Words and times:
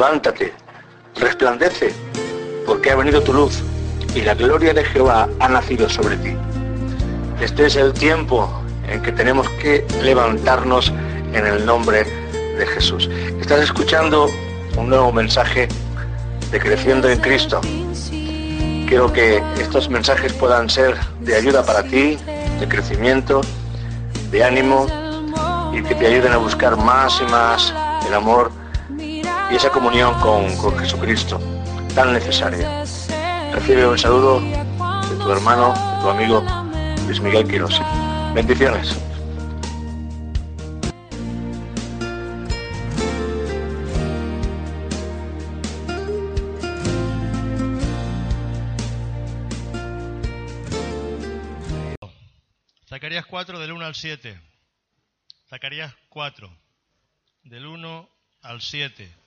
levántate, 0.00 0.54
resplandece, 1.16 1.92
porque 2.64 2.90
ha 2.90 2.96
venido 2.96 3.22
tu 3.22 3.34
luz 3.34 3.62
y 4.14 4.22
la 4.22 4.34
gloria 4.34 4.72
de 4.72 4.82
Jehová 4.82 5.28
ha 5.40 5.48
nacido 5.50 5.90
sobre 5.90 6.16
ti. 6.16 6.34
Este 7.38 7.66
es 7.66 7.76
el 7.76 7.92
tiempo 7.92 8.50
en 8.88 9.02
que 9.02 9.12
tenemos 9.12 9.46
que 9.62 9.86
levantarnos 10.02 10.90
en 11.34 11.46
el 11.46 11.66
nombre 11.66 12.04
de 12.32 12.66
Jesús. 12.66 13.10
Estás 13.42 13.60
escuchando 13.60 14.30
un 14.78 14.88
nuevo 14.88 15.12
mensaje 15.12 15.68
de 16.50 16.58
Creciendo 16.58 17.06
en 17.10 17.20
Cristo. 17.20 17.60
Quiero 18.88 19.12
que 19.12 19.42
estos 19.60 19.90
mensajes 19.90 20.32
puedan 20.32 20.70
ser 20.70 20.96
de 21.20 21.36
ayuda 21.36 21.62
para 21.62 21.82
ti, 21.82 22.16
de 22.58 22.66
crecimiento, 22.66 23.42
de 24.30 24.44
ánimo 24.44 24.86
y 25.74 25.82
que 25.82 25.94
te 25.94 26.06
ayuden 26.06 26.32
a 26.32 26.38
buscar 26.38 26.78
más 26.78 27.20
y 27.20 27.30
más 27.30 27.74
el 28.08 28.14
amor 28.14 28.50
y 29.50 29.56
esa 29.56 29.70
comunión 29.70 30.14
con, 30.20 30.56
con 30.56 30.78
Jesucristo 30.78 31.40
tan 31.94 32.12
necesaria. 32.12 32.84
Recibe 33.52 33.86
un 33.86 33.98
saludo 33.98 34.40
de 34.40 35.16
tu 35.16 35.30
hermano, 35.30 35.74
de 35.74 36.02
tu 36.02 36.08
amigo 36.08 36.44
Luis 37.06 37.20
Miguel 37.20 37.46
Quiroz. 37.48 37.80
Bendiciones. 38.32 38.96
Zacarías 52.88 53.26
4 53.26 53.58
del 53.58 53.72
1 53.72 53.86
al 53.86 53.94
7. 53.94 54.40
Zacarías 55.48 55.94
4 56.08 56.50
del 57.44 57.66
1 57.66 58.08
al 58.42 58.60
7. 58.60 59.19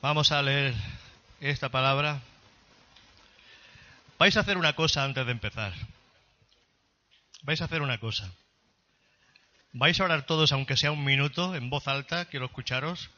Vamos 0.00 0.30
a 0.30 0.40
leer 0.42 0.74
esta 1.40 1.70
palabra. 1.70 2.20
Vais 4.16 4.36
a 4.36 4.40
hacer 4.40 4.56
una 4.56 4.74
cosa 4.74 5.02
antes 5.02 5.26
de 5.26 5.32
empezar. 5.32 5.72
Vais 7.42 7.60
a 7.60 7.64
hacer 7.64 7.82
una 7.82 7.98
cosa. 7.98 8.32
Vais 9.72 9.98
a 9.98 10.04
orar 10.04 10.24
todos, 10.24 10.52
aunque 10.52 10.76
sea 10.76 10.92
un 10.92 11.04
minuto, 11.04 11.56
en 11.56 11.68
voz 11.68 11.88
alta, 11.88 12.26
quiero 12.26 12.46
escucharos, 12.46 13.10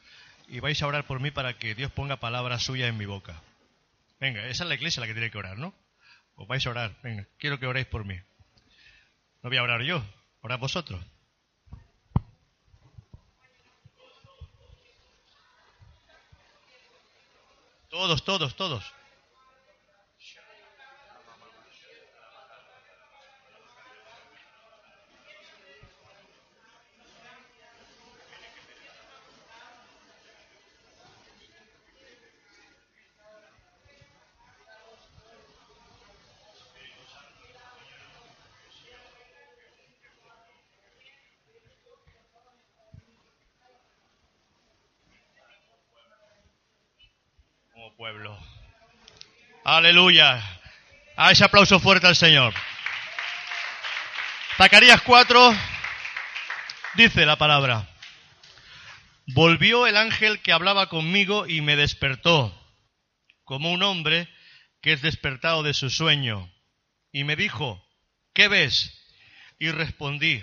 y 0.48 0.61
vais 0.61 0.83
a 0.83 0.87
orar 0.87 1.06
por 1.06 1.20
mí 1.20 1.31
para 1.31 1.59
que 1.59 1.75
Dios 1.75 1.92
ponga 1.92 2.17
palabras 2.17 2.62
suyas 2.62 2.89
en 2.89 2.97
mi 2.97 3.05
boca. 3.05 3.42
Venga, 4.19 4.47
esa 4.47 4.65
es 4.65 4.69
la 4.69 4.75
iglesia 4.75 5.03
la 5.03 5.06
que 5.06 5.12
tiene 5.12 5.31
que 5.31 5.39
orar, 5.39 5.59
¿no? 5.59 5.75
Os 6.37 6.48
vais 6.48 6.67
a 6.67 6.70
orar. 6.70 6.97
Venga, 7.03 7.27
quiero 7.39 7.61
que 7.61 7.67
oréis 7.67 7.87
por 7.87 8.06
mí. 8.06 8.19
No 9.42 9.50
voy 9.50 9.59
a 9.59 9.62
orar 9.62 9.83
yo, 9.83 10.03
orad 10.41 10.59
vosotros. 10.59 11.05
Todos, 18.01 18.23
todos, 18.23 18.55
todos. 18.56 19.00
Pueblo. 48.00 48.34
Aleluya. 49.62 50.43
A 51.19 51.33
ese 51.33 51.44
aplauso 51.44 51.78
fuerte 51.81 52.06
al 52.06 52.16
Señor. 52.16 52.55
Zacarías 54.56 55.03
4 55.03 55.55
dice 56.94 57.27
la 57.27 57.37
palabra. 57.37 57.87
Volvió 59.27 59.87
el 59.87 59.99
ángel 59.99 60.41
que 60.41 60.50
hablaba 60.50 60.88
conmigo 60.88 61.47
y 61.47 61.61
me 61.61 61.77
despertó, 61.77 62.59
como 63.44 63.71
un 63.71 63.83
hombre 63.83 64.31
que 64.81 64.94
es 64.94 65.03
despertado 65.03 65.62
de 65.62 65.75
su 65.75 65.91
sueño, 65.91 66.50
y 67.12 67.25
me 67.25 67.37
dijo, 67.37 67.87
¿qué 68.32 68.49
ves? 68.49 68.99
Y 69.59 69.72
respondí, 69.72 70.43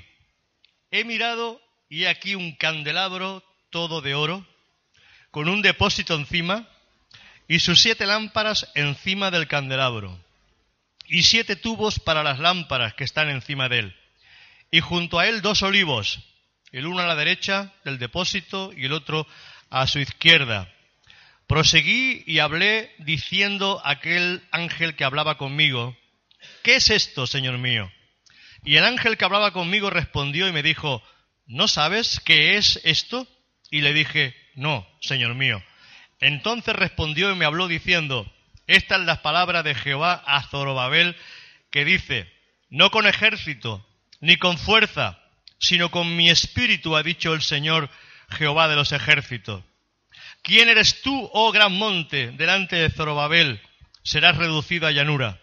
he 0.91 1.03
mirado 1.05 1.59
y 1.89 2.03
he 2.03 2.07
aquí 2.07 2.35
un 2.35 2.55
candelabro 2.55 3.43
todo 3.71 4.01
de 4.01 4.13
oro, 4.13 4.45
con 5.31 5.49
un 5.49 5.63
depósito 5.63 6.13
encima, 6.13 6.69
y 7.47 7.59
sus 7.59 7.81
siete 7.81 8.05
lámparas 8.05 8.69
encima 8.75 9.31
del 9.31 9.47
candelabro, 9.47 10.19
y 11.07 11.23
siete 11.23 11.55
tubos 11.55 11.99
para 11.99 12.23
las 12.23 12.39
lámparas 12.39 12.93
que 12.93 13.03
están 13.03 13.29
encima 13.29 13.69
de 13.69 13.79
él, 13.79 13.95
y 14.71 14.81
junto 14.81 15.19
a 15.19 15.27
él 15.27 15.41
dos 15.41 15.61
olivos, 15.63 16.19
el 16.71 16.85
uno 16.85 17.01
a 17.01 17.07
la 17.07 17.15
derecha 17.15 17.73
del 17.85 17.97
depósito 17.97 18.71
y 18.75 18.85
el 18.85 18.93
otro 18.93 19.25
a 19.69 19.87
su 19.87 19.99
izquierda. 19.99 20.71
Proseguí 21.47 22.23
y 22.27 22.39
hablé 22.39 22.93
diciendo 22.99 23.81
a 23.85 23.91
aquel 23.91 24.43
ángel 24.51 24.95
que 24.95 25.05
hablaba 25.05 25.37
conmigo, 25.37 25.95
¿qué 26.61 26.75
es 26.75 26.89
esto, 26.89 27.25
Señor 27.25 27.57
mío? 27.57 27.89
Y 28.65 28.75
el 28.75 28.83
ángel 28.83 29.17
que 29.17 29.23
hablaba 29.23 29.51
conmigo 29.51 29.89
respondió 29.89 30.47
y 30.47 30.51
me 30.51 30.61
dijo, 30.61 31.01
¿no 31.45 31.69
sabes 31.69 32.19
qué 32.19 32.57
es 32.57 32.81
esto? 32.83 33.25
Y 33.71 33.79
le 33.79 33.93
dije, 33.93 34.35
no, 34.55 34.85
Señor 34.99 35.35
mío. 35.35 35.63
Entonces 36.19 36.75
respondió 36.75 37.31
y 37.31 37.35
me 37.35 37.45
habló 37.45 37.67
diciendo, 37.67 38.31
estas 38.65 39.01
las 39.01 39.19
palabras 39.19 39.63
de 39.63 39.75
Jehová 39.75 40.23
a 40.25 40.43
Zorobabel, 40.43 41.15
que 41.71 41.85
dice, 41.85 42.31
no 42.69 42.91
con 42.91 43.07
ejército, 43.07 43.85
ni 44.19 44.37
con 44.37 44.57
fuerza, 44.57 45.19
sino 45.59 45.89
con 45.91 46.15
mi 46.15 46.29
espíritu, 46.29 46.95
ha 46.95 47.03
dicho 47.03 47.33
el 47.33 47.41
Señor 47.41 47.89
Jehová 48.29 48.67
de 48.67 48.75
los 48.75 48.91
ejércitos. 48.91 49.63
¿Quién 50.41 50.69
eres 50.69 51.01
tú, 51.01 51.29
oh 51.33 51.51
gran 51.51 51.77
monte, 51.77 52.31
delante 52.31 52.75
de 52.75 52.89
Zorobabel? 52.89 53.61
Serás 54.03 54.37
reducido 54.37 54.87
a 54.87 54.91
llanura. 54.91 55.39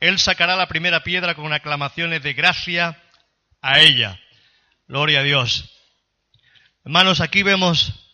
Él 0.00 0.18
sacará 0.18 0.56
la 0.56 0.68
primera 0.68 1.02
piedra 1.02 1.34
con 1.34 1.52
aclamaciones 1.52 2.22
de 2.22 2.34
gracia 2.34 3.00
a 3.60 3.80
ella. 3.80 4.20
Gloria 4.86 5.20
a 5.20 5.22
Dios. 5.22 5.70
Hermanos, 6.84 7.20
aquí 7.20 7.42
vemos 7.42 8.07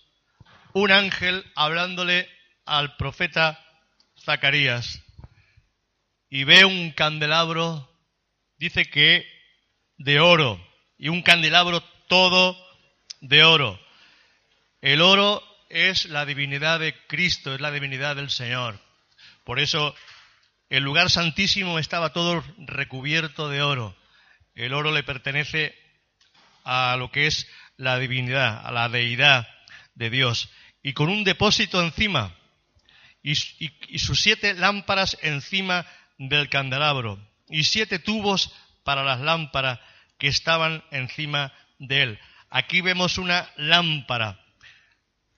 un 0.75 0.91
ángel 0.91 1.45
hablándole 1.55 2.29
al 2.67 2.97
profeta 2.97 3.65
Zacarías 4.21 5.03
y 6.29 6.43
ve 6.45 6.65
un 6.65 6.91
candelabro, 6.91 7.89
dice 8.59 8.87
que 8.87 9.25
de 9.99 10.19
oro, 10.19 10.61
y 10.99 11.09
un 11.09 11.23
candelabro 11.23 11.81
todo 12.09 12.57
de 13.21 13.45
oro. 13.45 13.81
El 14.81 15.01
oro 15.01 15.43
es 15.69 16.07
la 16.07 16.27
divinidad 16.27 16.81
de 16.81 16.95
Cristo, 17.07 17.55
es 17.55 17.61
la 17.61 17.71
divinidad 17.71 18.17
del 18.17 18.31
Señor. 18.31 18.81
Por 19.45 19.61
eso 19.61 19.95
el 20.71 20.83
lugar 20.83 21.09
santísimo 21.09 21.79
estaba 21.79 22.13
todo 22.13 22.43
recubierto 22.59 23.49
de 23.49 23.63
oro. 23.63 23.97
El 24.57 24.75
oro 24.75 24.91
le 24.91 25.05
pertenece 25.05 25.73
a 26.65 26.97
lo 26.99 27.13
que 27.13 27.29
es 27.29 27.49
la 27.77 27.99
divinidad, 28.01 28.67
a 28.67 28.73
la 28.73 28.89
deidad 28.89 29.47
de 29.95 30.11
Dios. 30.11 30.51
Y 30.85 30.93
con 30.93 31.09
un 31.09 31.25
depósito 31.25 31.83
encima 31.83 32.37
y, 33.23 33.35
sus 33.99 34.21
siete 34.21 34.53
lámparas 34.53 35.17
encima 35.23 35.87
del 36.19 36.51
candelabro 36.51 37.19
y 37.49 37.65
siete 37.65 37.99
tubos 37.99 38.53
para 38.85 39.03
las 39.03 39.21
lámparas 39.21 39.81
que 40.19 40.29
estaban 40.29 40.85
encima 40.91 41.55
de 41.79 42.03
él. 42.03 42.19
Aquí 42.51 42.83
vemos 42.83 43.17
una 43.17 43.51
lámpara. 43.57 44.39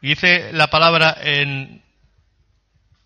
Dice 0.02 0.52
la 0.52 0.66
palabra 0.66 1.16
en, 1.20 1.84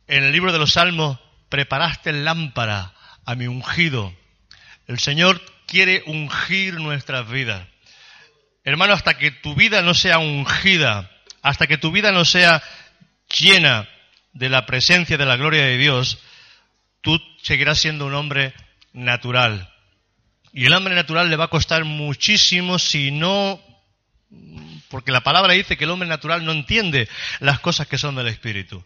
en 0.09 0.25
el 0.25 0.33
libro 0.33 0.51
de 0.51 0.59
los 0.59 0.73
Salmos, 0.73 1.19
preparaste 1.51 2.13
lámpara 2.13 2.95
a 3.27 3.35
mi 3.35 3.49
ungido. 3.49 4.17
El 4.87 4.99
Señor 4.99 5.43
quiere 5.67 6.05
ungir 6.07 6.81
nuestras 6.81 7.31
vidas. 7.31 7.69
Hermano, 8.65 8.95
hasta 8.95 9.19
que 9.19 9.31
tu 9.31 9.55
vida 9.55 9.83
no 9.83 9.93
sea 9.93 10.19
ungida, 10.19 11.10
hasta 11.43 11.67
que 11.67 11.79
tu 11.79 11.91
vida 11.91 12.13
no 12.13 12.25
sea 12.25 12.63
llena 13.39 13.89
de 14.33 14.49
la 14.49 14.67
presencia 14.67 15.17
de 15.17 15.27
la 15.27 15.37
gloria 15.37 15.65
de 15.65 15.79
Dios, 15.79 16.19
tú 17.01 17.21
seguirás 17.43 17.79
siendo 17.79 18.07
un 18.07 18.15
hombre 18.15 18.55
natural. 18.93 19.73
Y 20.53 20.67
el 20.67 20.73
hombre 20.73 20.95
natural 20.95 21.31
le 21.31 21.37
va 21.37 21.45
a 21.45 21.49
costar 21.49 21.85
muchísimo 21.85 22.79
si 22.79 23.11
no, 23.11 23.61
porque 24.89 25.13
la 25.13 25.23
palabra 25.23 25.53
dice 25.53 25.77
que 25.77 25.85
el 25.85 25.91
hombre 25.91 26.09
natural 26.09 26.45
no 26.45 26.53
entiende 26.53 27.09
las 27.39 27.61
cosas 27.61 27.87
que 27.87 27.99
son 27.99 28.17
del 28.17 28.29
Espíritu. 28.29 28.85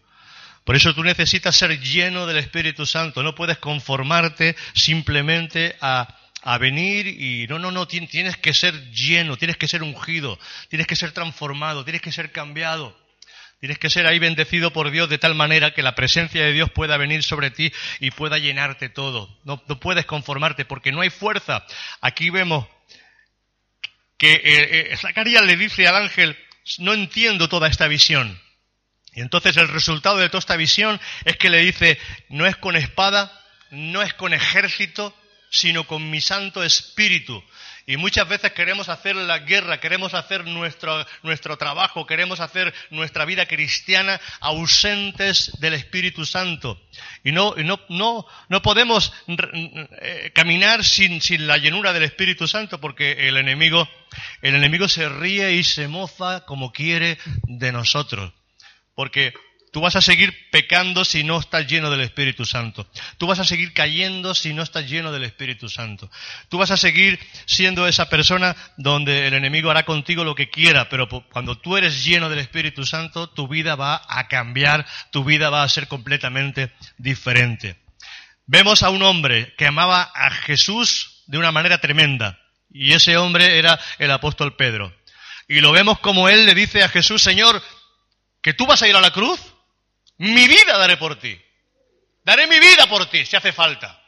Por 0.63 0.75
eso 0.75 0.95
tú 0.95 1.03
necesitas 1.03 1.55
ser 1.55 1.79
lleno 1.79 2.25
del 2.25 2.37
Espíritu 2.37 2.85
Santo. 2.87 3.21
No 3.21 3.35
puedes 3.35 3.59
conformarte 3.59 4.55
simplemente 4.73 5.75
a, 5.79 6.07
a 6.45 6.59
venir 6.59 7.07
y 7.07 7.47
no, 7.47 7.57
no, 7.57 7.71
no, 7.71 7.87
tienes 7.87 8.37
que 8.37 8.53
ser 8.53 8.91
lleno, 8.91 9.35
tienes 9.35 9.57
que 9.57 9.67
ser 9.67 9.81
ungido, 9.81 10.39
tienes 10.69 10.85
que 10.85 10.95
ser 10.95 11.11
transformado, 11.11 11.83
tienes 11.83 12.01
que 12.01 12.11
ser 12.11 12.31
cambiado. 12.31 12.95
Tienes 13.59 13.79
que 13.79 13.89
ser 13.89 14.05
ahí 14.05 14.19
bendecido 14.19 14.71
por 14.71 14.91
Dios 14.91 15.09
de 15.09 15.17
tal 15.17 15.33
manera 15.33 15.73
que 15.73 15.81
la 15.81 15.95
presencia 15.95 16.43
de 16.43 16.51
Dios 16.53 16.69
pueda 16.69 16.97
venir 16.97 17.23
sobre 17.23 17.49
ti 17.49 17.73
y 17.99 18.11
pueda 18.11 18.37
llenarte 18.37 18.89
todo. 18.89 19.39
No, 19.43 19.57
puedes 19.79 20.05
conformarte 20.05 20.65
porque 20.65 20.91
no 20.91 21.01
hay 21.01 21.09
fuerza. 21.09 21.65
Aquí 21.99 22.29
vemos 22.29 22.67
que 24.17 24.33
eh, 24.33 24.91
eh, 24.91 24.97
Zacarías 24.97 25.43
le 25.43 25.55
dice 25.55 25.87
al 25.87 25.95
ángel, 25.95 26.37
no 26.77 26.93
entiendo 26.93 27.49
toda 27.49 27.67
esta 27.67 27.87
visión. 27.87 28.39
Y 29.13 29.21
entonces 29.21 29.57
el 29.57 29.69
resultado 29.69 30.17
de 30.17 30.27
toda 30.27 30.39
esta 30.39 30.57
visión 30.57 30.99
es 31.23 31.37
que 31.37 31.49
le 31.49 31.59
dice, 31.59 31.97
no 32.29 32.45
es 32.45 32.57
con 32.57 32.75
espada, 32.75 33.31
no 33.71 34.03
es 34.03 34.13
con 34.13 34.33
ejército, 34.33 35.15
sino 35.55 35.85
con 35.85 36.09
mi 36.09 36.21
Santo 36.21 36.63
Espíritu. 36.63 37.43
Y 37.87 37.97
muchas 37.97 38.27
veces 38.27 38.51
queremos 38.53 38.89
hacer 38.89 39.15
la 39.15 39.39
guerra, 39.39 39.79
queremos 39.79 40.15
hacer 40.15 40.45
nuestro, 40.45 41.05
nuestro 41.21 41.55
trabajo, 41.57 42.07
queremos 42.07 42.39
hacer 42.39 42.73
nuestra 42.89 43.25
vida 43.25 43.45
cristiana 43.45 44.19
ausentes 44.39 45.51
del 45.59 45.75
Espíritu 45.75 46.25
Santo. 46.25 46.81
Y 47.23 47.31
no, 47.31 47.53
no, 47.57 47.79
no, 47.89 48.25
no 48.49 48.61
podemos 48.63 49.13
eh, 49.27 50.31
caminar 50.33 50.83
sin, 50.83 51.21
sin 51.21 51.45
la 51.45 51.57
llenura 51.57 51.93
del 51.93 52.03
Espíritu 52.03 52.47
Santo 52.47 52.81
porque 52.81 53.27
el 53.27 53.37
enemigo, 53.37 53.87
el 54.41 54.55
enemigo 54.55 54.87
se 54.87 55.07
ríe 55.07 55.53
y 55.53 55.63
se 55.63 55.87
mofa 55.87 56.43
como 56.45 56.71
quiere 56.71 57.19
de 57.43 57.71
nosotros. 57.71 58.33
Porque 58.95 59.33
Tú 59.75 59.81
vas 59.81 59.97
a 59.97 60.01
seguir 60.01 60.33
pecando 60.51 61.03
si 61.03 61.25
no 61.25 61.37
estás 61.37 61.67
lleno 61.67 61.91
del 61.91 61.99
Espíritu 61.99 62.45
Santo. 62.45 62.89
Tú 63.17 63.27
vas 63.27 63.39
a 63.39 63.43
seguir 63.43 63.73
cayendo 63.73 64.33
si 64.33 64.53
no 64.53 64.63
estás 64.63 64.89
lleno 64.89 65.11
del 65.11 65.25
Espíritu 65.25 65.67
Santo. 65.67 66.09
Tú 66.47 66.57
vas 66.57 66.71
a 66.71 66.77
seguir 66.77 67.19
siendo 67.45 67.85
esa 67.85 68.07
persona 68.07 68.55
donde 68.77 69.27
el 69.27 69.33
enemigo 69.33 69.69
hará 69.69 69.83
contigo 69.83 70.23
lo 70.23 70.33
que 70.33 70.49
quiera, 70.49 70.87
pero 70.87 71.09
cuando 71.29 71.57
tú 71.57 71.75
eres 71.75 72.05
lleno 72.05 72.29
del 72.29 72.39
Espíritu 72.39 72.85
Santo, 72.85 73.27
tu 73.27 73.49
vida 73.49 73.75
va 73.75 74.01
a 74.07 74.29
cambiar, 74.29 74.85
tu 75.11 75.25
vida 75.25 75.49
va 75.49 75.63
a 75.63 75.67
ser 75.67 75.89
completamente 75.89 76.71
diferente. 76.97 77.75
Vemos 78.45 78.81
a 78.81 78.91
un 78.91 79.03
hombre 79.03 79.55
que 79.57 79.67
amaba 79.67 80.03
a 80.03 80.31
Jesús 80.31 81.21
de 81.27 81.37
una 81.37 81.51
manera 81.51 81.79
tremenda, 81.79 82.39
y 82.71 82.93
ese 82.93 83.17
hombre 83.17 83.59
era 83.59 83.77
el 83.99 84.11
apóstol 84.11 84.55
Pedro. 84.55 84.95
Y 85.49 85.59
lo 85.59 85.73
vemos 85.73 85.99
como 85.99 86.29
él 86.29 86.45
le 86.45 86.55
dice 86.55 86.81
a 86.81 86.87
Jesús, 86.87 87.21
Señor, 87.21 87.61
que 88.41 88.53
tú 88.53 88.65
vas 88.65 88.81
a 88.81 88.87
ir 88.87 88.95
a 88.95 89.01
la 89.01 89.11
cruz. 89.11 89.51
Mi 90.17 90.47
vida 90.47 90.77
daré 90.77 90.97
por 90.97 91.17
ti. 91.19 91.39
Daré 92.23 92.47
mi 92.47 92.59
vida 92.59 92.87
por 92.87 93.09
ti, 93.09 93.25
si 93.25 93.35
hace 93.35 93.53
falta. 93.53 94.01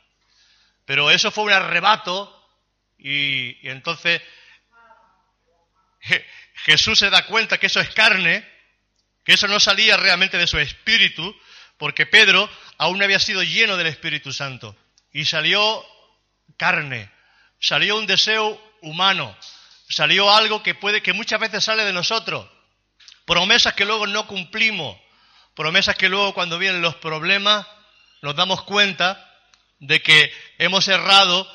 Pero 0.86 1.12
eso 1.12 1.32
fue 1.32 1.44
un 1.46 1.52
arrebato 1.52 2.34
y, 2.98 3.68
entonces 3.68 4.22
Jesús 6.66 6.98
se 6.98 7.10
da 7.10 7.26
cuenta 7.26 7.58
que 7.58 7.68
eso 7.68 7.80
es 7.80 7.90
carne, 7.90 8.48
que 9.24 9.34
eso 9.34 9.48
no 9.48 9.60
salía 9.60 9.98
realmente 9.98 10.38
de 10.38 10.48
su 10.48 10.58
espíritu, 10.58 11.36
porque 11.78 12.06
Pedro 12.06 12.50
aún 12.78 12.98
no 12.98 13.04
había 13.04 13.20
sido 13.20 13.44
lleno 13.44 13.78
del 13.78 13.88
Espíritu 13.88 14.32
Santo. 14.34 14.76
Y 15.12 15.26
salió 15.26 15.86
carne, 16.58 17.12
salió 17.60 17.98
un 17.98 18.08
deseo 18.08 18.60
humano, 18.82 19.38
salió 19.90 20.34
algo 20.34 20.64
que 20.64 20.74
puede, 20.74 21.04
que 21.04 21.14
muchas 21.14 21.40
veces 21.40 21.64
sale 21.64 21.84
de 21.84 21.94
nosotros, 21.94 22.50
promesas 23.26 23.74
que 23.74 23.86
luego 23.86 24.08
no 24.08 24.26
cumplimos, 24.26 24.98
Promesas 25.58 25.96
que 25.96 26.08
luego 26.08 26.36
cuando 26.36 26.60
vienen 26.60 26.84
los 26.84 26.94
problemas 26.98 27.66
nos 28.22 28.36
damos 28.36 28.62
cuenta 28.62 29.28
de 29.80 30.04
que 30.04 30.32
hemos 30.60 30.88
errado, 30.88 31.52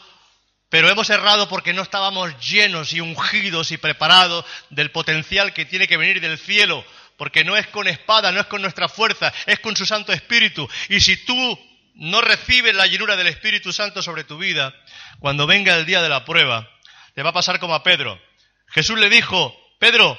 pero 0.69 0.91
hemos 0.91 1.09
errado 1.09 1.49
porque 1.49 1.73
no 1.73 1.83
estábamos 1.83 2.37
llenos 2.41 2.93
y 2.93 3.01
ungidos 3.01 3.71
y 3.71 3.77
preparados 3.77 4.45
del 4.71 4.91
potencial 4.91 5.55
que 5.55 5.67
tiene 5.67 5.87
que 5.87 5.99
venir 5.99 6.21
del 6.21 6.37
cielo, 6.37 6.85
porque 7.17 7.45
no 7.45 7.57
es 7.57 7.69
con 7.69 7.87
espada, 7.87 8.33
no 8.33 8.41
es 8.41 8.47
con 8.47 8.61
nuestra 8.61 8.89
fuerza, 8.89 9.33
es 9.47 9.61
con 9.61 9.77
su 9.77 9.87
Santo 9.87 10.13
Espíritu. 10.13 10.69
Y 10.89 10.99
si 10.99 11.25
tú 11.25 11.59
no 11.95 12.23
recibes 12.23 12.75
la 12.75 12.89
llenura 12.89 13.15
del 13.15 13.29
Espíritu 13.29 13.73
Santo 13.73 14.03
sobre 14.03 14.25
tu 14.25 14.37
vida, 14.37 14.75
cuando 15.21 15.47
venga 15.47 15.77
el 15.77 15.87
día 15.87 16.03
de 16.03 16.09
la 16.09 16.25
prueba, 16.25 16.69
te 17.15 17.23
va 17.23 17.31
a 17.31 17.35
pasar 17.35 17.61
como 17.61 17.77
a 17.77 17.85
Pedro. 17.85 18.21
Jesús 18.67 18.99
le 18.99 19.09
dijo, 19.09 19.57
Pedro, 19.79 20.19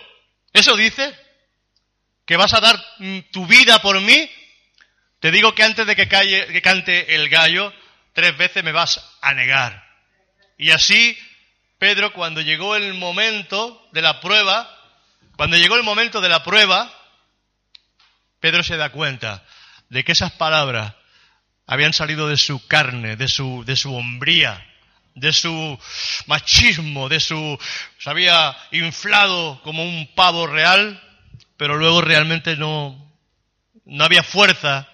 ¿eso 0.53 0.77
dice? 0.77 1.13
Que 2.25 2.38
vas 2.38 2.54
a 2.54 2.62
dar 2.62 2.84
mm, 3.00 3.20
tu 3.31 3.46
vida 3.46 3.81
por 3.81 4.00
mí, 4.02 4.30
te 5.20 5.31
digo 5.31 5.56
que 5.56 5.64
antes 5.64 5.86
de 5.88 5.96
que, 5.96 6.08
que 6.08 6.62
cante 6.62 7.16
el 7.16 7.30
gallo, 7.30 7.74
tres 8.14 8.38
veces 8.38 8.64
me 8.64 8.72
vas 8.72 9.04
a 9.22 9.34
negar. 9.34 9.84
Y 10.58 10.72
así, 10.72 11.18
Pedro, 11.78 12.14
cuando 12.14 12.42
llegó 12.42 12.75
el 12.75 12.94
momento 12.94 13.88
de 13.92 14.02
la 14.02 14.20
prueba, 14.20 14.70
cuando 15.36 15.58
llegó 15.58 15.75
el 15.75 15.84
momento 15.84 16.22
de 16.22 16.30
la 16.30 16.44
prueba, 16.44 16.94
Pedro 18.40 18.64
se 18.64 18.78
da 18.78 18.90
cuenta 18.90 19.44
de 19.90 20.04
que 20.04 20.12
esas 20.12 20.31
palabras 20.34 20.94
habían 21.66 21.94
salido 21.94 22.28
de 22.28 22.38
su 22.38 22.68
carne, 22.68 23.16
de 23.16 23.28
su, 23.28 23.64
de 23.66 23.76
su 23.76 23.96
hombría, 23.96 24.66
de 25.16 25.31
su 25.31 25.80
machismo, 26.26 27.10
de 27.10 27.19
su... 27.19 27.60
se 28.00 28.10
había 28.10 28.56
inflado 28.72 29.62
como 29.64 29.84
un 29.84 30.14
pavo 30.16 30.48
real 30.48 31.02
pero 31.63 31.77
luego 31.77 32.01
realmente 32.01 32.57
no, 32.57 33.10
no 33.86 34.04
había 34.04 34.21
fuerza 34.21 34.86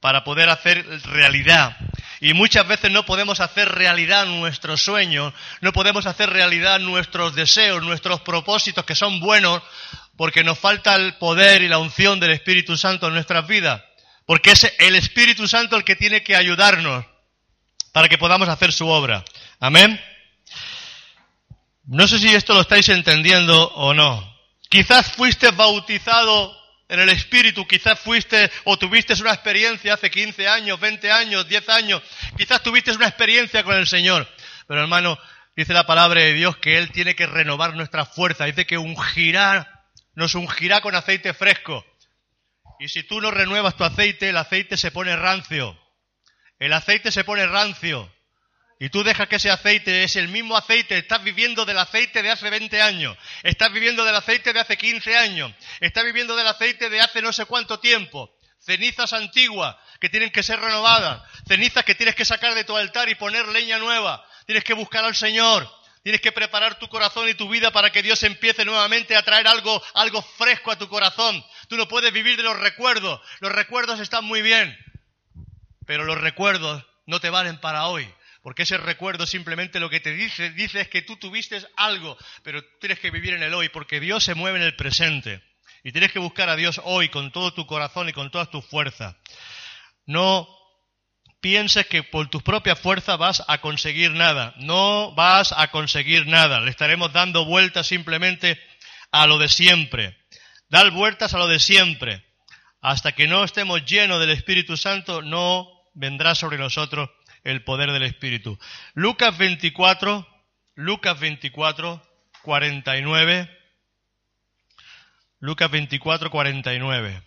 para 0.00 0.24
poder 0.24 0.48
hacer 0.48 0.86
realidad. 1.04 1.76
Y 2.22 2.32
muchas 2.32 2.66
veces 2.66 2.90
no 2.90 3.04
podemos 3.04 3.40
hacer 3.40 3.68
realidad 3.68 4.24
nuestros 4.24 4.80
sueños, 4.80 5.34
no 5.60 5.70
podemos 5.74 6.06
hacer 6.06 6.30
realidad 6.30 6.80
nuestros 6.80 7.34
deseos, 7.34 7.82
nuestros 7.82 8.22
propósitos 8.22 8.86
que 8.86 8.94
son 8.94 9.20
buenos, 9.20 9.62
porque 10.16 10.42
nos 10.42 10.58
falta 10.58 10.94
el 10.94 11.12
poder 11.16 11.60
y 11.60 11.68
la 11.68 11.76
unción 11.76 12.18
del 12.20 12.30
Espíritu 12.30 12.78
Santo 12.78 13.08
en 13.08 13.12
nuestras 13.12 13.46
vidas. 13.46 13.82
Porque 14.24 14.52
es 14.52 14.72
el 14.78 14.94
Espíritu 14.94 15.46
Santo 15.46 15.76
el 15.76 15.84
que 15.84 15.94
tiene 15.94 16.22
que 16.22 16.36
ayudarnos 16.36 17.04
para 17.92 18.08
que 18.08 18.16
podamos 18.16 18.48
hacer 18.48 18.72
su 18.72 18.88
obra. 18.88 19.26
Amén. 19.60 20.02
No 21.84 22.08
sé 22.08 22.18
si 22.18 22.34
esto 22.34 22.54
lo 22.54 22.62
estáis 22.62 22.88
entendiendo 22.88 23.68
o 23.74 23.92
no. 23.92 24.27
Quizás 24.68 25.12
fuiste 25.12 25.50
bautizado 25.50 26.56
en 26.88 27.00
el 27.00 27.08
Espíritu, 27.10 27.66
quizás 27.66 27.98
fuiste 27.98 28.50
o 28.64 28.78
tuviste 28.78 29.14
una 29.20 29.32
experiencia 29.32 29.94
hace 29.94 30.10
15 30.10 30.48
años, 30.48 30.80
20 30.80 31.10
años, 31.10 31.48
10 31.48 31.68
años, 31.68 32.02
quizás 32.36 32.62
tuviste 32.62 32.92
una 32.92 33.08
experiencia 33.08 33.62
con 33.62 33.76
el 33.76 33.86
Señor. 33.86 34.28
Pero 34.66 34.80
hermano, 34.80 35.18
dice 35.56 35.72
la 35.72 35.86
palabra 35.86 36.22
de 36.22 36.34
Dios 36.34 36.56
que 36.58 36.78
Él 36.78 36.90
tiene 36.92 37.14
que 37.14 37.26
renovar 37.26 37.74
nuestra 37.74 38.04
fuerza, 38.04 38.44
dice 38.44 38.66
que 38.66 38.78
ungirá, 38.78 39.84
nos 40.14 40.34
ungirá 40.34 40.80
con 40.80 40.94
aceite 40.94 41.32
fresco. 41.34 41.84
Y 42.78 42.88
si 42.88 43.02
tú 43.02 43.20
no 43.20 43.30
renuevas 43.30 43.76
tu 43.76 43.84
aceite, 43.84 44.28
el 44.28 44.36
aceite 44.36 44.76
se 44.76 44.90
pone 44.90 45.16
rancio. 45.16 45.78
El 46.58 46.72
aceite 46.72 47.10
se 47.10 47.24
pone 47.24 47.46
rancio. 47.46 48.12
Y 48.80 48.90
tú 48.90 49.02
dejas 49.02 49.28
que 49.28 49.36
ese 49.36 49.50
aceite 49.50 50.04
es 50.04 50.14
el 50.14 50.28
mismo 50.28 50.56
aceite, 50.56 50.98
estás 50.98 51.24
viviendo 51.24 51.64
del 51.64 51.78
aceite 51.78 52.22
de 52.22 52.30
hace 52.30 52.48
20 52.48 52.80
años, 52.80 53.16
estás 53.42 53.72
viviendo 53.72 54.04
del 54.04 54.14
aceite 54.14 54.52
de 54.52 54.60
hace 54.60 54.76
15 54.76 55.16
años, 55.16 55.52
estás 55.80 56.04
viviendo 56.04 56.36
del 56.36 56.46
aceite 56.46 56.88
de 56.88 57.00
hace 57.00 57.20
no 57.20 57.32
sé 57.32 57.44
cuánto 57.46 57.80
tiempo, 57.80 58.30
cenizas 58.60 59.12
antiguas 59.12 59.74
que 60.00 60.08
tienen 60.08 60.30
que 60.30 60.44
ser 60.44 60.60
renovadas, 60.60 61.22
cenizas 61.48 61.84
que 61.84 61.96
tienes 61.96 62.14
que 62.14 62.24
sacar 62.24 62.54
de 62.54 62.62
tu 62.62 62.76
altar 62.76 63.08
y 63.08 63.16
poner 63.16 63.48
leña 63.48 63.78
nueva, 63.78 64.24
tienes 64.46 64.62
que 64.62 64.74
buscar 64.74 65.04
al 65.04 65.16
Señor, 65.16 65.68
tienes 66.04 66.20
que 66.20 66.30
preparar 66.30 66.78
tu 66.78 66.88
corazón 66.88 67.28
y 67.28 67.34
tu 67.34 67.48
vida 67.48 67.72
para 67.72 67.90
que 67.90 68.04
Dios 68.04 68.22
empiece 68.22 68.64
nuevamente 68.64 69.16
a 69.16 69.24
traer 69.24 69.48
algo, 69.48 69.82
algo 69.94 70.22
fresco 70.22 70.70
a 70.70 70.78
tu 70.78 70.88
corazón. 70.88 71.44
Tú 71.68 71.76
no 71.76 71.88
puedes 71.88 72.12
vivir 72.12 72.36
de 72.36 72.44
los 72.44 72.56
recuerdos, 72.56 73.20
los 73.40 73.50
recuerdos 73.50 73.98
están 73.98 74.24
muy 74.24 74.40
bien, 74.40 74.78
pero 75.84 76.04
los 76.04 76.20
recuerdos 76.20 76.84
no 77.06 77.18
te 77.18 77.30
valen 77.30 77.58
para 77.58 77.86
hoy. 77.86 78.08
Porque 78.48 78.62
ese 78.62 78.78
recuerdo 78.78 79.26
simplemente 79.26 79.78
lo 79.78 79.90
que 79.90 80.00
te 80.00 80.14
dice, 80.14 80.48
dice 80.52 80.80
es 80.80 80.88
que 80.88 81.02
tú 81.02 81.18
tuviste 81.18 81.60
algo, 81.76 82.16
pero 82.42 82.64
tienes 82.80 82.98
que 82.98 83.10
vivir 83.10 83.34
en 83.34 83.42
el 83.42 83.52
hoy, 83.52 83.68
porque 83.68 84.00
Dios 84.00 84.24
se 84.24 84.34
mueve 84.34 84.58
en 84.58 84.64
el 84.64 84.74
presente. 84.74 85.42
Y 85.84 85.92
tienes 85.92 86.12
que 86.12 86.18
buscar 86.18 86.48
a 86.48 86.56
Dios 86.56 86.80
hoy 86.84 87.10
con 87.10 87.30
todo 87.30 87.52
tu 87.52 87.66
corazón 87.66 88.08
y 88.08 88.14
con 88.14 88.30
todas 88.30 88.50
tus 88.50 88.64
fuerzas. 88.64 89.16
No 90.06 90.48
pienses 91.42 91.86
que 91.88 92.02
por 92.02 92.30
tus 92.30 92.42
propias 92.42 92.80
fuerzas 92.80 93.18
vas 93.18 93.44
a 93.48 93.60
conseguir 93.60 94.12
nada. 94.12 94.54
No 94.56 95.12
vas 95.14 95.52
a 95.52 95.70
conseguir 95.70 96.26
nada. 96.26 96.60
Le 96.60 96.70
estaremos 96.70 97.12
dando 97.12 97.44
vueltas 97.44 97.86
simplemente 97.86 98.58
a 99.12 99.26
lo 99.26 99.36
de 99.36 99.50
siempre. 99.50 100.16
Dar 100.70 100.90
vueltas 100.90 101.34
a 101.34 101.38
lo 101.38 101.48
de 101.48 101.58
siempre. 101.58 102.24
Hasta 102.80 103.12
que 103.12 103.26
no 103.26 103.44
estemos 103.44 103.84
llenos 103.84 104.18
del 104.20 104.30
Espíritu 104.30 104.78
Santo, 104.78 105.20
no 105.20 105.68
vendrá 105.92 106.34
sobre 106.34 106.56
nosotros 106.56 107.10
el 107.44 107.62
poder 107.64 107.92
del 107.92 108.02
Espíritu. 108.02 108.58
Lucas 108.94 109.36
24, 109.38 110.26
Lucas 110.74 111.18
24, 111.18 112.02
49. 112.42 113.58
Lucas 115.40 115.70
24, 115.70 116.30
49. 116.30 117.22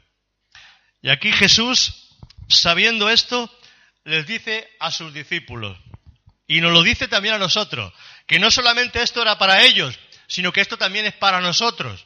Y 1.01 1.09
aquí 1.09 1.31
Jesús, 1.31 2.17
sabiendo 2.47 3.09
esto, 3.09 3.49
les 4.03 4.27
dice 4.27 4.67
a 4.79 4.91
sus 4.91 5.13
discípulos, 5.13 5.77
Y 6.47 6.59
nos 6.59 6.73
lo 6.73 6.83
dice 6.83 7.07
también 7.07 7.35
a 7.35 7.39
nosotros, 7.39 7.93
que 8.27 8.37
no 8.37 8.51
solamente 8.51 9.01
esto 9.01 9.21
era 9.21 9.37
para 9.37 9.61
ellos, 9.63 9.97
sino 10.27 10.51
que 10.51 10.61
esto 10.61 10.77
también 10.77 11.05
es 11.05 11.13
para 11.13 11.39
nosotros. 11.39 12.05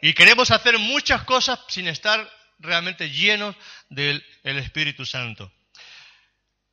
Y 0.00 0.14
queremos 0.14 0.50
hacer 0.50 0.78
muchas 0.78 1.24
cosas 1.24 1.58
sin 1.68 1.88
estar 1.88 2.30
realmente 2.58 3.10
llenos 3.10 3.56
del 3.88 4.22
Espíritu 4.42 5.04
Santo. 5.04 5.52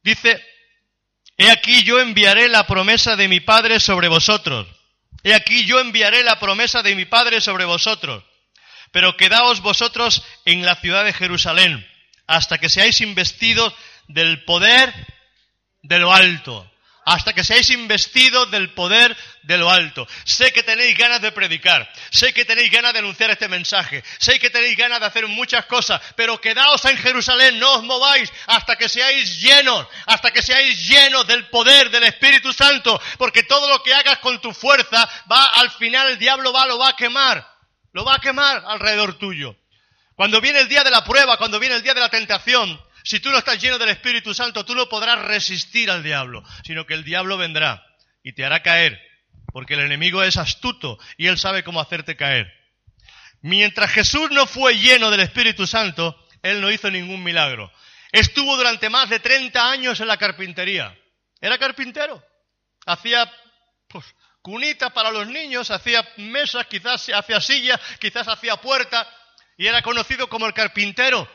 Dice, 0.04 0.44
he 1.40 1.50
aquí 1.50 1.84
yo 1.84 2.00
enviaré 2.00 2.50
la 2.50 2.68
promesa 2.68 3.16
de 3.16 3.30
mi 3.30 3.40
Padre 3.40 3.80
sobre 3.80 4.10
vosotros. 4.10 4.68
He 5.24 5.34
aquí 5.34 5.66
yo 5.66 5.80
enviaré 5.80 6.22
la 6.22 6.38
promesa 6.38 6.84
de 6.84 6.96
mi 6.96 7.06
Padre 7.06 7.40
sobre 7.40 7.64
vosotros. 7.64 8.24
Pero 8.92 9.16
quedaos 9.16 9.62
vosotros 9.62 10.22
en 10.44 10.66
la 10.66 10.76
ciudad 10.76 11.06
de 11.06 11.14
Jerusalén 11.14 11.88
hasta 12.28 12.58
que 12.58 12.68
seáis 12.68 13.00
investidos 13.00 13.74
del 14.08 14.44
poder 14.44 14.94
de 15.82 16.00
lo 16.00 16.14
alto 16.14 16.70
hasta 17.10 17.34
que 17.34 17.44
seáis 17.44 17.72
investidos 17.72 18.52
del 18.52 18.72
poder 18.74 19.18
de 19.42 19.58
lo 19.58 19.72
alto. 19.72 20.08
Sé 20.26 20.54
que 20.54 20.62
tenéis 20.62 20.96
ganas 20.96 21.20
de 21.20 21.32
predicar, 21.32 21.92
sé 22.12 22.32
que 22.34 22.46
tenéis 22.46 22.70
ganas 22.70 22.94
de 22.94 23.00
anunciar 23.00 23.32
este 23.32 23.48
mensaje, 23.48 24.04
sé 24.20 24.40
que 24.40 24.52
tenéis 24.52 24.78
ganas 24.78 25.00
de 25.00 25.08
hacer 25.08 25.28
muchas 25.28 25.66
cosas, 25.66 26.00
pero 26.16 26.40
quedaos 26.40 26.86
en 26.86 26.98
Jerusalén, 26.98 27.58
no 27.58 27.78
os 27.78 27.84
mováis 27.84 28.32
hasta 28.46 28.76
que 28.76 28.88
seáis 28.88 29.42
llenos, 29.42 29.88
hasta 30.06 30.30
que 30.30 30.44
seáis 30.44 30.88
llenos 30.88 31.26
del 31.26 31.48
poder 31.48 31.90
del 31.90 32.04
Espíritu 32.04 32.54
Santo, 32.54 33.02
porque 33.18 33.42
todo 33.42 33.68
lo 33.70 33.82
que 33.82 33.96
hagas 33.96 34.20
con 34.20 34.40
tu 34.40 34.54
fuerza 34.54 35.10
va 35.32 35.46
al 35.56 35.72
final 35.72 36.12
el 36.12 36.20
diablo 36.20 36.54
va 36.54 36.68
lo 36.68 36.78
va 36.78 36.90
a 36.90 36.96
quemar, 36.96 37.44
lo 37.92 38.06
va 38.06 38.18
a 38.18 38.20
quemar 38.20 38.64
alrededor 38.68 39.18
tuyo. 39.18 39.56
Cuando 40.14 40.42
viene 40.42 40.60
el 40.60 40.70
día 40.70 40.84
de 40.84 40.92
la 40.92 41.04
prueba, 41.04 41.38
cuando 41.38 41.60
viene 41.60 41.74
el 41.74 41.82
día 41.82 41.96
de 41.96 42.02
la 42.02 42.10
tentación, 42.10 42.80
si 43.04 43.20
tú 43.20 43.30
no 43.30 43.38
estás 43.38 43.62
lleno 43.62 43.78
del 43.78 43.90
Espíritu 43.90 44.34
Santo, 44.34 44.66
tú 44.66 44.76
no 44.76 44.90
podrás 44.90 45.20
resistir 45.20 45.90
al 45.90 46.04
diablo, 46.04 46.44
sino 46.64 46.86
que 46.86 46.94
el 46.94 47.04
diablo 47.04 47.38
vendrá 47.38 47.86
y 48.24 48.34
te 48.34 48.46
hará 48.46 48.62
caer, 48.62 49.00
porque 49.52 49.76
el 49.76 49.82
enemigo 49.82 50.24
es 50.24 50.38
astuto 50.38 51.00
y 51.18 51.28
él 51.28 51.38
sabe 51.38 51.64
cómo 51.64 51.80
hacerte 51.82 52.16
caer. 52.16 52.52
Mientras 53.42 53.92
Jesús 53.92 54.32
no 54.32 54.46
fue 54.46 54.78
lleno 54.78 55.10
del 55.12 55.22
Espíritu 55.22 55.66
Santo, 55.66 56.28
él 56.44 56.62
no 56.62 56.72
hizo 56.72 56.92
ningún 56.92 57.24
milagro. 57.24 57.72
Estuvo 58.12 58.58
durante 58.58 58.90
más 58.90 59.10
de 59.10 59.20
30 59.20 59.72
años 59.72 60.00
en 60.00 60.08
la 60.08 60.18
carpintería. 60.18 60.98
Era 61.40 61.58
carpintero. 61.58 62.24
Hacía 62.86 63.32
pues, 63.88 64.06
cunitas 64.42 64.92
para 64.92 65.12
los 65.12 65.28
niños, 65.28 65.72
hacía 65.72 66.08
mesas, 66.18 66.66
quizás 66.68 67.08
hacía 67.10 67.40
sillas, 67.40 67.80
quizás 68.00 68.28
hacía 68.28 68.58
puertas, 68.58 69.08
y 69.58 69.68
era 69.68 69.82
conocido 69.82 70.28
como 70.28 70.48
el 70.48 70.54
carpintero. 70.54 71.30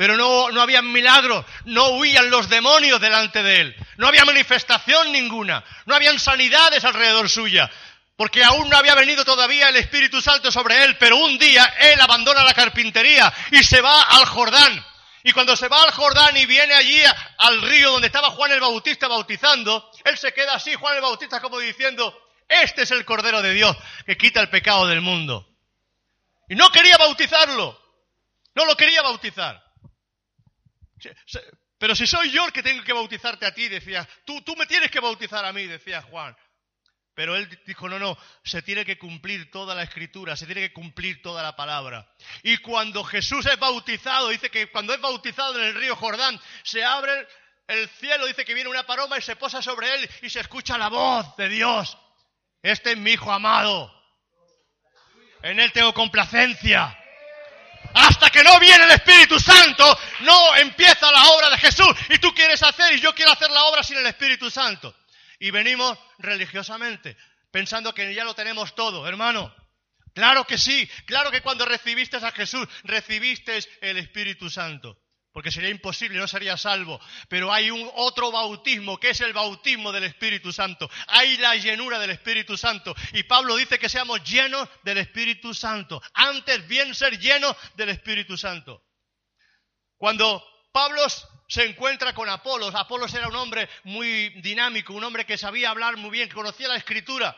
Pero 0.00 0.16
no, 0.16 0.50
no 0.50 0.62
había 0.62 0.80
milagros, 0.80 1.44
no 1.66 1.88
huían 1.88 2.30
los 2.30 2.48
demonios 2.48 2.98
delante 3.02 3.42
de 3.42 3.60
él, 3.60 3.76
no 3.98 4.08
había 4.08 4.24
manifestación 4.24 5.12
ninguna, 5.12 5.62
no 5.84 5.94
habían 5.94 6.18
sanidades 6.18 6.86
alrededor 6.86 7.28
suya, 7.28 7.70
porque 8.16 8.42
aún 8.42 8.70
no 8.70 8.78
había 8.78 8.94
venido 8.94 9.26
todavía 9.26 9.68
el 9.68 9.76
Espíritu 9.76 10.22
Santo 10.22 10.50
sobre 10.50 10.84
él, 10.84 10.96
pero 10.96 11.18
un 11.18 11.38
día 11.38 11.66
él 11.80 12.00
abandona 12.00 12.42
la 12.44 12.54
carpintería 12.54 13.30
y 13.50 13.62
se 13.62 13.82
va 13.82 14.00
al 14.04 14.24
Jordán. 14.24 14.82
Y 15.22 15.32
cuando 15.32 15.54
se 15.54 15.68
va 15.68 15.82
al 15.82 15.90
Jordán 15.90 16.34
y 16.34 16.46
viene 16.46 16.72
allí 16.72 17.02
al 17.36 17.60
río 17.60 17.92
donde 17.92 18.06
estaba 18.06 18.30
Juan 18.30 18.52
el 18.52 18.60
Bautista 18.60 19.06
bautizando, 19.06 19.90
él 20.02 20.16
se 20.16 20.32
queda 20.32 20.54
así, 20.54 20.76
Juan 20.76 20.96
el 20.96 21.02
Bautista 21.02 21.42
como 21.42 21.58
diciendo, 21.58 22.18
este 22.48 22.84
es 22.84 22.90
el 22.90 23.04
Cordero 23.04 23.42
de 23.42 23.52
Dios 23.52 23.76
que 24.06 24.16
quita 24.16 24.40
el 24.40 24.48
pecado 24.48 24.86
del 24.86 25.02
mundo. 25.02 25.46
Y 26.48 26.54
no 26.54 26.70
quería 26.70 26.96
bautizarlo, 26.96 27.78
no 28.54 28.64
lo 28.64 28.74
quería 28.78 29.02
bautizar. 29.02 29.68
Pero 31.78 31.94
si 31.94 32.06
soy 32.06 32.30
yo 32.30 32.46
el 32.46 32.52
que 32.52 32.62
tengo 32.62 32.84
que 32.84 32.92
bautizarte 32.92 33.46
a 33.46 33.54
ti, 33.54 33.68
decía, 33.68 34.06
tú, 34.24 34.42
tú 34.42 34.54
me 34.56 34.66
tienes 34.66 34.90
que 34.90 35.00
bautizar 35.00 35.44
a 35.44 35.52
mí, 35.52 35.66
decía 35.66 36.02
Juan. 36.02 36.36
Pero 37.14 37.36
él 37.36 37.48
dijo, 37.66 37.88
no, 37.88 37.98
no, 37.98 38.16
se 38.44 38.62
tiene 38.62 38.84
que 38.84 38.98
cumplir 38.98 39.50
toda 39.50 39.74
la 39.74 39.82
escritura, 39.82 40.36
se 40.36 40.46
tiene 40.46 40.62
que 40.62 40.72
cumplir 40.72 41.20
toda 41.22 41.42
la 41.42 41.56
palabra. 41.56 42.08
Y 42.42 42.58
cuando 42.58 43.04
Jesús 43.04 43.44
es 43.46 43.58
bautizado, 43.58 44.28
dice 44.28 44.50
que 44.50 44.70
cuando 44.70 44.94
es 44.94 45.00
bautizado 45.00 45.58
en 45.58 45.66
el 45.66 45.74
río 45.74 45.96
Jordán, 45.96 46.40
se 46.62 46.84
abre 46.84 47.26
el 47.66 47.88
cielo, 47.88 48.26
dice 48.26 48.44
que 48.44 48.54
viene 48.54 48.70
una 48.70 48.86
paloma 48.86 49.18
y 49.18 49.22
se 49.22 49.36
posa 49.36 49.60
sobre 49.62 49.94
él 49.94 50.10
y 50.22 50.30
se 50.30 50.40
escucha 50.40 50.78
la 50.78 50.88
voz 50.88 51.36
de 51.36 51.48
Dios. 51.48 51.96
Este 52.62 52.92
es 52.92 52.98
mi 52.98 53.12
hijo 53.12 53.32
amado. 53.32 53.92
En 55.42 55.58
él 55.60 55.72
tengo 55.72 55.94
complacencia. 55.94 56.96
Hasta 57.94 58.30
que 58.30 58.44
no 58.44 58.58
viene 58.60 58.84
el 58.84 58.90
Espíritu 58.92 59.38
Santo, 59.38 59.98
no 60.20 60.56
empieza 60.56 61.10
la 61.10 61.24
obra 61.30 61.50
de 61.50 61.58
Jesús. 61.58 61.88
Y 62.10 62.18
tú 62.18 62.32
quieres 62.34 62.62
hacer 62.62 62.94
y 62.94 63.00
yo 63.00 63.14
quiero 63.14 63.32
hacer 63.32 63.50
la 63.50 63.64
obra 63.64 63.82
sin 63.82 63.98
el 63.98 64.06
Espíritu 64.06 64.50
Santo. 64.50 64.94
Y 65.38 65.50
venimos 65.50 65.98
religiosamente, 66.18 67.16
pensando 67.50 67.94
que 67.94 68.14
ya 68.14 68.24
lo 68.24 68.34
tenemos 68.34 68.74
todo, 68.74 69.08
hermano. 69.08 69.54
Claro 70.14 70.44
que 70.44 70.58
sí, 70.58 70.88
claro 71.06 71.30
que 71.30 71.40
cuando 71.40 71.64
recibiste 71.64 72.16
a 72.16 72.32
Jesús, 72.32 72.66
recibiste 72.84 73.58
el 73.80 73.96
Espíritu 73.96 74.50
Santo 74.50 74.99
porque 75.32 75.50
sería 75.50 75.70
imposible, 75.70 76.18
no 76.18 76.26
sería 76.26 76.56
salvo. 76.56 77.00
Pero 77.28 77.52
hay 77.52 77.70
un 77.70 77.88
otro 77.94 78.32
bautismo, 78.32 78.98
que 78.98 79.10
es 79.10 79.20
el 79.20 79.32
bautismo 79.32 79.92
del 79.92 80.04
Espíritu 80.04 80.52
Santo. 80.52 80.90
Hay 81.08 81.36
la 81.36 81.54
llenura 81.54 81.98
del 81.98 82.10
Espíritu 82.10 82.56
Santo. 82.56 82.94
Y 83.12 83.22
Pablo 83.22 83.56
dice 83.56 83.78
que 83.78 83.88
seamos 83.88 84.22
llenos 84.24 84.68
del 84.82 84.98
Espíritu 84.98 85.54
Santo. 85.54 86.02
Antes 86.14 86.66
bien 86.66 86.94
ser 86.94 87.18
llenos 87.18 87.56
del 87.76 87.90
Espíritu 87.90 88.36
Santo. 88.36 88.82
Cuando 89.96 90.42
Pablo 90.72 91.02
se 91.48 91.64
encuentra 91.64 92.12
con 92.12 92.28
Apolos, 92.28 92.74
Apolos 92.74 93.14
era 93.14 93.28
un 93.28 93.36
hombre 93.36 93.68
muy 93.84 94.30
dinámico, 94.40 94.94
un 94.94 95.04
hombre 95.04 95.26
que 95.26 95.38
sabía 95.38 95.70
hablar 95.70 95.96
muy 95.96 96.10
bien, 96.10 96.28
que 96.28 96.34
conocía 96.34 96.68
la 96.68 96.76
Escritura. 96.76 97.36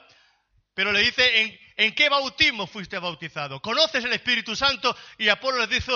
Pero 0.74 0.92
le 0.92 1.00
dice, 1.00 1.42
¿en, 1.42 1.58
¿en 1.76 1.94
qué 1.94 2.08
bautismo 2.08 2.66
fuiste 2.66 2.98
bautizado? 2.98 3.60
¿Conoces 3.60 4.02
el 4.04 4.12
Espíritu 4.14 4.56
Santo? 4.56 4.96
Y 5.18 5.28
Apolo 5.28 5.58
le 5.58 5.66
dice, 5.66 5.92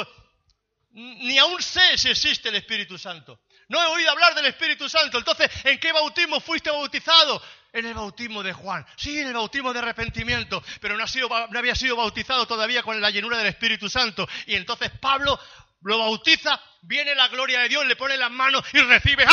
ni 0.97 1.37
aún 1.37 1.63
sé 1.63 1.99
si 1.99 2.09
existe 2.09 2.49
el 2.49 2.57
Espíritu 2.57 2.97
Santo. 2.97 3.41
No 3.69 3.83
he 3.83 3.87
oído 3.87 4.11
hablar 4.11 4.35
del 4.35 4.47
Espíritu 4.47 4.89
Santo. 4.89 5.19
Entonces, 5.19 5.51
¿en 5.65 5.79
qué 5.79 5.93
bautismo 5.93 6.41
fuiste 6.41 6.71
bautizado? 6.71 7.43
En 7.71 7.85
el 7.85 7.93
bautismo 7.93 8.43
de 8.43 8.55
Juan. 8.55 8.87
Sí, 8.97 9.19
en 9.19 9.27
el 9.27 9.35
bautismo 9.35 9.75
de 9.75 9.81
arrepentimiento. 9.81 10.63
Pero 10.81 10.97
no, 10.97 11.05
había 11.59 11.75
sido 11.75 11.97
bautizado 11.97 12.47
todavía 12.47 12.83
con 12.83 12.99
la 12.99 13.11
llenura 13.11 13.37
del 13.37 13.49
Espíritu 13.49 13.91
Santo. 13.91 14.27
Y 14.47 14.55
entonces 14.55 14.91
Pablo 14.99 15.39
lo 15.83 15.99
bautiza, 15.99 16.59
viene 16.81 17.15
la 17.15 17.29
gloria 17.29 17.61
de 17.61 17.69
Dios, 17.69 17.85
le 17.85 17.97
pone 17.97 18.17
las 18.17 18.31
manos 18.31 18.65
y 18.73 18.79
recibe, 18.79 19.27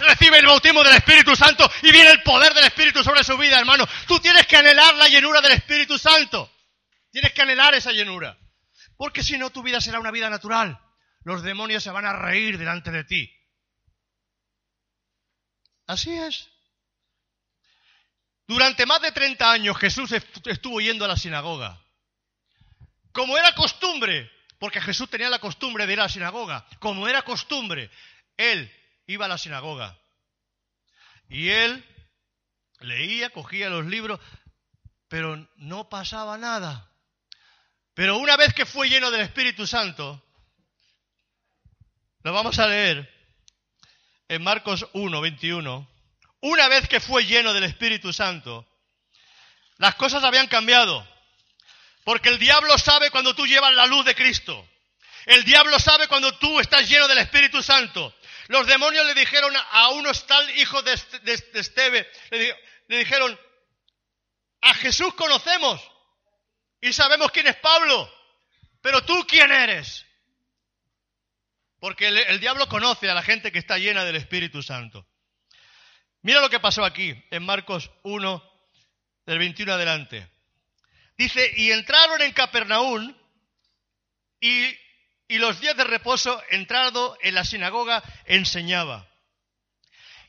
recibe 0.00 0.38
el 0.38 0.46
bautismo 0.46 0.84
del 0.84 0.94
Espíritu 0.96 1.34
Santo 1.34 1.70
y 1.80 1.90
viene 1.90 2.10
el 2.10 2.22
poder 2.22 2.52
del 2.52 2.64
Espíritu 2.64 3.02
sobre 3.02 3.24
su 3.24 3.38
vida, 3.38 3.58
hermano. 3.58 3.88
Tú 4.06 4.20
tienes 4.20 4.46
que 4.46 4.58
anhelar 4.58 4.94
la 4.96 5.08
llenura 5.08 5.40
del 5.40 5.52
Espíritu 5.52 5.98
Santo. 5.98 6.52
Tienes 7.10 7.32
que 7.32 7.40
anhelar 7.40 7.74
esa 7.74 7.92
llenura. 7.92 8.36
Porque 8.96 9.22
si 9.22 9.36
no, 9.38 9.50
tu 9.50 9.62
vida 9.62 9.80
será 9.80 10.00
una 10.00 10.10
vida 10.10 10.30
natural. 10.30 10.80
Los 11.22 11.42
demonios 11.42 11.82
se 11.82 11.90
van 11.90 12.06
a 12.06 12.12
reír 12.12 12.58
delante 12.58 12.90
de 12.90 13.04
ti. 13.04 13.32
Así 15.86 16.14
es. 16.14 16.48
Durante 18.46 18.86
más 18.86 19.02
de 19.02 19.12
30 19.12 19.50
años 19.50 19.76
Jesús 19.76 20.12
estuvo 20.12 20.80
yendo 20.80 21.04
a 21.04 21.08
la 21.08 21.16
sinagoga. 21.16 21.82
Como 23.12 23.36
era 23.36 23.54
costumbre, 23.54 24.30
porque 24.58 24.80
Jesús 24.80 25.10
tenía 25.10 25.28
la 25.28 25.38
costumbre 25.38 25.86
de 25.86 25.94
ir 25.94 26.00
a 26.00 26.04
la 26.04 26.08
sinagoga, 26.08 26.66
como 26.78 27.08
era 27.08 27.22
costumbre, 27.22 27.90
él 28.36 28.72
iba 29.06 29.24
a 29.24 29.28
la 29.28 29.38
sinagoga. 29.38 29.98
Y 31.28 31.48
él 31.48 31.84
leía, 32.80 33.30
cogía 33.30 33.68
los 33.68 33.86
libros, 33.86 34.20
pero 35.08 35.48
no 35.56 35.88
pasaba 35.88 36.38
nada. 36.38 36.90
Pero 37.96 38.18
una 38.18 38.36
vez 38.36 38.52
que 38.52 38.66
fue 38.66 38.90
lleno 38.90 39.10
del 39.10 39.22
Espíritu 39.22 39.66
Santo, 39.66 40.22
lo 42.24 42.32
vamos 42.34 42.58
a 42.58 42.66
leer 42.66 43.10
en 44.28 44.42
Marcos 44.42 44.86
1, 44.92 45.18
21. 45.18 45.88
Una 46.40 46.68
vez 46.68 46.86
que 46.88 47.00
fue 47.00 47.24
lleno 47.24 47.54
del 47.54 47.64
Espíritu 47.64 48.12
Santo, 48.12 48.68
las 49.78 49.94
cosas 49.94 50.22
habían 50.24 50.46
cambiado. 50.46 51.08
Porque 52.04 52.28
el 52.28 52.38
diablo 52.38 52.76
sabe 52.76 53.10
cuando 53.10 53.34
tú 53.34 53.46
llevas 53.46 53.72
la 53.72 53.86
luz 53.86 54.04
de 54.04 54.14
Cristo. 54.14 54.68
El 55.24 55.44
diablo 55.44 55.78
sabe 55.78 56.06
cuando 56.06 56.36
tú 56.36 56.60
estás 56.60 56.86
lleno 56.86 57.08
del 57.08 57.16
Espíritu 57.16 57.62
Santo. 57.62 58.14
Los 58.48 58.66
demonios 58.66 59.06
le 59.06 59.14
dijeron 59.14 59.54
a 59.70 59.88
unos 59.88 60.26
tal 60.26 60.50
hijos 60.58 60.84
de, 60.84 60.92
Esteve, 61.54 62.06
le 62.30 62.98
dijeron, 62.98 63.40
a 64.60 64.74
Jesús 64.74 65.14
conocemos, 65.14 65.80
y 66.86 66.92
sabemos 66.92 67.32
quién 67.32 67.48
es 67.48 67.56
Pablo. 67.56 68.08
Pero 68.80 69.04
tú 69.04 69.26
quién 69.26 69.50
eres. 69.50 70.06
Porque 71.80 72.06
el, 72.06 72.38
diablo 72.38 72.68
conoce 72.68 73.10
a 73.10 73.14
la 73.14 73.22
gente 73.22 73.50
que 73.50 73.58
está 73.58 73.76
llena 73.76 74.04
del 74.04 74.14
Espíritu 74.14 74.62
Santo. 74.62 75.04
Mira 76.22 76.40
lo 76.40 76.48
que 76.48 76.60
pasó 76.60 76.84
aquí, 76.84 77.12
en 77.30 77.44
Marcos 77.44 77.90
1, 78.04 78.52
del 79.26 79.38
21 79.38 79.72
adelante. 79.72 80.30
Dice, 81.18 81.52
y 81.56 81.72
entraron 81.72 82.22
en 82.22 82.32
Capernaum 82.32 83.16
y, 84.40 84.66
y 85.26 85.38
los 85.38 85.60
días 85.60 85.76
de 85.76 85.84
reposo, 85.84 86.40
entrado 86.50 87.18
en 87.20 87.34
la 87.34 87.44
sinagoga, 87.44 88.02
enseñaba. 88.26 89.08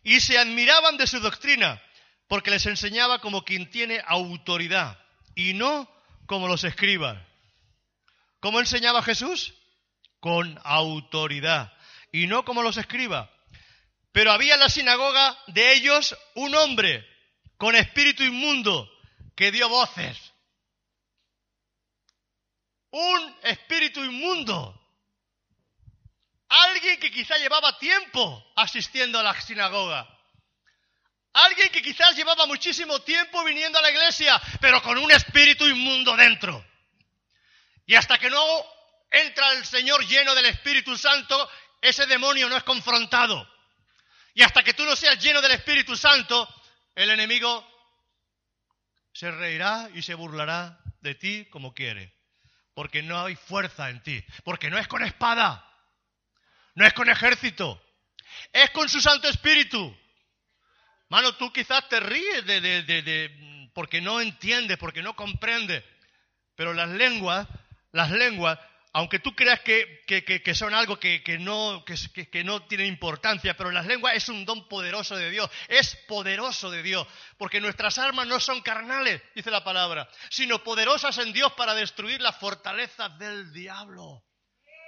y 0.04 0.22
se 0.22 0.40
admiraban 0.40 0.98
de 0.98 1.06
su 1.06 1.20
doctrina, 1.20 1.82
porque 2.28 2.50
les 2.50 2.66
enseñaba 2.66 3.20
como 3.22 3.44
quien 3.44 3.70
tiene 3.70 4.02
autoridad 4.08 4.98
y 5.36 5.54
no 5.54 5.97
como 6.28 6.48
los 6.48 6.64
escribas. 6.64 7.18
¿Cómo 8.40 8.60
enseñaba 8.60 9.02
Jesús? 9.02 9.56
Con 10.20 10.60
autoridad 10.64 11.74
y 12.12 12.28
no 12.28 12.46
como 12.46 12.62
los 12.62 12.78
escribas. 12.78 13.30
Pero 14.12 14.32
había 14.32 14.56
en 14.56 14.60
la 14.60 14.70
sinagoga 14.70 15.38
de 15.48 15.74
ellos 15.74 16.16
un 16.36 16.54
hombre 16.56 17.06
con 17.58 17.76
espíritu 17.76 18.24
inmundo 18.24 18.90
que 19.36 19.52
dio 19.52 19.70
voces. 19.70 20.18
Un 22.92 23.36
espíritu 23.44 24.04
inmundo. 24.04 24.74
Alguien 26.50 27.00
que 27.00 27.12
quizá 27.12 27.38
llevaba 27.38 27.78
tiempo 27.78 28.52
asistiendo 28.56 29.20
a 29.20 29.24
la 29.24 29.40
sinagoga. 29.42 30.17
Alguien 31.34 31.70
que 31.70 31.82
quizás 31.82 32.16
llevaba 32.16 32.46
muchísimo 32.46 33.00
tiempo 33.02 33.44
viniendo 33.44 33.78
a 33.78 33.82
la 33.82 33.92
iglesia, 33.92 34.42
pero 34.60 34.82
con 34.82 34.98
un 34.98 35.12
espíritu 35.12 35.66
inmundo 35.66 36.16
dentro. 36.16 36.66
Y 37.86 37.96
hasta 37.96 38.18
que 38.18 38.30
no 38.30 38.66
entra 39.12 39.54
el 39.54 39.66
Señor 39.66 40.06
lleno 40.06 40.34
del 40.36 40.46
Espíritu 40.46 40.98
Santo, 40.98 41.50
ese 41.82 42.06
demonio 42.06 42.50
no 42.50 42.58
es 42.58 42.64
confrontado. 42.64 43.48
Y 44.34 44.44
hasta 44.44 44.64
que 44.64 44.74
tú 44.74 44.84
no 44.84 44.96
seas 44.96 45.24
lleno 45.24 45.42
del 45.42 45.52
Espíritu 45.52 45.96
Santo, 45.96 46.48
el 46.96 47.10
enemigo 47.10 47.66
se 49.14 49.32
reirá 49.32 49.90
y 49.96 50.02
se 50.02 50.14
burlará 50.14 50.80
de 51.02 51.16
ti 51.16 51.46
como 51.50 51.74
quiere. 51.74 52.14
Porque 52.74 53.02
no 53.02 53.26
hay 53.26 53.36
fuerza 53.36 53.90
en 53.90 54.04
ti. 54.04 54.24
Porque 54.44 54.70
no 54.70 54.78
es 54.78 54.88
con 54.88 55.04
espada. 55.04 55.68
No 56.76 56.86
es 56.86 56.94
con 56.94 57.10
ejército. 57.10 57.82
Es 58.54 58.70
con 58.70 58.88
su 58.88 59.02
Santo 59.02 59.28
Espíritu. 59.28 59.98
Mano, 61.10 61.36
tú 61.36 61.52
quizás 61.54 61.88
te 61.88 62.00
ríes 62.00 62.46
de, 62.46 62.60
de, 62.62 62.84
de, 62.84 63.70
porque 63.74 64.02
no 64.02 64.20
entiendes, 64.20 64.78
porque 64.78 65.02
no 65.02 65.16
comprendes. 65.16 65.84
Pero 66.56 66.74
las 66.74 66.90
lenguas, 66.90 67.48
las 67.92 68.12
lenguas, 68.12 68.60
aunque 68.94 69.20
tú 69.20 69.36
creas 69.36 69.60
que, 69.60 70.04
que, 70.08 70.56
son 70.56 70.74
algo 70.74 71.00
que, 71.00 71.22
no, 71.40 71.86
que, 71.86 72.44
no 72.44 72.64
tiene 72.64 72.88
importancia, 72.88 73.56
pero 73.56 73.70
las 73.70 73.86
lenguas 73.86 74.16
es 74.16 74.28
un 74.28 74.44
don 74.44 74.68
poderoso 74.68 75.16
de 75.16 75.30
Dios, 75.30 75.50
es 75.68 75.96
poderoso 76.08 76.72
de 76.72 76.82
Dios, 76.82 77.08
porque 77.38 77.62
nuestras 77.62 78.00
armas 78.00 78.26
no 78.26 78.40
son 78.40 78.62
carnales, 78.62 79.22
dice 79.36 79.52
la 79.52 79.64
palabra, 79.64 80.10
sino 80.32 80.64
poderosas 80.64 81.18
en 81.20 81.32
Dios 81.32 81.54
para 81.54 81.76
destruir 81.76 82.22
las 82.22 82.38
fortalezas 82.38 83.18
del 83.20 83.54
diablo, 83.54 84.24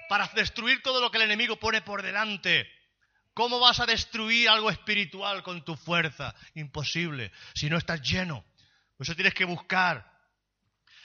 para 0.10 0.28
destruir 0.34 0.82
todo 0.82 1.00
lo 1.00 1.12
que 1.12 1.18
el 1.18 1.26
enemigo 1.26 1.58
pone 1.58 1.84
por 1.84 2.02
delante. 2.02 2.68
¿Cómo 3.40 3.58
vas 3.62 3.80
a 3.80 3.86
destruir 3.86 4.50
algo 4.50 4.70
espiritual 4.70 5.44
con 5.44 5.64
tu 5.64 5.78
fuerza? 5.78 6.36
Imposible, 6.56 7.32
si 7.54 7.70
no 7.70 7.78
estás 7.78 8.02
lleno. 8.02 8.44
Por 8.98 9.06
eso 9.06 9.16
tienes 9.16 9.34
que 9.34 9.46
buscar. 9.46 10.12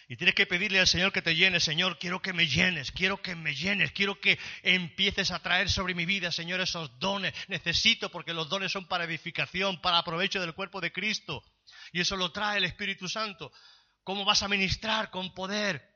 Y 0.09 0.17
tienes 0.17 0.35
que 0.35 0.45
pedirle 0.45 0.81
al 0.81 0.89
Señor 0.89 1.13
que 1.13 1.23
te 1.23 1.37
llene. 1.37 1.61
Señor, 1.61 1.97
quiero 1.97 2.21
que 2.21 2.33
me 2.33 2.49
llenes, 2.49 2.91
quiero 2.91 3.23
que 3.23 3.37
me 3.37 3.55
llenes, 3.55 3.93
quiero 3.93 4.19
que 4.21 4.37
empieces 4.65 5.31
a 5.31 5.43
traer 5.43 5.71
sobre 5.71 5.95
mi 5.95 6.07
vida, 6.07 6.33
Señor, 6.33 6.61
esos 6.61 6.99
dones. 6.99 7.33
Necesito 7.47 8.11
porque 8.11 8.35
los 8.35 8.49
dones 8.49 8.73
son 8.73 8.89
para 8.89 9.05
edificación, 9.05 9.81
para 9.81 9.99
aprovecho 9.99 10.41
del 10.41 10.55
cuerpo 10.55 10.81
de 10.81 10.91
Cristo. 10.91 11.45
Y 11.93 12.01
eso 12.01 12.17
lo 12.17 12.33
trae 12.33 12.59
el 12.59 12.65
Espíritu 12.65 13.09
Santo. 13.09 13.53
¿Cómo 14.03 14.25
vas 14.25 14.43
a 14.43 14.49
ministrar 14.49 15.09
con 15.13 15.33
poder? 15.35 15.89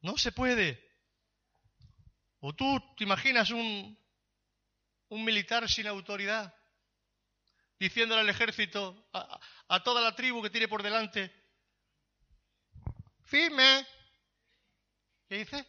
No 0.00 0.16
se 0.16 0.32
puede. 0.32 0.82
O 2.40 2.54
tú 2.54 2.82
te 2.96 3.04
imaginas 3.04 3.50
un, 3.50 3.98
un 5.14 5.24
militar 5.24 5.68
sin 5.68 5.86
autoridad, 5.86 6.52
diciéndole 7.78 8.22
al 8.22 8.28
ejército, 8.28 9.08
a, 9.12 9.82
toda 9.82 10.00
la 10.00 10.14
tribu 10.14 10.42
que 10.42 10.50
tiene 10.50 10.66
por 10.66 10.82
delante, 10.82 11.32
firme. 13.24 13.86
¿Qué 15.28 15.38
dice? 15.38 15.66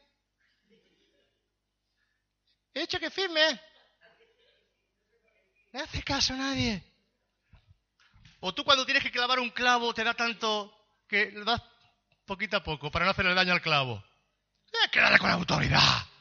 He 2.74 2.88
que 2.88 3.10
firme. 3.12 3.62
No 5.72 5.84
hace 5.84 6.02
caso 6.04 6.34
a 6.34 6.38
nadie. 6.38 6.84
O 8.40 8.54
tú 8.54 8.64
cuando 8.66 8.86
tienes 8.86 9.04
que 9.04 9.12
clavar 9.12 9.40
un 9.40 9.52
clavo 9.52 9.94
te 9.94 10.04
da 10.04 10.14
tanto 10.14 10.74
que 11.08 11.32
lo 11.32 11.46
das 11.46 11.62
poquito 12.26 12.58
a 12.58 12.64
poco 12.64 12.90
para 12.90 13.06
no 13.06 13.12
hacerle 13.12 13.36
daño 13.36 13.54
al 13.54 13.62
clavo. 13.62 14.04
Tienes 14.72 14.90
que 14.90 15.00
darle 15.00 15.20
con 15.20 15.30
autoridad. 15.30 16.15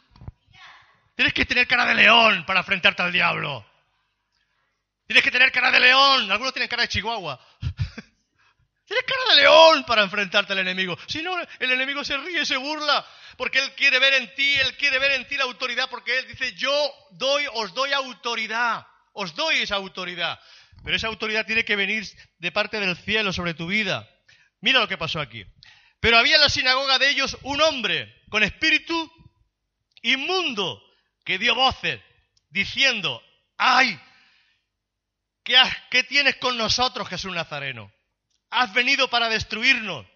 Tienes 1.14 1.33
que 1.33 1.44
tener 1.44 1.66
cara 1.66 1.87
de 1.87 1.94
león 1.94 2.44
para 2.46 2.61
enfrentarte 2.61 3.03
al 3.03 3.12
diablo. 3.12 3.64
Tienes 5.07 5.22
que 5.22 5.31
tener 5.31 5.53
cara 5.53 5.70
de 5.70 5.81
león. 5.81 6.31
Algunos 6.31 6.53
tienen 6.53 6.68
cara 6.68 6.83
de 6.83 6.88
chihuahua. 6.88 7.38
Tienes 8.87 9.05
cara 9.07 9.35
de 9.35 9.42
león 9.42 9.85
para 9.85 10.03
enfrentarte 10.03 10.53
al 10.53 10.59
enemigo. 10.59 10.98
Si 11.07 11.22
no, 11.22 11.37
el 11.59 11.70
enemigo 11.70 12.05
se 12.05 12.18
ríe, 12.18 12.44
se 12.44 12.57
burla, 12.57 13.07
porque 13.37 13.59
él 13.59 13.74
quiere 13.74 13.98
ver 13.98 14.14
en 14.14 14.35
ti, 14.35 14.55
él 14.57 14.77
quiere 14.77 14.98
ver 14.98 15.12
en 15.12 15.27
ti 15.27 15.37
la 15.37 15.44
autoridad, 15.44 15.88
porque 15.88 16.18
él 16.18 16.27
dice, 16.27 16.53
yo 16.55 16.72
os 17.55 17.72
doy 17.72 17.92
autoridad, 17.92 18.87
os 19.14 19.35
doy 19.35 19.62
esa 19.62 19.77
autoridad. 19.77 20.38
Pero 20.85 20.96
esa 20.96 21.07
autoridad 21.07 21.46
tiene 21.46 21.64
que 21.64 21.77
venir 21.77 22.05
de 22.38 22.53
parte 22.53 22.79
del 22.79 22.96
cielo 22.96 23.33
sobre 23.33 23.55
tu 23.55 23.66
vida. 23.66 24.07
Mira 24.61 24.81
lo 24.81 24.88
que 24.88 24.98
pasó 24.98 25.20
aquí. 25.20 25.44
Pero 25.98 26.18
había 26.18 26.35
en 26.35 26.42
la 26.42 26.50
sinagoga 26.50 26.98
de 26.98 27.09
ellos 27.09 27.38
un 27.42 27.62
hombre 27.62 28.22
con 28.29 28.42
espíritu 28.42 29.11
inmundo 30.03 30.84
que 31.24 31.38
dio 31.38 31.54
voces 31.54 32.00
diciendo, 32.50 33.22
ay, 33.56 33.98
¿qué, 35.42 35.56
¿qué 35.90 36.04
tienes 36.04 36.37
con 36.37 36.56
nosotros, 36.56 37.08
Jesús 37.08 37.32
Nazareno? 37.34 37.90
Has 38.50 38.72
venido 38.72 39.08
para 39.08 39.28
destruirnos. 39.28 40.06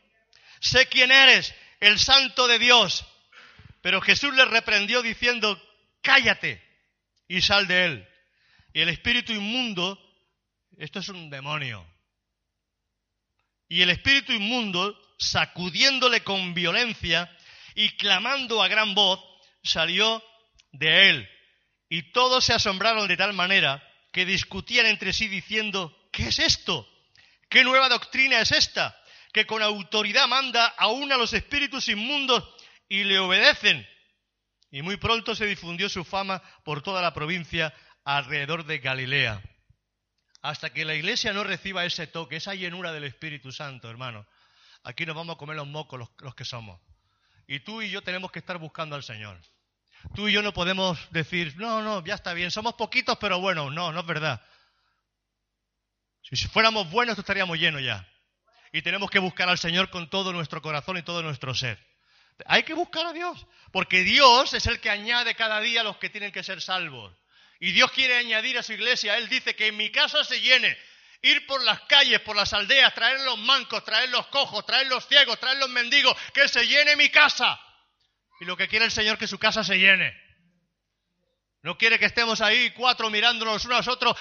Sé 0.61 0.87
quién 0.87 1.11
eres, 1.11 1.55
el 1.81 1.99
santo 1.99 2.47
de 2.47 2.59
Dios. 2.59 3.05
Pero 3.81 4.01
Jesús 4.01 4.35
le 4.35 4.45
reprendió 4.45 5.03
diciendo, 5.03 5.61
cállate 6.03 6.63
y 7.27 7.41
sal 7.41 7.67
de 7.67 7.85
él. 7.85 8.09
Y 8.73 8.81
el 8.81 8.89
espíritu 8.89 9.33
inmundo, 9.33 9.99
esto 10.77 11.01
es 11.01 11.09
un 11.09 11.31
demonio. 11.31 11.87
Y 13.69 13.83
el 13.83 13.91
espíritu 13.91 14.33
inmundo, 14.33 14.99
sacudiéndole 15.19 16.23
con 16.23 16.55
violencia 16.55 17.31
y 17.75 17.91
clamando 17.97 18.63
a 18.63 18.69
gran 18.69 18.95
voz, 18.95 19.21
salió 19.63 20.23
de 20.73 21.11
él. 21.11 21.29
Y 21.89 22.13
todos 22.13 22.45
se 22.45 22.53
asombraron 22.53 23.09
de 23.09 23.17
tal 23.17 23.33
manera 23.33 23.83
que 24.13 24.27
discutían 24.27 24.87
entre 24.87 25.13
sí 25.13 25.29
diciendo, 25.29 25.97
¿qué 26.13 26.29
es 26.29 26.39
esto? 26.39 26.89
¿Qué 27.49 27.65
nueva 27.65 27.89
doctrina 27.89 28.41
es 28.41 28.53
esta? 28.53 28.97
Que 29.33 29.47
con 29.47 29.63
autoridad 29.63 30.27
manda 30.29 30.67
aún 30.79 31.13
a 31.13 31.17
los 31.17 31.33
espíritus 31.33 31.89
inmundos 31.89 32.45
y 32.89 33.05
le 33.05 33.19
obedecen. 33.19 33.87
Y 34.71 34.83
muy 34.83 34.97
pronto 34.97 35.35
se 35.35 35.47
difundió 35.47 35.89
su 35.89 36.05
fama 36.05 36.43
por 36.65 36.83
toda 36.83 37.01
la 37.01 37.15
provincia 37.15 37.73
alrededor 38.05 38.67
de 38.67 38.79
Galilea. 38.79 39.43
Hasta 40.43 40.71
que 40.71 40.85
la 40.85 40.95
iglesia 40.95 41.33
no 41.33 41.43
reciba 41.43 41.85
ese 41.85 42.07
toque, 42.07 42.37
esa 42.37 42.55
llenura 42.55 42.93
del 42.93 43.05
Espíritu 43.05 43.51
Santo, 43.51 43.91
hermano. 43.91 44.27
Aquí 44.85 45.05
nos 45.07 45.17
vamos 45.17 45.35
a 45.37 45.39
comer 45.39 45.57
los 45.57 45.67
mocos 45.67 45.99
los, 45.99 46.11
los 46.19 46.35
que 46.35 46.45
somos. 46.45 46.81
Y 47.47 47.61
tú 47.61 47.83
y 47.83 47.91
yo 47.91 48.03
tenemos 48.03 48.31
que 48.31 48.39
estar 48.39 48.59
buscando 48.59 48.95
al 48.95 49.03
Señor. 49.03 49.41
Tú 50.15 50.29
y 50.29 50.33
yo 50.33 50.43
no 50.43 50.53
podemos 50.53 50.99
decir, 51.11 51.55
no, 51.57 51.83
no, 51.83 52.05
ya 52.05 52.15
está 52.15 52.33
bien, 52.35 52.51
somos 52.51 52.75
poquitos, 52.75 53.19
pero 53.19 53.41
bueno, 53.41 53.71
no, 53.71 53.93
no 53.93 54.01
es 54.01 54.07
verdad. 54.07 54.41
Si 56.23 56.37
fuéramos 56.49 56.91
buenos, 56.91 57.19
estaríamos 57.19 57.59
llenos 57.59 57.83
ya. 57.83 58.07
Y 58.73 58.83
tenemos 58.83 59.11
que 59.11 59.19
buscar 59.19 59.49
al 59.49 59.59
Señor 59.59 59.91
con 59.91 60.11
todo 60.11 60.33
nuestro 60.33 60.61
corazón 60.61 60.99
y 60.99 61.03
todo 61.03 61.23
nuestro 61.23 61.55
ser. 61.55 61.79
Hay 62.47 62.63
que 62.63 62.75
buscar 62.75 63.07
a 63.07 63.13
Dios, 63.13 63.47
porque 63.73 64.03
Dios 64.03 64.55
es 64.55 64.67
el 64.67 64.81
que 64.81 64.91
añade 64.91 65.35
cada 65.35 65.61
día 65.61 65.81
a 65.81 65.85
los 65.85 65.97
que 65.97 66.11
tienen 66.11 66.33
que 66.33 66.43
ser 66.43 66.61
salvos. 66.61 67.13
Y 67.61 67.73
Dios 67.73 67.91
quiere 67.93 68.17
añadir 68.17 68.59
a 68.59 68.63
su 68.63 68.73
iglesia. 68.73 69.17
Él 69.17 69.29
dice 69.29 69.57
que 69.57 69.69
en 69.69 69.77
mi 69.77 69.91
casa 69.91 70.23
se 70.23 70.41
llene. 70.41 70.77
Ir 71.23 71.47
por 71.47 71.63
las 71.65 71.81
calles, 71.83 72.21
por 72.21 72.37
las 72.37 72.53
aldeas, 72.53 72.95
traer 72.95 73.21
los 73.23 73.39
mancos, 73.39 73.85
traer 73.85 74.09
los 74.11 74.27
cojos, 74.29 74.65
traer 74.65 74.87
los 74.87 75.07
ciegos, 75.09 75.41
traer 75.41 75.59
los 75.59 75.69
mendigos, 75.69 76.17
que 76.33 76.47
se 76.47 76.65
llene 76.67 76.95
mi 76.95 77.09
casa. 77.09 77.61
Y 78.41 78.45
lo 78.45 78.57
que 78.57 78.69
quiere 78.69 78.85
el 78.85 78.91
Señor 78.91 79.15
es 79.15 79.19
que 79.19 79.27
su 79.27 79.39
casa 79.39 79.65
se 79.65 79.79
llene. 79.79 80.15
No 81.63 81.77
quiere 81.77 81.99
que 81.99 82.07
estemos 82.07 82.41
ahí 82.41 82.71
cuatro 82.71 83.11
mirándonos 83.11 83.65
unos 83.65 83.87
a 83.87 83.93
otros, 83.93 84.17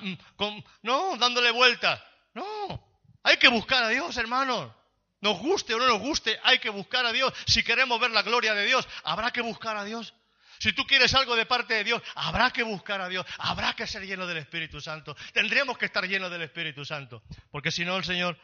mm, 0.00 0.58
no, 0.82 1.16
dándole 1.16 1.50
vueltas. 1.50 2.00
No, 2.34 3.02
hay 3.24 3.36
que 3.36 3.48
buscar 3.48 3.82
a 3.82 3.88
Dios, 3.88 4.16
hermanos. 4.16 4.72
Nos 5.20 5.38
guste 5.40 5.74
o 5.74 5.78
no 5.78 5.88
nos 5.88 5.98
guste, 5.98 6.38
hay 6.44 6.60
que 6.60 6.70
buscar 6.70 7.04
a 7.04 7.12
Dios. 7.12 7.32
Si 7.46 7.64
queremos 7.64 7.98
ver 7.98 8.12
la 8.12 8.22
gloria 8.22 8.54
de 8.54 8.64
Dios, 8.64 8.88
habrá 9.02 9.32
que 9.32 9.40
buscar 9.40 9.76
a 9.76 9.84
Dios. 9.84 10.14
Si 10.60 10.72
tú 10.72 10.86
quieres 10.86 11.12
algo 11.14 11.34
de 11.34 11.46
parte 11.46 11.74
de 11.74 11.84
Dios, 11.84 12.02
habrá 12.14 12.52
que 12.52 12.62
buscar 12.62 13.00
a 13.00 13.08
Dios, 13.08 13.26
habrá 13.38 13.74
que 13.74 13.86
ser 13.86 14.06
lleno 14.06 14.26
del 14.26 14.38
Espíritu 14.38 14.80
Santo. 14.80 15.16
Tendríamos 15.32 15.76
que 15.78 15.86
estar 15.86 16.06
llenos 16.06 16.30
del 16.30 16.42
Espíritu 16.42 16.84
Santo, 16.84 17.22
porque 17.50 17.72
si 17.72 17.84
no 17.84 17.96
el 17.96 18.04
Señor, 18.04 18.38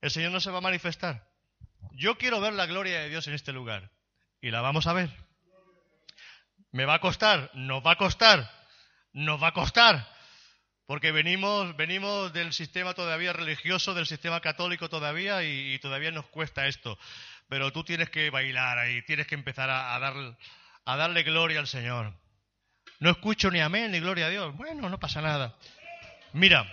el 0.00 0.10
Señor 0.10 0.32
no 0.32 0.40
se 0.40 0.50
va 0.50 0.58
a 0.58 0.62
manifestar. 0.62 1.28
Yo 1.92 2.18
quiero 2.18 2.40
ver 2.40 2.54
la 2.54 2.66
gloria 2.66 3.00
de 3.00 3.08
Dios 3.08 3.26
en 3.28 3.34
este 3.34 3.52
lugar 3.52 3.90
y 4.42 4.50
la 4.50 4.60
vamos 4.60 4.86
a 4.86 4.92
ver. 4.92 5.08
¿Me 6.72 6.84
va 6.84 6.94
a 6.94 7.00
costar? 7.00 7.50
Nos 7.54 7.86
va 7.86 7.92
a 7.92 7.96
costar. 7.96 8.50
Nos 9.12 9.42
va 9.42 9.48
a 9.48 9.52
costar. 9.52 10.08
Porque 10.86 11.12
venimos, 11.12 11.76
venimos 11.76 12.32
del 12.32 12.52
sistema 12.52 12.92
todavía 12.92 13.32
religioso, 13.32 13.94
del 13.94 14.06
sistema 14.06 14.40
católico 14.40 14.90
todavía, 14.90 15.44
y, 15.44 15.78
todavía 15.78 16.10
nos 16.10 16.26
cuesta 16.26 16.66
esto. 16.66 16.98
Pero 17.48 17.72
tú 17.72 17.84
tienes 17.84 18.10
que 18.10 18.30
bailar 18.30 18.78
ahí, 18.78 19.00
tienes 19.02 19.26
que 19.26 19.36
empezar 19.36 19.70
a, 19.70 19.98
dar, 19.98 20.14
a 20.84 20.96
darle 20.96 21.22
gloria 21.22 21.60
al 21.60 21.68
Señor. 21.68 22.12
No 22.98 23.10
escucho 23.10 23.50
ni 23.50 23.60
amén 23.60 23.92
ni 23.92 24.00
gloria 24.00 24.26
a 24.26 24.30
Dios. 24.30 24.56
Bueno, 24.56 24.88
no 24.88 24.98
pasa 24.98 25.22
nada. 25.22 25.56
Mira, 26.32 26.66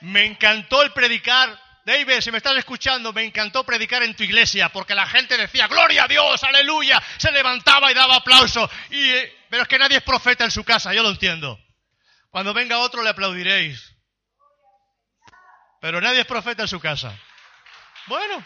me 0.00 0.24
encantó 0.24 0.82
el 0.82 0.92
predicar. 0.92 1.58
David, 1.84 2.20
si 2.20 2.30
me 2.30 2.38
estás 2.38 2.56
escuchando, 2.56 3.12
me 3.12 3.24
encantó 3.24 3.64
predicar 3.64 4.04
en 4.04 4.14
tu 4.14 4.22
iglesia 4.22 4.68
porque 4.68 4.94
la 4.94 5.06
gente 5.06 5.36
decía, 5.36 5.66
gloria 5.66 6.04
a 6.04 6.08
Dios, 6.08 6.42
aleluya, 6.44 7.02
se 7.16 7.32
levantaba 7.32 7.90
y 7.90 7.94
daba 7.94 8.16
aplauso. 8.16 8.70
Y, 8.90 9.10
eh, 9.10 9.36
pero 9.50 9.62
es 9.62 9.68
que 9.68 9.78
nadie 9.78 9.96
es 9.96 10.02
profeta 10.04 10.44
en 10.44 10.52
su 10.52 10.62
casa, 10.64 10.94
yo 10.94 11.02
lo 11.02 11.10
entiendo. 11.10 11.58
Cuando 12.30 12.54
venga 12.54 12.78
otro 12.78 13.02
le 13.02 13.10
aplaudiréis. 13.10 13.94
Pero 15.80 16.00
nadie 16.00 16.20
es 16.20 16.26
profeta 16.26 16.62
en 16.62 16.68
su 16.68 16.78
casa. 16.78 17.18
Bueno. 18.06 18.44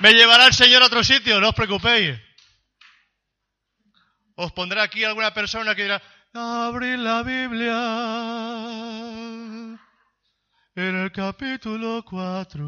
Me 0.00 0.12
llevará 0.12 0.46
el 0.46 0.54
Señor 0.54 0.82
a 0.82 0.86
otro 0.86 1.02
sitio, 1.02 1.40
no 1.40 1.48
os 1.48 1.54
preocupéis. 1.54 2.18
Os 4.36 4.52
pondrá 4.52 4.82
aquí 4.82 5.04
alguna 5.04 5.32
persona 5.32 5.74
que 5.74 5.84
dirá, 5.84 6.02
abrid 6.34 6.96
la 6.96 7.22
Biblia 7.22 7.80
en 10.74 10.96
el 10.96 11.12
capítulo 11.12 12.04
4 12.04 12.64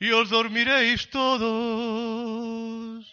y 0.00 0.10
os 0.12 0.30
dormiréis 0.30 1.10
todos. 1.10 3.04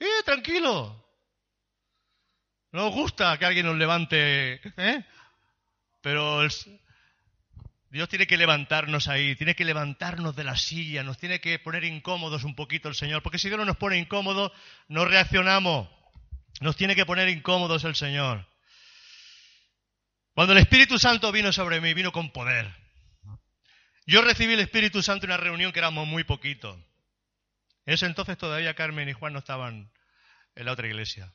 ¡Eh, 0.00 0.22
tranquilo! 0.24 1.04
No 2.72 2.88
os 2.88 2.94
gusta 2.94 3.38
que 3.38 3.46
alguien 3.46 3.66
nos 3.66 3.76
levante, 3.76 4.60
¿eh? 4.76 5.04
Pero 6.00 6.40
Dios 7.90 8.08
tiene 8.08 8.26
que 8.26 8.36
levantarnos 8.36 9.08
ahí, 9.08 9.36
tiene 9.36 9.54
que 9.54 9.64
levantarnos 9.64 10.36
de 10.36 10.44
la 10.44 10.56
silla, 10.56 11.02
nos 11.02 11.18
tiene 11.18 11.40
que 11.40 11.58
poner 11.58 11.84
incómodos 11.84 12.44
un 12.44 12.54
poquito 12.54 12.88
el 12.88 12.94
Señor, 12.94 13.22
porque 13.22 13.38
si 13.38 13.48
Dios 13.48 13.58
no 13.58 13.64
nos 13.64 13.76
pone 13.76 13.96
incómodos, 13.98 14.52
no 14.88 15.04
reaccionamos. 15.04 15.88
Nos 16.60 16.76
tiene 16.76 16.96
que 16.96 17.06
poner 17.06 17.28
incómodos 17.28 17.84
el 17.84 17.94
Señor. 17.94 18.46
Cuando 20.36 20.52
el 20.52 20.58
Espíritu 20.58 20.98
Santo 20.98 21.32
vino 21.32 21.50
sobre 21.50 21.80
mí, 21.80 21.94
vino 21.94 22.12
con 22.12 22.30
poder. 22.30 22.70
Yo 24.04 24.20
recibí 24.20 24.52
el 24.52 24.60
Espíritu 24.60 25.02
Santo 25.02 25.24
en 25.24 25.30
una 25.30 25.38
reunión 25.38 25.72
que 25.72 25.78
éramos 25.78 26.06
muy 26.06 26.24
poquitos. 26.24 26.76
En 27.86 27.94
ese 27.94 28.04
entonces 28.04 28.36
todavía 28.36 28.74
Carmen 28.74 29.08
y 29.08 29.14
Juan 29.14 29.32
no 29.32 29.38
estaban 29.38 29.90
en 30.54 30.66
la 30.66 30.72
otra 30.72 30.88
iglesia. 30.88 31.32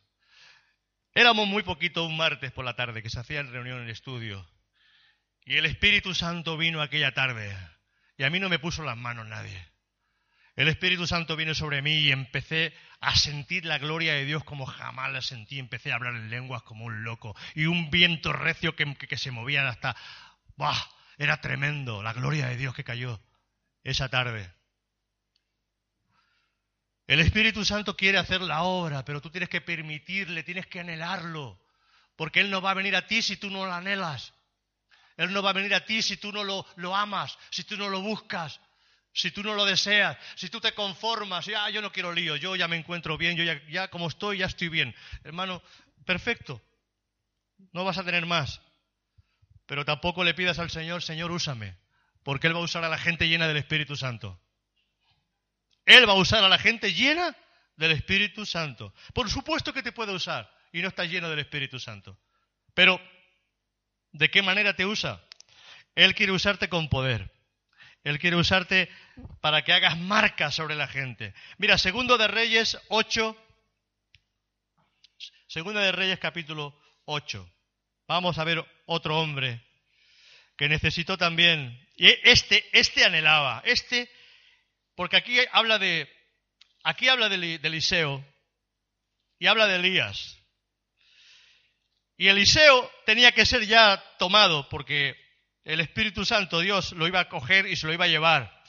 Éramos 1.15 1.47
muy 1.47 1.63
poquito 1.63 2.05
un 2.05 2.15
martes 2.15 2.51
por 2.51 2.63
la 2.63 2.75
tarde 2.75 3.01
que 3.01 3.09
se 3.09 3.19
hacía 3.19 3.41
reunión 3.41 3.79
en 3.79 3.85
el 3.85 3.89
estudio. 3.89 4.47
Y 5.45 5.57
el 5.57 5.65
Espíritu 5.65 6.13
Santo 6.13 6.55
vino 6.55 6.79
aquella 6.79 7.11
tarde. 7.11 7.57
Y 8.17 8.23
a 8.23 8.29
mí 8.29 8.39
no 8.39 8.49
me 8.49 8.59
puso 8.59 8.83
las 8.83 8.97
manos 8.97 9.25
nadie. 9.25 9.70
El 10.55 10.67
Espíritu 10.67 11.07
Santo 11.07 11.35
vino 11.35 11.55
sobre 11.55 11.81
mí 11.81 11.99
y 11.99 12.11
empecé 12.11 12.73
a 12.99 13.15
sentir 13.15 13.65
la 13.65 13.77
gloria 13.77 14.13
de 14.13 14.25
Dios 14.25 14.43
como 14.43 14.65
jamás 14.65 15.11
la 15.11 15.21
sentí. 15.21 15.59
Empecé 15.59 15.91
a 15.91 15.95
hablar 15.95 16.15
en 16.15 16.29
lenguas 16.29 16.63
como 16.63 16.85
un 16.85 17.03
loco. 17.03 17.35
Y 17.55 17.65
un 17.65 17.89
viento 17.89 18.33
recio 18.33 18.75
que, 18.75 18.95
que, 18.95 19.17
se 19.17 19.31
movía 19.31 19.67
hasta... 19.67 19.95
¡Bah! 20.57 20.77
Era 21.17 21.39
tremendo 21.39 22.03
la 22.03 22.13
gloria 22.13 22.47
de 22.47 22.57
Dios 22.57 22.75
que 22.75 22.83
cayó 22.83 23.21
esa 23.83 24.09
tarde. 24.09 24.51
El 27.07 27.19
Espíritu 27.19 27.65
Santo 27.65 27.95
quiere 27.95 28.17
hacer 28.17 28.41
la 28.41 28.63
obra, 28.63 29.03
pero 29.05 29.21
tú 29.21 29.29
tienes 29.29 29.49
que 29.49 29.61
permitirle, 29.61 30.43
tienes 30.43 30.67
que 30.67 30.79
anhelarlo, 30.79 31.61
porque 32.15 32.39
Él 32.39 32.49
no 32.49 32.61
va 32.61 32.71
a 32.71 32.75
venir 32.75 32.95
a 32.95 33.05
ti 33.05 33.21
si 33.21 33.37
tú 33.37 33.49
no 33.49 33.65
lo 33.65 33.73
anhelas. 33.73 34.33
Él 35.17 35.33
no 35.33 35.43
va 35.43 35.49
a 35.49 35.53
venir 35.53 35.73
a 35.75 35.85
ti 35.85 36.01
si 36.01 36.17
tú 36.17 36.31
no 36.31 36.43
lo, 36.43 36.65
lo 36.77 36.95
amas, 36.95 37.37
si 37.49 37.63
tú 37.63 37.77
no 37.77 37.89
lo 37.89 38.01
buscas, 38.01 38.59
si 39.13 39.31
tú 39.31 39.43
no 39.43 39.53
lo 39.55 39.65
deseas, 39.65 40.17
si 40.35 40.49
tú 40.49 40.61
te 40.61 40.73
conformas, 40.73 41.45
ya 41.45 41.69
yo 41.69 41.81
no 41.81 41.91
quiero 41.91 42.13
lío, 42.13 42.35
yo 42.35 42.55
ya 42.55 42.67
me 42.67 42.77
encuentro 42.77 43.17
bien, 43.17 43.35
yo 43.35 43.43
ya, 43.43 43.61
ya 43.67 43.89
como 43.89 44.07
estoy, 44.07 44.39
ya 44.39 44.45
estoy 44.45 44.69
bien. 44.69 44.95
Hermano, 45.23 45.61
perfecto, 46.05 46.61
no 47.73 47.83
vas 47.83 47.97
a 47.97 48.03
tener 48.03 48.25
más, 48.25 48.61
pero 49.65 49.85
tampoco 49.85 50.23
le 50.23 50.33
pidas 50.33 50.59
al 50.59 50.69
Señor, 50.69 51.03
Señor, 51.03 51.31
úsame, 51.31 51.77
porque 52.23 52.47
Él 52.47 52.55
va 52.55 52.59
a 52.59 52.63
usar 52.63 52.83
a 52.83 52.89
la 52.89 52.97
gente 52.97 53.27
llena 53.27 53.47
del 53.47 53.57
Espíritu 53.57 53.95
Santo. 53.95 54.39
Él 55.85 56.07
va 56.07 56.13
a 56.13 56.17
usar 56.17 56.43
a 56.43 56.49
la 56.49 56.57
gente 56.57 56.93
llena 56.93 57.35
del 57.75 57.91
Espíritu 57.91 58.45
Santo. 58.45 58.93
Por 59.13 59.29
supuesto 59.29 59.73
que 59.73 59.83
te 59.83 59.91
puede 59.91 60.13
usar 60.13 60.49
y 60.71 60.81
no 60.81 60.87
estás 60.87 61.09
lleno 61.09 61.29
del 61.29 61.39
Espíritu 61.39 61.79
Santo. 61.79 62.17
Pero, 62.73 63.01
¿de 64.11 64.29
qué 64.29 64.41
manera 64.41 64.75
te 64.75 64.85
usa? 64.85 65.21
Él 65.95 66.15
quiere 66.15 66.31
usarte 66.31 66.69
con 66.69 66.87
poder. 66.87 67.31
Él 68.03 68.19
quiere 68.19 68.35
usarte 68.35 68.89
para 69.41 69.63
que 69.63 69.73
hagas 69.73 69.97
marcas 69.97 70.55
sobre 70.55 70.75
la 70.75 70.87
gente. 70.87 71.33
Mira, 71.57 71.77
segundo 71.77 72.17
de 72.17 72.27
Reyes 72.27 72.77
8. 72.89 73.37
Segundo 75.47 75.79
de 75.79 75.91
Reyes 75.91 76.19
capítulo 76.19 76.79
8. 77.05 77.47
Vamos 78.07 78.37
a 78.37 78.43
ver 78.43 78.65
otro 78.85 79.19
hombre 79.19 79.61
que 80.57 80.67
necesitó 80.67 81.17
también. 81.17 81.87
Y 81.95 82.07
este, 82.23 82.65
este 82.71 83.05
anhelaba, 83.05 83.61
este 83.65 84.09
porque 84.95 85.17
aquí 85.17 85.39
habla 85.51 85.79
de, 85.79 86.07
aquí 86.83 87.07
habla 87.07 87.29
de, 87.29 87.55
Eliseo 87.55 88.23
y 89.39 89.47
habla 89.47 89.67
de 89.67 89.77
Elías. 89.77 90.37
Y 92.17 92.27
Eliseo 92.27 92.91
tenía 93.05 93.31
que 93.31 93.45
ser 93.45 93.65
ya 93.65 93.97
tomado 94.19 94.69
porque 94.69 95.15
el 95.63 95.79
Espíritu 95.79 96.25
Santo, 96.25 96.59
Dios, 96.59 96.91
lo 96.93 97.07
iba 97.07 97.19
a 97.19 97.29
coger 97.29 97.67
y 97.67 97.75
se 97.75 97.87
lo 97.87 97.93
iba 97.93 98.05
a 98.05 98.09
llevar. 98.09 98.61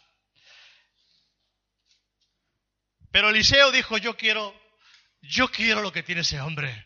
Pero 3.11 3.31
Eliseo 3.31 3.70
dijo, 3.70 3.98
yo 3.98 4.16
quiero, 4.16 4.55
yo 5.20 5.48
quiero 5.50 5.83
lo 5.83 5.92
que 5.92 6.02
tiene 6.02 6.22
ese 6.22 6.40
hombre. 6.40 6.85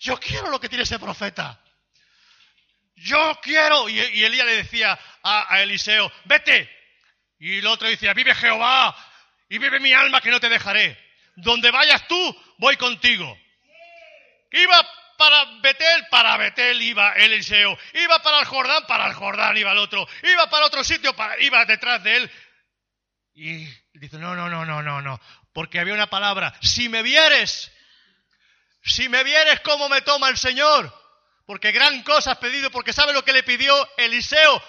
Yo 0.00 0.18
quiero 0.20 0.50
lo 0.50 0.60
que 0.60 0.68
tiene 0.68 0.84
ese 0.84 0.98
profeta. 0.98 1.62
Yo 2.94 3.38
quiero. 3.42 3.88
Y, 3.88 3.98
Elías 3.98 4.46
le 4.46 4.56
decía 4.56 4.98
a 5.22 5.62
Eliseo, 5.62 6.12
vete, 6.24 6.70
y 7.38 7.58
el 7.58 7.66
otro 7.66 7.88
decía, 7.88 8.14
vive 8.14 8.34
Jehová 8.34 8.94
y 9.48 9.58
vive 9.58 9.80
mi 9.80 9.92
alma 9.92 10.20
que 10.20 10.30
no 10.30 10.40
te 10.40 10.48
dejaré. 10.48 10.98
Donde 11.36 11.70
vayas 11.70 12.06
tú, 12.08 12.36
voy 12.58 12.76
contigo. 12.76 13.38
Iba 14.50 14.88
para 15.18 15.44
Betel, 15.60 16.06
para 16.10 16.36
Betel 16.36 16.80
iba 16.80 17.12
Eliseo. 17.12 17.76
Iba 17.92 18.22
para 18.22 18.38
el 18.38 18.46
Jordán, 18.46 18.86
para 18.86 19.08
el 19.08 19.14
Jordán 19.14 19.56
iba 19.56 19.72
el 19.72 19.78
otro. 19.78 20.08
Iba 20.22 20.48
para 20.48 20.66
otro 20.66 20.82
sitio, 20.84 21.14
para, 21.14 21.38
iba 21.42 21.64
detrás 21.66 22.02
de 22.04 22.16
él. 22.16 22.30
Y 23.34 23.68
dice, 23.92 24.16
no, 24.16 24.34
no, 24.34 24.48
no, 24.48 24.64
no, 24.64 24.82
no, 24.82 25.02
no. 25.02 25.20
Porque 25.52 25.80
había 25.80 25.92
una 25.92 26.08
palabra, 26.08 26.54
si 26.62 26.88
me 26.88 27.02
vieres, 27.02 27.70
si 28.82 29.08
me 29.08 29.24
vieres 29.24 29.60
cómo 29.60 29.88
me 29.88 30.00
toma 30.02 30.28
el 30.28 30.38
Señor. 30.38 30.94
Porque 31.44 31.72
gran 31.72 32.02
cosa 32.02 32.32
has 32.32 32.38
pedido, 32.38 32.70
porque 32.70 32.92
sabe 32.92 33.12
lo 33.12 33.24
que 33.24 33.32
le 33.32 33.42
pidió 33.42 33.74
Eliseo 33.96 34.62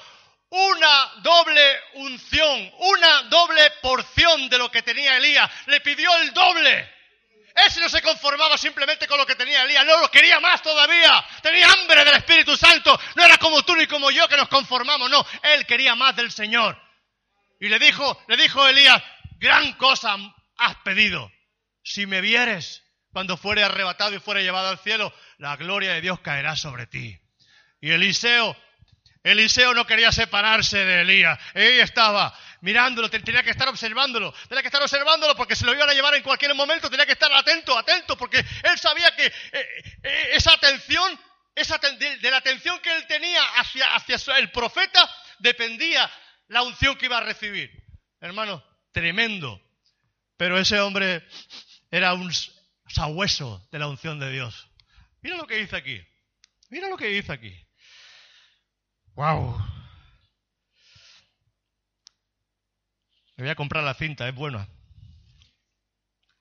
una 0.51 1.11
doble 1.21 1.79
unción, 1.93 2.73
una 2.79 3.23
doble 3.23 3.69
porción 3.81 4.49
de 4.49 4.57
lo 4.57 4.71
que 4.71 4.81
tenía 4.81 5.17
Elías. 5.17 5.49
Le 5.67 5.79
pidió 5.81 6.15
el 6.17 6.33
doble. 6.33 6.98
Ese 7.65 7.79
no 7.81 7.89
se 7.89 8.01
conformaba 8.01 8.57
simplemente 8.57 9.07
con 9.07 9.17
lo 9.17 9.25
que 9.25 9.35
tenía 9.35 9.63
Elías, 9.63 9.85
no 9.85 9.99
lo 9.99 10.11
quería 10.11 10.39
más 10.39 10.61
todavía. 10.61 11.23
Tenía 11.41 11.71
hambre 11.71 12.05
del 12.05 12.15
Espíritu 12.15 12.55
Santo. 12.55 12.99
No 13.15 13.23
era 13.23 13.37
como 13.37 13.63
tú 13.63 13.75
ni 13.75 13.87
como 13.87 14.11
yo 14.11 14.27
que 14.27 14.37
nos 14.37 14.47
conformamos, 14.47 15.09
no. 15.09 15.25
Él 15.43 15.65
quería 15.65 15.95
más 15.95 16.15
del 16.15 16.31
Señor. 16.31 16.79
Y 17.59 17.67
le 17.67 17.79
dijo, 17.79 18.23
le 18.27 18.37
dijo 18.37 18.67
Elías, 18.67 19.01
gran 19.37 19.73
cosa 19.73 20.15
has 20.57 20.75
pedido. 20.77 21.31
Si 21.83 22.05
me 22.05 22.21
vieres 22.21 22.83
cuando 23.11 23.37
fuere 23.37 23.63
arrebatado 23.63 24.15
y 24.15 24.19
fuere 24.19 24.43
llevado 24.43 24.69
al 24.69 24.79
cielo, 24.79 25.13
la 25.37 25.55
gloria 25.55 25.93
de 25.93 26.01
Dios 26.01 26.19
caerá 26.19 26.55
sobre 26.55 26.87
ti. 26.87 27.19
Y 27.81 27.91
Eliseo 27.91 28.55
Eliseo 29.23 29.73
no 29.73 29.85
quería 29.85 30.11
separarse 30.11 30.85
de 30.85 31.01
Elías. 31.01 31.37
Ella 31.53 31.83
estaba 31.83 32.37
mirándolo, 32.61 33.09
tenía 33.09 33.43
que 33.43 33.51
estar 33.51 33.67
observándolo, 33.67 34.33
tenía 34.47 34.61
que 34.61 34.67
estar 34.67 34.81
observándolo 34.81 35.35
porque 35.35 35.55
se 35.55 35.65
lo 35.65 35.73
iban 35.73 35.89
a 35.89 35.93
llevar 35.93 36.15
en 36.15 36.23
cualquier 36.23 36.53
momento, 36.55 36.89
tenía 36.89 37.05
que 37.05 37.13
estar 37.13 37.31
atento, 37.33 37.77
atento, 37.77 38.17
porque 38.17 38.39
él 38.39 38.77
sabía 38.77 39.15
que 39.15 39.25
eh, 39.25 39.33
eh, 40.03 40.29
esa 40.33 40.53
atención, 40.53 41.19
esa, 41.55 41.77
de, 41.77 42.29
la 42.29 42.37
atención 42.37 42.79
que 42.79 42.95
él 42.95 43.07
tenía 43.07 43.41
hacia, 43.57 43.95
hacia 43.95 44.37
el 44.37 44.51
profeta, 44.51 45.09
dependía 45.39 46.09
la 46.47 46.63
unción 46.63 46.97
que 46.97 47.05
iba 47.05 47.17
a 47.17 47.23
recibir. 47.23 47.71
Hermano, 48.19 48.63
tremendo. 48.91 49.61
Pero 50.37 50.57
ese 50.57 50.79
hombre 50.79 51.27
era 51.91 52.13
un 52.13 52.31
sabueso 52.87 53.67
de 53.71 53.79
la 53.79 53.87
unción 53.87 54.19
de 54.19 54.31
Dios. 54.31 54.69
Mira 55.21 55.37
lo 55.37 55.47
que 55.47 55.57
dice 55.57 55.75
aquí. 55.75 56.01
Mira 56.69 56.87
lo 56.87 56.97
que 56.97 57.07
dice 57.07 57.31
aquí. 57.33 57.55
¡Wow! 59.15 59.68
Me 63.39 63.45
voy 63.45 63.51
a 63.51 63.55
comprar 63.55 63.85
la 63.85 63.93
cinta, 63.93 64.27
es 64.27 64.35
buena. 64.35 64.67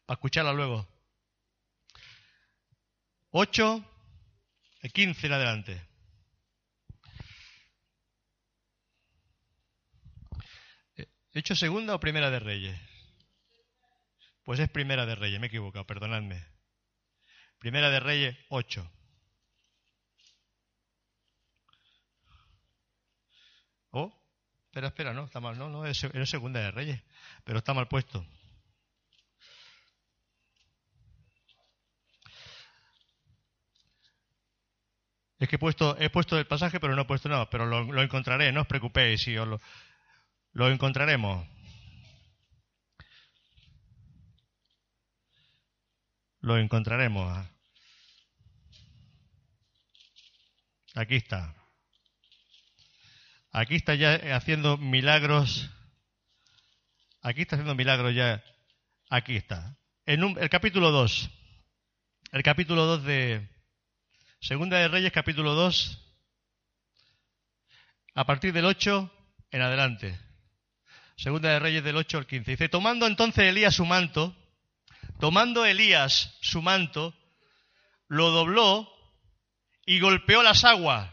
Para 0.04 0.16
escucharla 0.16 0.52
luego. 0.52 0.84
8, 3.30 3.84
15 4.92 5.26
en 5.28 5.32
adelante. 5.32 5.88
¿He 10.96 11.38
hecho 11.38 11.54
segunda 11.54 11.94
o 11.94 12.00
primera 12.00 12.32
de 12.32 12.40
Reyes? 12.40 12.80
Pues 14.42 14.58
es 14.58 14.68
primera 14.68 15.06
de 15.06 15.14
Reyes, 15.14 15.38
me 15.38 15.46
he 15.46 15.50
equivocado, 15.50 15.86
perdonadme. 15.86 16.44
Primera 17.60 17.90
de 17.90 18.00
Reyes 18.00 18.36
8. 18.48 18.90
Oh, 23.92 24.12
espera, 24.68 24.88
espera, 24.88 25.12
no, 25.14 25.24
está 25.24 25.40
mal, 25.40 25.58
no, 25.58 25.68
no, 25.68 25.86
es, 25.86 25.98
segunda 26.24 26.60
de 26.60 26.70
Reyes, 26.70 27.02
pero 27.44 27.58
está 27.58 27.74
mal 27.74 27.88
puesto. 27.88 28.24
Es 35.38 35.48
que 35.48 35.56
he 35.56 35.58
puesto, 35.58 35.96
he 35.98 36.10
puesto 36.10 36.38
el 36.38 36.46
pasaje, 36.46 36.80
pero 36.80 36.94
no 36.94 37.02
he 37.02 37.04
puesto 37.06 37.28
nada, 37.28 37.48
pero 37.48 37.66
lo, 37.66 38.02
encontraré, 38.02 38.52
no 38.52 38.62
os 38.62 38.66
preocupéis, 38.66 39.22
si 39.22 39.34
lo, 39.34 39.60
lo 40.52 40.68
encontraremos. 40.68 41.46
Lo 46.40 46.58
encontraremos. 46.58 47.46
Aquí 50.94 51.16
está. 51.16 51.54
Aquí 53.50 53.76
está 53.76 53.94
ya 53.94 54.14
haciendo 54.36 54.76
milagros. 54.76 55.70
Aquí 57.22 57.42
está 57.42 57.56
haciendo 57.56 57.74
milagros 57.74 58.14
ya. 58.14 58.42
Aquí 59.10 59.36
está. 59.36 59.76
En 60.06 60.22
el 60.38 60.50
capítulo 60.50 60.90
2. 60.90 61.30
El 62.32 62.42
capítulo 62.42 62.84
2 62.84 63.04
de, 63.04 63.48
Segunda 64.40 64.78
de 64.78 64.86
Reyes, 64.86 65.10
capítulo 65.10 65.54
2, 65.54 65.98
a 68.14 68.24
partir 68.24 68.52
del 68.52 68.66
8 68.66 69.10
en 69.50 69.62
adelante. 69.62 70.16
Segunda 71.16 71.48
de 71.48 71.58
Reyes 71.58 71.82
del 71.82 71.96
8 71.96 72.18
al 72.18 72.26
15. 72.26 72.52
Dice, 72.52 72.68
tomando 72.68 73.08
entonces 73.08 73.44
Elías 73.44 73.74
su 73.74 73.84
manto, 73.84 74.36
tomando 75.18 75.66
Elías 75.66 76.36
su 76.40 76.62
manto, 76.62 77.16
lo 78.06 78.30
dobló 78.30 78.88
y 79.86 79.98
golpeó 79.98 80.44
las 80.44 80.64
aguas. 80.64 81.10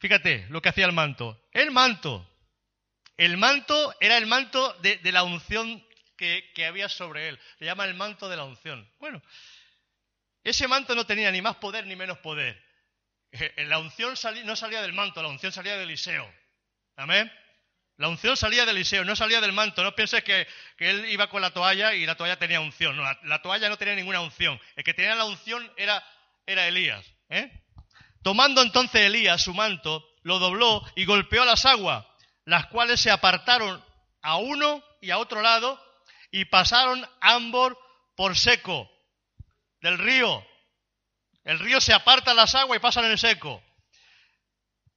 Fíjate 0.00 0.46
lo 0.48 0.62
que 0.62 0.70
hacía 0.70 0.86
el 0.86 0.92
manto. 0.92 1.40
El 1.52 1.70
manto. 1.70 2.26
El 3.16 3.36
manto 3.36 3.94
era 4.00 4.16
el 4.16 4.26
manto 4.26 4.72
de, 4.80 4.98
la 5.12 5.22
unción 5.22 5.86
que, 6.16 6.66
había 6.66 6.88
sobre 6.88 7.28
él. 7.28 7.38
Se 7.58 7.66
llama 7.66 7.84
el 7.84 7.94
manto 7.94 8.28
de 8.28 8.36
la 8.36 8.44
unción. 8.44 8.90
Bueno, 8.98 9.22
ese 10.42 10.66
manto 10.68 10.94
no 10.94 11.04
tenía 11.04 11.30
ni 11.30 11.42
más 11.42 11.56
poder 11.56 11.86
ni 11.86 11.96
menos 11.96 12.18
poder. 12.18 12.60
Eh, 13.32 13.64
la 13.66 13.78
unción 13.78 14.14
no 14.44 14.56
salía 14.56 14.80
del 14.80 14.94
manto, 14.94 15.22
la 15.22 15.28
unción 15.28 15.52
salía 15.52 15.76
de 15.76 15.84
Eliseo. 15.84 16.32
Amén. 16.96 17.30
La 17.98 18.08
unción 18.08 18.38
salía 18.38 18.64
de 18.64 18.70
Eliseo, 18.70 19.04
no 19.04 19.14
salía 19.14 19.42
del 19.42 19.52
manto. 19.52 19.84
No 19.84 19.94
pienses 19.94 20.24
que, 20.24 20.48
él 20.78 21.04
iba 21.10 21.28
con 21.28 21.42
la 21.42 21.50
toalla 21.50 21.92
y 21.92 22.06
la 22.06 22.14
toalla 22.14 22.38
tenía 22.38 22.60
unción. 22.60 22.96
No, 22.96 23.02
la, 23.24 23.42
toalla 23.42 23.68
no 23.68 23.76
tenía 23.76 23.94
ninguna 23.94 24.22
unción. 24.22 24.58
El 24.76 24.84
que 24.84 24.94
tenía 24.94 25.14
la 25.14 25.26
unción 25.26 25.70
era, 25.76 26.02
era 26.46 26.66
Elías. 26.66 27.04
¿eh? 27.28 27.50
Tomando 28.22 28.62
entonces 28.62 29.02
Elías 29.02 29.42
su 29.42 29.54
manto, 29.54 30.04
lo 30.22 30.38
dobló 30.38 30.82
y 30.94 31.04
golpeó 31.04 31.44
las 31.44 31.64
aguas, 31.64 32.04
las 32.44 32.66
cuales 32.66 33.00
se 33.00 33.10
apartaron 33.10 33.82
a 34.22 34.36
uno 34.36 34.82
y 35.00 35.10
a 35.10 35.18
otro 35.18 35.40
lado 35.40 35.82
y 36.30 36.44
pasaron 36.44 37.06
ambos 37.20 37.74
por 38.16 38.36
seco 38.36 38.90
del 39.80 39.98
río. 39.98 40.46
El 41.44 41.58
río 41.58 41.80
se 41.80 41.94
aparta 41.94 42.34
las 42.34 42.54
aguas 42.54 42.76
y 42.76 42.80
pasan 42.80 43.06
en 43.06 43.12
el 43.12 43.18
seco. 43.18 43.62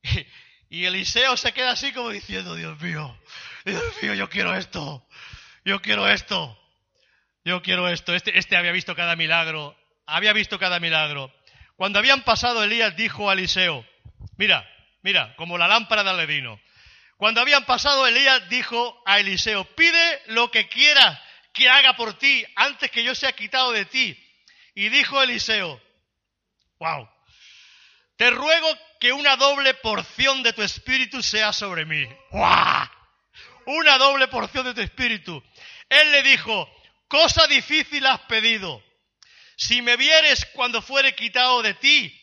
Y, 0.69 0.85
Eliseo 0.85 1.37
se 1.37 1.53
queda 1.53 1.73
así 1.73 1.93
como 1.93 2.09
diciendo, 2.09 2.55
Dios 2.55 2.81
mío, 2.81 3.15
Dios 3.63 3.83
mío, 4.01 4.15
yo 4.15 4.27
quiero 4.27 4.55
esto, 4.55 5.07
yo 5.63 5.79
quiero 5.83 6.09
esto, 6.09 6.59
yo 7.45 7.61
quiero 7.61 7.87
esto. 7.87 8.15
Este, 8.15 8.39
este 8.39 8.57
había 8.57 8.71
visto 8.71 8.95
cada 8.95 9.15
milagro, 9.15 9.77
había 10.07 10.33
visto 10.33 10.57
cada 10.57 10.79
milagro. 10.79 11.31
Cuando 11.75 11.99
habían 11.99 12.23
pasado, 12.23 12.63
Elías 12.63 12.95
dijo 12.95 13.29
a 13.29 13.33
Eliseo, 13.33 13.85
mira, 14.37 14.67
mira, 15.01 15.35
como 15.35 15.57
la 15.57 15.67
lámpara 15.67 16.03
de 16.03 16.11
Aledino. 16.11 16.59
Cuando 17.17 17.41
habían 17.41 17.65
pasado, 17.65 18.05
Elías 18.07 18.47
dijo 18.49 19.01
a 19.05 19.19
Eliseo, 19.19 19.63
pide 19.75 20.21
lo 20.27 20.51
que 20.51 20.67
quieras 20.67 21.19
que 21.53 21.69
haga 21.69 21.95
por 21.95 22.17
ti 22.17 22.45
antes 22.55 22.91
que 22.91 23.03
yo 23.03 23.15
sea 23.15 23.31
quitado 23.31 23.71
de 23.71 23.85
ti. 23.85 24.17
Y 24.75 24.89
dijo 24.89 25.21
Eliseo, 25.21 25.81
wow, 26.79 27.07
te 28.17 28.31
ruego 28.31 28.67
que 28.99 29.11
una 29.11 29.35
doble 29.35 29.73
porción 29.75 30.43
de 30.43 30.53
tu 30.53 30.61
espíritu 30.61 31.21
sea 31.21 31.53
sobre 31.53 31.85
mí. 31.85 32.07
¡Wow! 32.31 32.89
Una 33.65 33.97
doble 33.97 34.27
porción 34.27 34.65
de 34.65 34.73
tu 34.73 34.81
espíritu. 34.81 35.43
Él 35.89 36.11
le 36.11 36.23
dijo, 36.23 36.69
cosa 37.07 37.47
difícil 37.47 38.05
has 38.05 38.19
pedido. 38.21 38.83
Si 39.65 39.81
me 39.81 39.95
vieres 39.95 40.45
cuando 40.47 40.81
fuere 40.81 41.15
quitado 41.15 41.61
de 41.61 41.73
ti, 41.75 42.21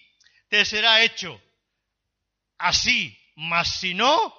te 0.51 0.63
será 0.67 1.01
hecho. 1.01 1.41
Así, 2.59 3.19
mas 3.35 3.81
si 3.81 3.95
no, 3.95 4.35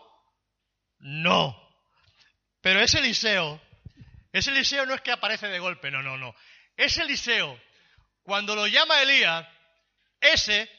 no. 0.99 1.57
Pero 2.61 2.79
ese 2.79 2.99
Eliseo, 2.99 3.59
ese 4.31 4.51
Eliseo 4.51 4.85
no 4.85 4.93
es 4.93 5.01
que 5.01 5.11
aparece 5.11 5.47
de 5.47 5.57
golpe, 5.57 5.89
no, 5.89 6.03
no, 6.03 6.15
no. 6.15 6.35
Ese 6.77 7.01
Eliseo 7.01 7.59
cuando 8.21 8.55
lo 8.55 8.67
llama 8.67 9.01
Elías, 9.01 9.47
ese 10.19 10.69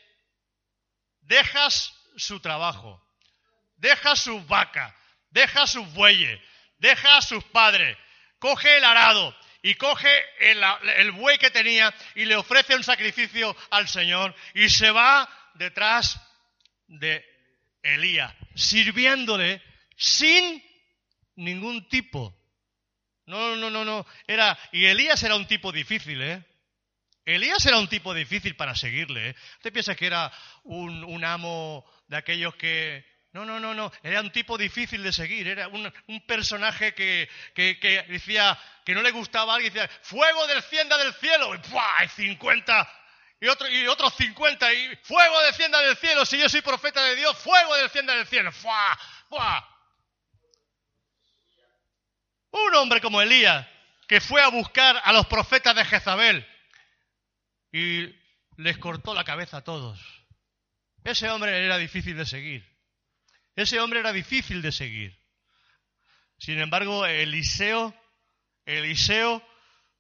deja 1.23 1.71
su 1.71 2.39
trabajo, 2.39 3.05
deja 3.75 4.15
su 4.15 4.45
vaca, 4.45 4.97
deja 5.31 5.67
sus 5.67 5.93
bueyes, 5.93 6.41
deja 6.79 7.17
a 7.17 7.23
sus 7.23 7.43
padres, 7.47 7.99
coge 8.39 8.77
el 8.77 8.85
arado 8.85 9.37
y 9.63 9.75
coge 9.75 10.11
el, 10.41 11.13
buey 11.13 11.39
que 11.39 11.51
tenía 11.51 11.95
y 12.15 12.25
le 12.25 12.37
ofrece 12.37 12.75
un 12.75 12.83
sacrificio 12.83 13.57
al 13.71 13.89
Señor 13.89 14.35
y 14.55 14.69
se 14.69 14.91
va 14.91 15.29
detrás 15.55 16.21
de 16.89 17.25
Elías, 17.83 18.35
sirviéndole 18.55 19.63
sin 19.97 20.63
ningún 21.37 21.89
tipo. 21.89 22.37
No, 23.27 23.57
no, 23.57 23.71
no, 23.71 23.85
no. 23.85 24.05
Era, 24.27 24.59
y 24.73 24.87
Elías 24.87 25.23
era 25.23 25.37
un 25.37 25.47
tipo 25.47 25.71
difícil, 25.71 26.21
¿eh? 26.21 26.45
Elías 27.25 27.65
era 27.67 27.79
un 27.79 27.89
tipo 27.89 28.13
difícil 28.15 28.57
para 28.57 28.75
seguirle. 28.75 29.31
¿eh? 29.31 29.37
¿Usted 29.59 29.73
piensa 29.73 29.95
que 29.95 30.07
era 30.07 30.33
un, 30.65 31.25
amo 31.25 31.85
de 32.09 32.17
aquellos 32.17 32.55
que... 32.57 33.12
No, 33.33 33.47
no, 33.47 33.59
no, 33.59 33.73
no. 33.73 33.91
Era 34.03 34.21
un 34.21 34.31
tipo 34.31 34.59
difícil 34.59 35.03
de 35.03 35.13
seguir. 35.13 35.49
Era 35.49 35.69
un, 35.69 35.91
personaje 36.27 36.95
que, 36.95 37.29
decía 38.09 38.59
que 38.85 38.95
no 38.95 39.03
le 39.03 39.11
gustaba 39.11 39.53
a 39.53 39.57
alguien. 39.57 39.73
Decía, 39.73 39.91
fuego 40.03 40.47
descienda 40.47 40.99
del 40.99 41.15
cielo. 41.15 41.55
Y 41.55 41.59
¡pua! 41.59 42.07
50. 42.07 42.93
Y, 43.41 43.49
otro, 43.49 43.69
y 43.69 43.87
otros 43.89 44.15
50. 44.17 44.73
Y 44.75 44.97
fuego 44.97 45.41
descienda 45.45 45.81
del 45.81 45.97
cielo. 45.97 46.27
Si 46.27 46.39
yo 46.39 46.49
soy 46.49 46.61
profeta 46.61 47.03
de 47.05 47.17
Dios, 47.17 47.37
fuego 47.39 47.75
descienda 47.77 48.15
del 48.15 48.27
cielo. 48.27 48.53
¡Fua! 48.53 48.99
¡Fua! 49.31 49.69
Un 52.51 52.75
hombre 52.75 53.01
como 53.01 53.23
Elías, 53.23 53.67
que 54.07 54.21
fue 54.21 54.43
a 54.43 54.49
buscar 54.49 55.01
a 55.03 55.13
los 55.15 55.27
profetas 55.27 55.75
de 55.75 55.87
Jezabel 55.87 56.47
y 57.73 58.15
les 58.59 58.77
cortó 58.77 59.15
la 59.15 59.25
cabeza 59.25 59.59
a 59.59 59.65
todos. 59.65 59.99
Ese 61.03 61.31
hombre 61.31 61.65
era 61.65 61.79
difícil 61.79 62.15
de 62.15 62.27
seguir. 62.27 62.72
Ese 63.57 63.81
hombre 63.81 64.01
era 64.01 64.13
difícil 64.13 64.63
de 64.63 64.73
seguir. 64.73 65.19
Sin 66.39 66.59
embargo, 66.59 67.07
Eliseo, 67.07 67.95
Eliseo 68.65 69.43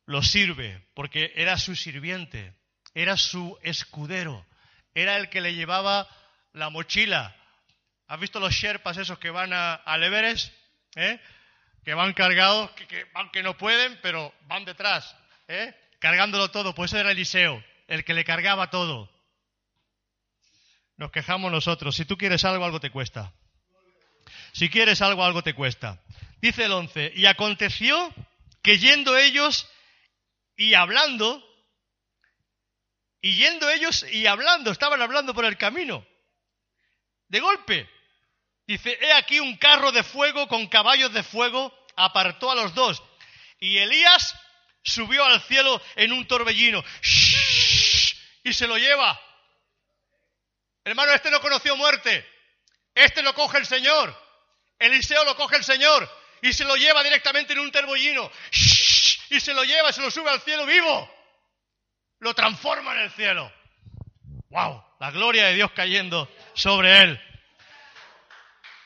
lo 0.06 0.22
sirve 0.22 0.86
porque 0.94 1.32
era 1.36 1.56
su 1.58 1.76
sirviente, 1.76 2.54
era 2.94 3.16
su 3.16 3.58
escudero, 3.62 4.46
era 4.94 5.16
el 5.16 5.28
que 5.28 5.40
le 5.40 5.54
llevaba 5.54 6.08
la 6.52 6.70
mochila. 6.70 7.36
¿Has 8.08 8.20
visto 8.20 8.40
los 8.40 8.52
sherpas 8.52 8.96
esos 8.96 9.18
que 9.18 9.30
van 9.30 9.52
a, 9.52 9.74
al 9.74 10.02
Everest? 10.02 10.52
¿Eh? 10.96 11.20
Que 11.84 11.94
van 11.94 12.12
cargados, 12.12 12.70
que, 12.72 12.86
que, 12.86 13.06
que 13.32 13.42
no 13.42 13.56
pueden, 13.56 13.98
pero 14.02 14.34
van 14.48 14.64
detrás. 14.64 15.16
¿eh? 15.48 15.74
cargándolo 16.02 16.50
todo, 16.50 16.74
pues 16.74 16.90
eso 16.90 16.98
era 16.98 17.12
Eliseo, 17.12 17.62
el 17.86 18.04
que 18.04 18.12
le 18.12 18.24
cargaba 18.24 18.70
todo. 18.70 19.08
Nos 20.96 21.12
quejamos 21.12 21.50
nosotros, 21.50 21.94
si 21.94 22.04
tú 22.04 22.18
quieres 22.18 22.44
algo, 22.44 22.64
algo 22.64 22.80
te 22.80 22.90
cuesta. 22.90 23.32
Si 24.52 24.68
quieres 24.68 25.00
algo, 25.02 25.24
algo 25.24 25.42
te 25.42 25.54
cuesta. 25.54 26.00
Dice 26.40 26.64
el 26.64 26.72
11, 26.72 27.12
y 27.14 27.26
aconteció 27.26 28.12
que 28.62 28.78
yendo 28.78 29.16
ellos 29.16 29.68
y 30.56 30.74
hablando, 30.74 31.42
y 33.20 33.36
yendo 33.36 33.68
ellos 33.70 34.04
y 34.10 34.26
hablando, 34.26 34.70
estaban 34.70 35.00
hablando 35.00 35.34
por 35.34 35.44
el 35.44 35.56
camino, 35.56 36.06
de 37.28 37.40
golpe, 37.40 37.88
dice, 38.66 38.98
he 39.00 39.12
aquí 39.12 39.40
un 39.40 39.56
carro 39.56 39.90
de 39.90 40.02
fuego 40.02 40.48
con 40.48 40.66
caballos 40.66 41.12
de 41.12 41.22
fuego, 41.22 41.72
apartó 41.96 42.50
a 42.50 42.54
los 42.54 42.74
dos. 42.74 43.02
Y 43.58 43.78
Elías 43.78 44.34
subió 44.82 45.24
al 45.24 45.40
cielo 45.42 45.80
en 45.96 46.12
un 46.12 46.26
torbellino 46.26 46.84
y 48.42 48.52
se 48.52 48.66
lo 48.66 48.76
lleva. 48.76 49.18
Hermano, 50.84 51.12
este 51.12 51.30
no 51.30 51.40
conoció 51.40 51.76
muerte. 51.76 52.28
Este 52.94 53.22
lo 53.22 53.34
coge 53.34 53.58
el 53.58 53.66
Señor. 53.66 54.21
Eliseo 54.78 55.24
lo 55.24 55.36
coge 55.36 55.56
el 55.56 55.64
Señor 55.64 56.08
y 56.42 56.52
se 56.52 56.64
lo 56.64 56.76
lleva 56.76 57.02
directamente 57.02 57.52
en 57.52 57.60
un 57.60 57.70
terbollino. 57.70 58.30
Y 59.30 59.40
se 59.40 59.54
lo 59.54 59.64
lleva, 59.64 59.92
se 59.92 60.02
lo 60.02 60.10
sube 60.10 60.28
al 60.28 60.42
cielo 60.42 60.66
vivo. 60.66 61.10
Lo 62.18 62.34
transforma 62.34 62.92
en 62.92 62.98
el 63.02 63.10
cielo. 63.12 63.50
¡Wow! 64.50 64.84
La 65.00 65.10
gloria 65.10 65.46
de 65.46 65.54
Dios 65.54 65.70
cayendo 65.72 66.28
sobre 66.52 67.00
él. 67.00 67.20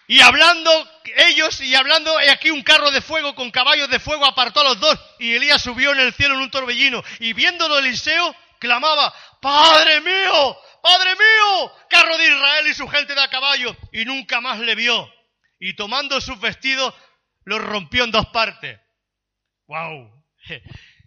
Y 0.06 0.20
hablando 0.20 0.70
ellos 1.16 1.60
y 1.60 1.74
hablando, 1.74 2.16
hay 2.16 2.28
aquí 2.28 2.50
un 2.50 2.62
carro 2.62 2.90
de 2.92 3.00
fuego 3.00 3.34
con 3.34 3.50
caballos 3.50 3.88
de 3.90 3.98
fuego 3.98 4.24
apartó 4.24 4.60
a 4.60 4.64
los 4.64 4.80
dos 4.80 4.98
y 5.18 5.34
Elías 5.34 5.60
subió 5.60 5.92
en 5.92 6.00
el 6.00 6.14
cielo 6.14 6.34
en 6.34 6.42
un 6.42 6.50
torbellino 6.50 7.02
y 7.18 7.32
viéndolo 7.32 7.78
Eliseo 7.78 8.36
clamaba, 8.60 9.12
Padre 9.40 10.00
mío, 10.00 10.56
Padre 10.80 11.16
mío, 11.16 11.72
carro 11.90 12.16
de 12.16 12.26
Israel 12.28 12.66
y 12.68 12.74
su 12.74 12.86
gente 12.86 13.14
de 13.14 13.22
a 13.22 13.28
caballo 13.28 13.76
y 13.92 14.04
nunca 14.04 14.40
más 14.40 14.60
le 14.60 14.76
vio 14.76 15.12
y 15.58 15.74
tomando 15.74 16.20
sus 16.20 16.38
vestidos 16.40 16.94
los 17.44 17.60
rompió 17.62 18.04
en 18.04 18.10
dos 18.10 18.26
partes. 18.26 18.78
¡Wow! 19.66 20.24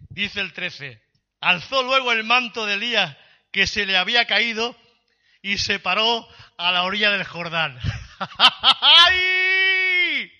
Dice 0.09 0.41
el 0.41 0.53
13, 0.53 1.01
alzó 1.41 1.83
luego 1.83 2.11
el 2.11 2.23
manto 2.23 2.65
de 2.65 2.75
Elías 2.75 3.15
que 3.51 3.67
se 3.67 3.85
le 3.85 3.97
había 3.97 4.25
caído 4.25 4.75
y 5.41 5.57
se 5.57 5.79
paró 5.79 6.27
a 6.57 6.71
la 6.71 6.83
orilla 6.83 7.11
del 7.11 7.23
Jordán. 7.23 7.79
¡Ay! 8.81 10.31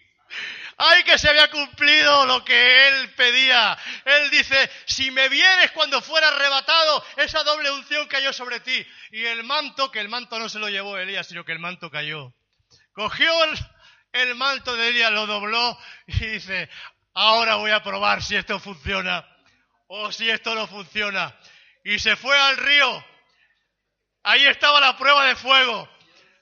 ¡Ay, 0.82 1.04
que 1.04 1.18
se 1.18 1.30
había 1.30 1.52
cumplido 1.52 2.26
lo 2.26 2.44
que 2.46 2.88
él 2.88 3.14
pedía! 3.16 3.78
Él 4.06 4.30
dice, 4.30 4.70
si 4.86 5.12
me 5.12 5.28
vienes 5.28 5.72
cuando 5.72 6.02
fuera 6.02 6.30
arrebatado, 6.30 7.04
esa 7.18 7.44
doble 7.44 7.70
unción 7.72 8.08
cayó 8.08 8.32
sobre 8.32 8.62
ti. 8.62 8.86
Y 9.12 9.26
el 9.26 9.44
manto, 9.44 9.92
que 9.92 10.00
el 10.00 10.08
manto 10.08 10.40
no 10.40 10.48
se 10.48 10.60
lo 10.60 10.70
llevó 10.70 10.98
Elías, 10.98 11.28
sino 11.28 11.44
que 11.44 11.52
el 11.52 11.60
manto 11.60 11.92
cayó. 11.92 12.34
Cogió 12.94 13.44
el, 13.44 13.60
manto 14.36 14.76
de 14.76 14.90
Elías, 14.90 15.12
lo 15.12 15.26
dobló 15.26 15.78
y 16.08 16.26
dice, 16.26 16.70
ahora 17.14 17.56
voy 17.56 17.72
a 17.72 17.84
probar 17.84 18.24
si 18.24 18.36
esto 18.36 18.60
funciona 18.60 19.26
o 19.88 20.12
si 20.12 20.30
esto 20.30 20.56
no 20.56 20.68
funciona. 20.68 21.36
Y 21.84 22.00
se 22.00 22.16
fue 22.16 22.38
al 22.38 22.58
río. 22.58 23.06
Ahí 24.24 24.46
estaba 24.46 24.80
la 24.80 24.98
prueba 24.98 25.26
de 25.26 25.36
fuego. 25.36 25.90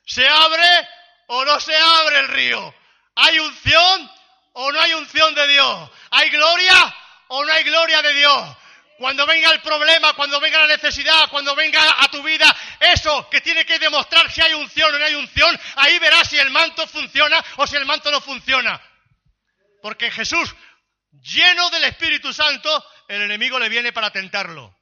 Se 0.06 0.28
abre 0.28 0.88
o 1.28 1.46
no 1.46 1.60
se 1.60 1.76
abre 1.76 2.20
el 2.20 2.28
río. 2.30 2.74
¿Hay 3.16 3.40
unción 3.40 4.12
o 4.54 4.72
no 4.72 4.80
hay 4.80 4.94
unción 4.94 5.34
de 5.36 5.48
Dios? 5.48 5.90
¿Hay 6.12 6.30
gloria 6.30 6.96
o 7.30 7.46
no 7.46 7.52
hay 7.52 7.64
gloria 7.64 8.02
de 8.02 8.14
Dios? 8.14 8.58
Cuando 8.98 9.26
venga 9.28 9.52
el 9.52 9.62
problema, 9.62 10.14
cuando 10.14 10.40
venga 10.40 10.60
la 10.60 10.68
necesidad, 10.68 11.30
cuando 11.30 11.56
venga 11.56 12.04
a 12.04 12.10
tu 12.10 12.24
vida 12.24 12.56
eso 12.80 13.30
que 13.30 13.42
tiene 13.42 13.66
que 13.66 13.78
demostrar 13.78 14.32
si 14.32 14.42
hay 14.42 14.54
unción 14.54 14.94
o 14.94 14.98
no 14.98 15.06
hay 15.06 15.14
unción, 15.14 15.60
ahí 15.76 16.00
verás 16.00 16.28
si 16.28 16.38
el 16.38 16.50
manto 16.50 16.88
funciona 16.88 17.44
o 17.58 17.68
si 17.68 17.76
el 17.76 17.86
manto 17.86 18.10
no 18.10 18.20
funciona. 18.20 18.82
Porque 19.84 20.10
Jesús, 20.10 20.56
lleno 21.12 21.70
del 21.70 21.84
Espíritu 21.84 22.34
Santo, 22.34 22.86
el 23.08 23.22
enemigo 23.22 23.60
le 23.60 23.70
viene 23.70 23.94
para 23.94 24.10
tentarlo. 24.10 24.76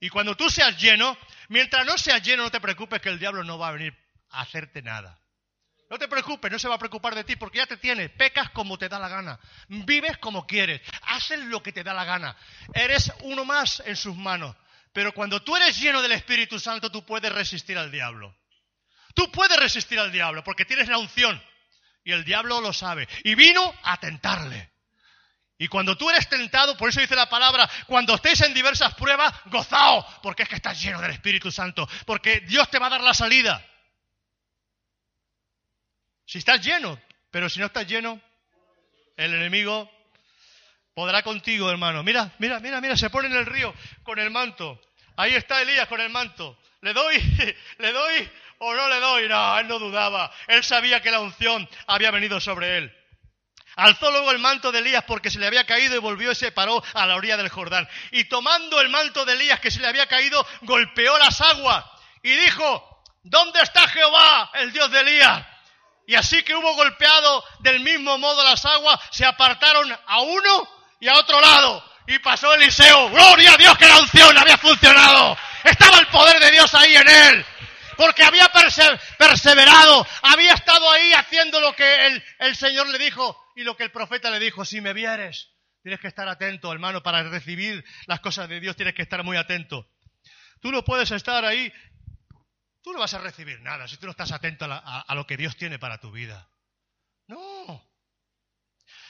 Y 0.00 0.08
cuando 0.08 0.36
tú 0.36 0.50
seas 0.50 0.76
lleno, 0.76 1.16
mientras 1.48 1.86
no 1.86 1.96
seas 1.96 2.20
lleno, 2.20 2.42
no 2.42 2.50
te 2.50 2.60
preocupes 2.60 3.00
que 3.00 3.10
el 3.10 3.18
diablo 3.20 3.44
no 3.44 3.58
va 3.58 3.68
a 3.68 3.72
venir 3.72 3.96
a 4.30 4.40
hacerte 4.40 4.82
nada. 4.82 5.23
No 5.94 5.98
te 6.00 6.08
preocupes, 6.08 6.50
no 6.50 6.58
se 6.58 6.66
va 6.66 6.74
a 6.74 6.78
preocupar 6.78 7.14
de 7.14 7.22
ti 7.22 7.36
porque 7.36 7.58
ya 7.58 7.66
te 7.66 7.76
tiene. 7.76 8.08
Pecas 8.08 8.50
como 8.50 8.76
te 8.76 8.88
da 8.88 8.98
la 8.98 9.08
gana. 9.08 9.38
Vives 9.68 10.18
como 10.18 10.44
quieres. 10.44 10.80
Haces 11.02 11.38
lo 11.44 11.62
que 11.62 11.70
te 11.70 11.84
da 11.84 11.94
la 11.94 12.04
gana. 12.04 12.36
Eres 12.74 13.12
uno 13.20 13.44
más 13.44 13.80
en 13.86 13.94
sus 13.94 14.16
manos. 14.16 14.56
Pero 14.92 15.14
cuando 15.14 15.40
tú 15.40 15.54
eres 15.54 15.78
lleno 15.80 16.02
del 16.02 16.10
Espíritu 16.10 16.58
Santo, 16.58 16.90
tú 16.90 17.06
puedes 17.06 17.30
resistir 17.32 17.78
al 17.78 17.92
diablo. 17.92 18.36
Tú 19.14 19.30
puedes 19.30 19.56
resistir 19.56 20.00
al 20.00 20.10
diablo 20.10 20.42
porque 20.42 20.64
tienes 20.64 20.88
la 20.88 20.98
unción. 20.98 21.40
Y 22.02 22.10
el 22.10 22.24
diablo 22.24 22.60
lo 22.60 22.72
sabe. 22.72 23.08
Y 23.22 23.36
vino 23.36 23.72
a 23.84 23.96
tentarle. 23.98 24.72
Y 25.58 25.68
cuando 25.68 25.96
tú 25.96 26.10
eres 26.10 26.28
tentado, 26.28 26.76
por 26.76 26.88
eso 26.88 26.98
dice 26.98 27.14
la 27.14 27.28
palabra, 27.28 27.70
cuando 27.86 28.16
estéis 28.16 28.40
en 28.40 28.52
diversas 28.52 28.94
pruebas, 28.94 29.32
gozaos, 29.44 30.04
porque 30.24 30.42
es 30.42 30.48
que 30.48 30.56
estás 30.56 30.82
lleno 30.82 31.00
del 31.00 31.12
Espíritu 31.12 31.52
Santo, 31.52 31.88
porque 32.04 32.40
Dios 32.40 32.68
te 32.68 32.80
va 32.80 32.88
a 32.88 32.90
dar 32.90 33.00
la 33.00 33.14
salida. 33.14 33.64
Si 36.26 36.38
estás 36.38 36.60
lleno, 36.64 37.00
pero 37.30 37.48
si 37.48 37.60
no 37.60 37.66
estás 37.66 37.86
lleno, 37.86 38.20
el 39.16 39.34
enemigo 39.34 39.90
podrá 40.94 41.22
contigo, 41.22 41.70
hermano. 41.70 42.02
Mira, 42.02 42.32
mira, 42.38 42.60
mira, 42.60 42.80
mira, 42.80 42.96
se 42.96 43.10
pone 43.10 43.28
en 43.28 43.34
el 43.34 43.46
río 43.46 43.74
con 44.02 44.18
el 44.18 44.30
manto. 44.30 44.80
Ahí 45.16 45.34
está 45.34 45.60
Elías 45.62 45.88
con 45.88 46.00
el 46.00 46.10
manto. 46.10 46.58
¿Le 46.80 46.92
doy? 46.92 47.16
¿Le 47.78 47.92
doy 47.92 48.30
o 48.58 48.74
no 48.74 48.88
le 48.88 49.00
doy? 49.00 49.28
No, 49.28 49.58
él 49.58 49.68
no 49.68 49.78
dudaba. 49.78 50.32
Él 50.48 50.64
sabía 50.64 51.00
que 51.00 51.10
la 51.10 51.20
unción 51.20 51.68
había 51.86 52.10
venido 52.10 52.40
sobre 52.40 52.78
él. 52.78 52.96
Alzó 53.76 54.10
luego 54.10 54.30
el 54.30 54.38
manto 54.38 54.70
de 54.70 54.78
Elías 54.78 55.04
porque 55.04 55.30
se 55.30 55.38
le 55.38 55.46
había 55.46 55.66
caído 55.66 55.96
y 55.96 55.98
volvió 55.98 56.30
y 56.30 56.34
se 56.34 56.52
paró 56.52 56.82
a 56.94 57.06
la 57.06 57.16
orilla 57.16 57.36
del 57.36 57.48
Jordán. 57.48 57.88
Y 58.12 58.24
tomando 58.24 58.80
el 58.80 58.88
manto 58.88 59.24
de 59.24 59.32
Elías 59.32 59.60
que 59.60 59.70
se 59.70 59.80
le 59.80 59.88
había 59.88 60.06
caído, 60.06 60.46
golpeó 60.62 61.18
las 61.18 61.40
aguas 61.40 61.84
y 62.22 62.30
dijo, 62.36 63.02
¿dónde 63.24 63.60
está 63.60 63.88
Jehová, 63.88 64.50
el 64.54 64.72
Dios 64.72 64.90
de 64.92 65.00
Elías? 65.00 65.53
Y 66.06 66.14
así 66.14 66.42
que 66.42 66.54
hubo 66.54 66.74
golpeado 66.74 67.44
del 67.60 67.80
mismo 67.80 68.18
modo 68.18 68.44
las 68.44 68.64
aguas, 68.64 69.00
se 69.10 69.24
apartaron 69.24 69.90
a 70.06 70.20
uno 70.20 70.68
y 71.00 71.08
a 71.08 71.16
otro 71.16 71.40
lado. 71.40 71.82
Y 72.06 72.18
pasó 72.18 72.52
Eliseo. 72.54 73.10
Gloria 73.10 73.54
a 73.54 73.56
Dios 73.56 73.76
que 73.78 73.88
la 73.88 73.98
unción 73.98 74.36
había 74.36 74.58
funcionado. 74.58 75.36
Estaba 75.64 75.98
el 75.98 76.06
poder 76.08 76.40
de 76.42 76.50
Dios 76.50 76.74
ahí 76.74 76.94
en 76.94 77.08
él. 77.08 77.46
Porque 77.96 78.24
había 78.24 78.50
perseverado, 79.18 80.06
había 80.22 80.52
estado 80.52 80.90
ahí 80.90 81.12
haciendo 81.12 81.60
lo 81.60 81.74
que 81.74 82.06
el, 82.06 82.24
el 82.40 82.56
Señor 82.56 82.88
le 82.88 82.98
dijo 82.98 83.38
y 83.54 83.62
lo 83.62 83.76
que 83.76 83.84
el 83.84 83.92
profeta 83.92 84.30
le 84.30 84.40
dijo. 84.40 84.64
Si 84.64 84.80
me 84.80 84.92
vieres, 84.92 85.50
tienes 85.82 86.00
que 86.00 86.08
estar 86.08 86.28
atento, 86.28 86.72
hermano, 86.72 87.02
para 87.02 87.22
recibir 87.22 87.84
las 88.06 88.20
cosas 88.20 88.48
de 88.48 88.60
Dios, 88.60 88.76
tienes 88.76 88.94
que 88.94 89.02
estar 89.02 89.22
muy 89.22 89.36
atento. 89.36 89.88
Tú 90.60 90.72
no 90.72 90.82
puedes 90.82 91.10
estar 91.12 91.44
ahí 91.44 91.72
Tú 92.84 92.92
no 92.92 92.98
vas 92.98 93.14
a 93.14 93.18
recibir 93.18 93.58
nada 93.62 93.88
si 93.88 93.96
tú 93.96 94.04
no 94.04 94.10
estás 94.10 94.30
atento 94.30 94.66
a, 94.68 95.14
lo 95.14 95.26
que 95.26 95.38
Dios 95.38 95.56
tiene 95.56 95.78
para 95.78 95.98
tu 95.98 96.10
vida. 96.10 96.46
No. 97.28 97.82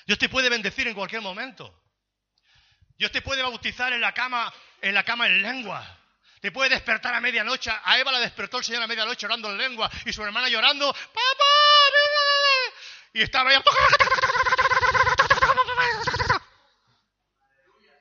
Dios 0.07 0.17
te 0.17 0.29
puede 0.29 0.49
bendecir 0.49 0.87
en 0.87 0.95
cualquier 0.95 1.23
momento. 1.23 1.83
Dios 2.97 3.11
te 3.11 3.21
puede 3.21 3.43
bautizar 3.43 3.93
en 3.93 4.01
la 4.01 4.15
cama, 4.15 4.55
en 4.81 4.95
la 4.95 5.03
cama 5.03 5.27
en 5.27 5.43
lengua. 5.43 5.85
Te 6.41 6.53
puede 6.53 6.71
despertar 6.71 7.15
a 7.15 7.21
medianoche. 7.21 7.73
A 7.83 7.99
Eva 7.99 8.13
la 8.13 8.21
despertó 8.21 8.59
el 8.59 8.65
Señor 8.65 8.85
a 8.85 8.87
medianoche 8.87 9.27
orando 9.27 9.51
en 9.51 9.59
lengua 9.59 9.91
y 10.07 10.13
su 10.13 10.23
hermana 10.23 10.49
llorando. 10.49 10.93
¡Papá! 10.93 11.45
Y 13.13 13.23
estaba 13.23 13.51
ella 13.51 13.63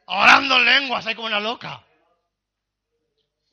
orando 0.05 0.55
en 0.57 0.65
lenguas, 0.65 1.07
ahí 1.07 1.15
como 1.15 1.27
una 1.27 1.39
loca. 1.39 1.83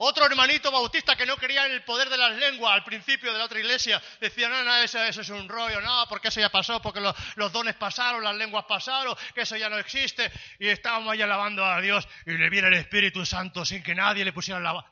Otro 0.03 0.25
hermanito 0.25 0.71
bautista 0.71 1.15
que 1.15 1.27
no 1.27 1.37
creía 1.37 1.67
en 1.67 1.73
el 1.73 1.83
poder 1.83 2.09
de 2.09 2.17
las 2.17 2.35
lenguas 2.39 2.73
al 2.73 2.85
principio 2.85 3.35
de 3.35 3.39
la 3.39 3.45
otra 3.45 3.59
iglesia 3.61 4.01
decía, 4.19 4.49
no, 4.49 4.65
no, 4.65 4.75
eso, 4.79 4.99
es 5.05 5.29
un 5.29 5.47
rollo, 5.47 5.79
no, 5.83 6.07
porque 6.09 6.29
eso 6.29 6.41
ya 6.41 6.49
pasó, 6.49 6.81
porque 6.81 7.01
los, 7.01 7.53
dones 7.53 7.75
pasaron, 7.75 8.25
las 8.25 8.35
lenguas 8.35 8.65
pasaron, 8.65 9.15
que 9.35 9.43
eso 9.43 9.59
ya 9.59 9.69
no 9.69 9.77
existe. 9.77 10.33
Y 10.59 10.69
estábamos 10.69 11.13
ahí 11.13 11.21
alabando 11.21 11.67
a 11.67 11.83
Dios 11.83 12.09
y 12.25 12.31
le 12.31 12.49
viene 12.49 12.69
el 12.69 12.79
Espíritu 12.79 13.27
Santo 13.27 13.67
sin 13.67 13.83
que 13.83 13.95
nadie 13.95 14.25
le 14.25 14.33
pusiera 14.33 14.59
la... 14.59 14.87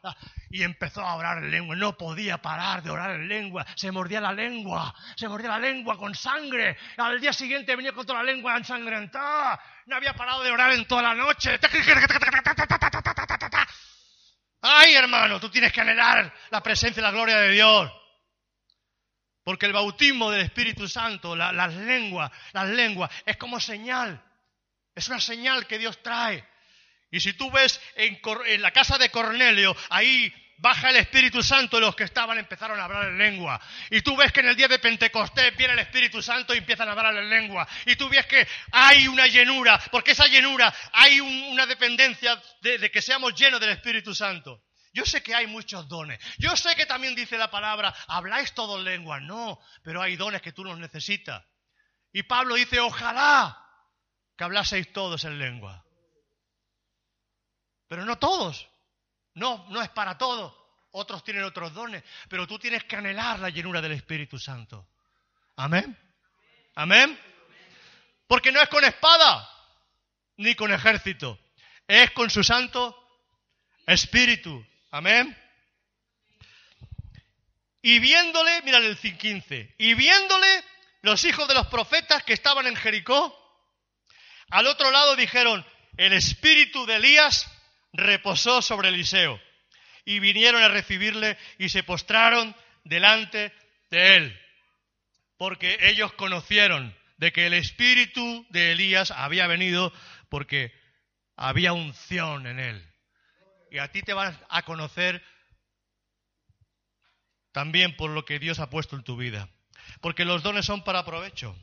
Y 0.50 0.62
empezó 0.62 1.00
a 1.00 1.14
orar 1.14 1.38
en 1.38 1.50
lengua, 1.52 1.74
no 1.74 1.96
podía 1.96 2.42
parar 2.42 2.82
de 2.82 2.90
orar 2.90 3.12
en 3.12 3.28
lengua, 3.28 3.64
se 3.76 3.90
mordía 3.90 4.20
la 4.20 4.34
lengua, 4.34 4.94
se 5.16 5.26
mordía 5.26 5.48
la 5.48 5.58
lengua 5.58 5.96
con 5.96 6.14
sangre. 6.14 6.76
Al 6.98 7.18
día 7.18 7.32
siguiente 7.32 7.74
venía 7.74 7.92
con 7.92 8.04
toda 8.04 8.22
la 8.22 8.30
lengua 8.30 8.58
ensangrentada, 8.58 9.58
no 9.86 9.96
había 9.96 10.12
parado 10.12 10.42
de 10.42 10.50
orar 10.50 10.72
en 10.72 10.86
toda 10.86 11.00
la 11.00 11.14
noche. 11.14 11.58
Ay, 14.60 14.94
hermano, 14.94 15.38
tú 15.38 15.50
tienes 15.50 15.72
que 15.72 15.80
anhelar 15.80 16.34
la 16.50 16.62
presencia 16.62 17.00
y 17.00 17.04
la 17.04 17.10
gloria 17.10 17.36
de 17.38 17.50
Dios. 17.52 17.92
Porque 19.44 19.66
el 19.66 19.72
bautismo 19.72 20.30
del 20.30 20.42
Espíritu 20.42 20.88
Santo, 20.88 21.34
las 21.34 21.74
lenguas, 21.74 22.30
las 22.52 22.68
lenguas, 22.68 23.10
es 23.24 23.36
como 23.36 23.60
señal. 23.60 24.22
Es 24.94 25.08
una 25.08 25.20
señal 25.20 25.66
que 25.66 25.78
Dios 25.78 26.02
trae. 26.02 26.46
Y 27.10 27.20
si 27.20 27.32
tú 27.32 27.50
ves 27.50 27.80
en, 27.94 28.20
en, 28.46 28.62
la 28.62 28.72
casa 28.72 28.98
de 28.98 29.10
Cornelio, 29.10 29.74
ahí 29.88 30.32
baja 30.58 30.90
el 30.90 30.96
Espíritu 30.96 31.42
Santo 31.42 31.78
y 31.78 31.80
los 31.80 31.94
que 31.94 32.04
estaban 32.04 32.38
empezaron 32.38 32.78
a 32.78 32.84
hablar 32.84 33.08
en 33.08 33.18
lengua. 33.18 33.60
Y 33.90 34.02
tú 34.02 34.16
ves 34.16 34.32
que 34.32 34.40
en 34.40 34.48
el 34.48 34.56
día 34.56 34.68
de 34.68 34.78
Pentecostés 34.78 35.56
viene 35.56 35.74
el 35.74 35.78
Espíritu 35.78 36.20
Santo 36.20 36.54
y 36.54 36.58
empiezan 36.58 36.88
a 36.88 36.92
hablar 36.92 37.16
en 37.16 37.30
lengua. 37.30 37.66
Y 37.86 37.96
tú 37.96 38.08
ves 38.08 38.26
que 38.26 38.46
hay 38.72 39.08
una 39.08 39.26
llenura, 39.26 39.80
porque 39.90 40.12
esa 40.12 40.26
llenura 40.26 40.72
hay 40.92 41.20
una 41.20 41.66
dependencia 41.66 42.40
de, 42.60 42.90
que 42.90 43.00
seamos 43.00 43.34
llenos 43.34 43.60
del 43.60 43.70
Espíritu 43.70 44.14
Santo. 44.14 44.64
Yo 44.92 45.04
sé 45.04 45.22
que 45.22 45.34
hay 45.34 45.46
muchos 45.46 45.88
dones. 45.88 46.18
Yo 46.38 46.56
sé 46.56 46.74
que 46.74 46.86
también 46.86 47.14
dice 47.14 47.38
la 47.38 47.50
palabra, 47.50 47.94
habláis 48.08 48.52
todo 48.52 48.78
en 48.78 48.84
lengua. 48.84 49.20
No, 49.20 49.60
pero 49.82 50.02
hay 50.02 50.16
dones 50.16 50.42
que 50.42 50.52
tú 50.52 50.64
no 50.64 50.74
necesitas. 50.76 51.44
Y 52.12 52.24
Pablo 52.24 52.56
dice, 52.56 52.80
ojalá 52.80 53.64
que 54.36 54.44
hablaseis 54.44 54.92
todos 54.92 55.24
en 55.24 55.38
lengua. 55.38 55.84
Pero 57.86 58.04
no 58.04 58.18
todos. 58.18 58.68
No, 59.38 59.66
no 59.70 59.80
es 59.80 59.88
para 59.90 60.18
todo. 60.18 60.56
Otros 60.92 61.22
tienen 61.22 61.44
otros 61.44 61.72
dones, 61.74 62.02
pero 62.28 62.46
tú 62.46 62.58
tienes 62.58 62.84
que 62.84 62.96
anhelar 62.96 63.38
la 63.38 63.50
llenura 63.50 63.80
del 63.80 63.92
Espíritu 63.92 64.38
Santo. 64.38 64.88
Amén. 65.56 65.96
Amén. 66.74 67.18
Porque 68.26 68.52
no 68.52 68.60
es 68.60 68.68
con 68.68 68.84
espada 68.84 69.48
ni 70.36 70.54
con 70.54 70.72
ejército, 70.72 71.38
es 71.86 72.10
con 72.12 72.30
su 72.30 72.44
Santo 72.44 72.96
Espíritu. 73.86 74.64
Amén. 74.90 75.36
Y 77.82 77.98
viéndole, 77.98 78.62
mira 78.62 78.78
el 78.78 78.96
15, 78.98 79.74
y 79.78 79.94
viéndole 79.94 80.64
los 81.02 81.24
hijos 81.24 81.48
de 81.48 81.54
los 81.54 81.66
profetas 81.68 82.22
que 82.24 82.32
estaban 82.32 82.66
en 82.66 82.76
Jericó, 82.76 83.34
al 84.50 84.66
otro 84.66 84.90
lado 84.90 85.16
dijeron, 85.16 85.64
el 85.96 86.12
espíritu 86.12 86.86
de 86.86 86.96
Elías 86.96 87.50
reposó 87.92 88.62
sobre 88.62 88.88
Eliseo. 88.88 89.40
Y 90.04 90.20
vinieron 90.20 90.62
a 90.62 90.68
recibirle 90.68 91.36
y 91.58 91.68
se 91.68 91.82
postraron 91.82 92.54
delante 92.84 93.52
de 93.90 94.16
él. 94.16 94.40
Porque 95.36 95.78
ellos 95.82 96.12
conocieron 96.14 96.96
de 97.18 97.32
que 97.32 97.46
el 97.46 97.54
espíritu 97.54 98.46
de 98.50 98.72
Elías 98.72 99.10
había 99.10 99.46
venido 99.46 99.92
porque 100.28 100.72
había 101.36 101.72
unción 101.72 102.46
en 102.46 102.58
él. 102.58 102.94
Y 103.70 103.78
a 103.78 103.92
ti 103.92 104.02
te 104.02 104.14
vas 104.14 104.36
a 104.48 104.62
conocer 104.62 105.22
también 107.52 107.96
por 107.96 108.10
lo 108.10 108.24
que 108.24 108.38
Dios 108.38 108.60
ha 108.60 108.70
puesto 108.70 108.96
en 108.96 109.04
tu 109.04 109.16
vida. 109.16 109.48
Porque 110.00 110.24
los 110.24 110.42
dones 110.42 110.64
son 110.64 110.84
para 110.84 111.04
provecho. 111.04 111.56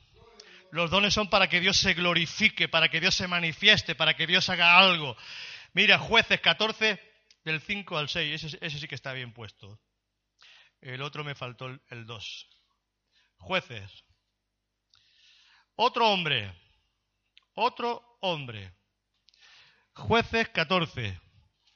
Los 0.71 0.91
dones 0.91 1.13
son 1.13 1.29
para 1.29 1.47
que 1.47 1.61
Dios 1.61 1.77
se 1.77 1.93
glorifique, 1.93 2.67
para 2.67 2.89
que 2.89 2.99
Dios 2.99 3.15
se 3.15 3.27
manifieste, 3.27 3.95
para 3.95 4.15
que 4.15 4.27
Dios 4.27 4.49
haga 4.49 4.77
algo. 4.77 5.15
Mira, 5.75 5.99
jueces 5.99 6.41
14, 6.41 6.99
del 7.43 7.61
5 7.61 7.97
al 7.99 8.09
6, 8.09 8.57
ese, 8.59 8.79
sí 8.79 8.87
que 8.87 8.95
está 8.95 9.13
bien 9.13 9.31
puesto. 9.31 9.79
El 10.81 11.03
otro 11.03 11.23
me 11.23 11.35
faltó 11.35 11.67
el 11.67 12.05
2. 12.07 12.49
Jueces. 13.37 14.03
Otro 15.75 16.09
hombre, 16.09 16.51
otro 17.53 18.17
hombre. 18.21 18.73
Jueces 19.93 20.49
14. 20.49 21.21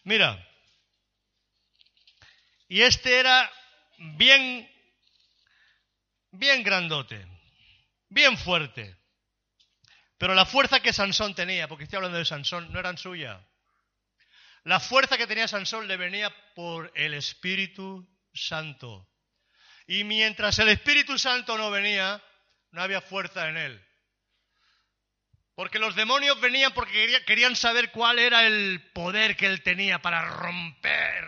Mira. 0.06 0.43
Y 2.68 2.82
este 2.82 3.20
era 3.20 3.52
bien, 4.18 4.68
bien 6.32 6.64
grandote 6.64 7.28
bien 8.10 8.38
fuerte. 8.38 8.97
Pero 10.18 10.36
la 10.36 10.45
fuerza 10.45 10.82
que 10.82 10.91
Sansón 10.91 11.34
tenía, 11.34 11.68
porque 11.68 11.86
estoy 11.86 11.97
hablando 11.97 12.18
de 12.18 12.26
Sansón, 12.26 12.72
no 12.74 12.80
eran 12.80 12.97
suya. 12.97 13.47
La 14.70 14.80
fuerza 14.80 15.17
que 15.17 15.26
tenía 15.26 15.47
Sansón 15.47 15.88
le 15.88 15.97
venía 15.97 16.32
por 16.53 16.91
el 16.93 17.15
Espíritu 17.15 18.07
Santo. 18.32 19.09
Y 19.88 20.03
mientras 20.03 20.59
el 20.59 20.70
Espíritu 20.70 21.17
Santo 21.17 21.57
no 21.57 21.72
venía, 21.72 22.22
no 22.70 22.84
había 22.84 23.01
fuerza 23.01 23.49
en 23.49 23.57
él. 23.57 23.88
Porque 25.55 25.80
los 25.80 25.95
demonios 25.95 26.39
venían 26.39 26.72
porque 26.76 27.24
querían 27.26 27.55
saber 27.55 27.89
cuál 27.89 28.20
era 28.20 28.45
el 28.45 28.91
poder 28.93 29.36
que 29.36 29.47
él 29.47 29.63
tenía 29.63 30.03
para 30.03 30.24
romper 30.30 31.26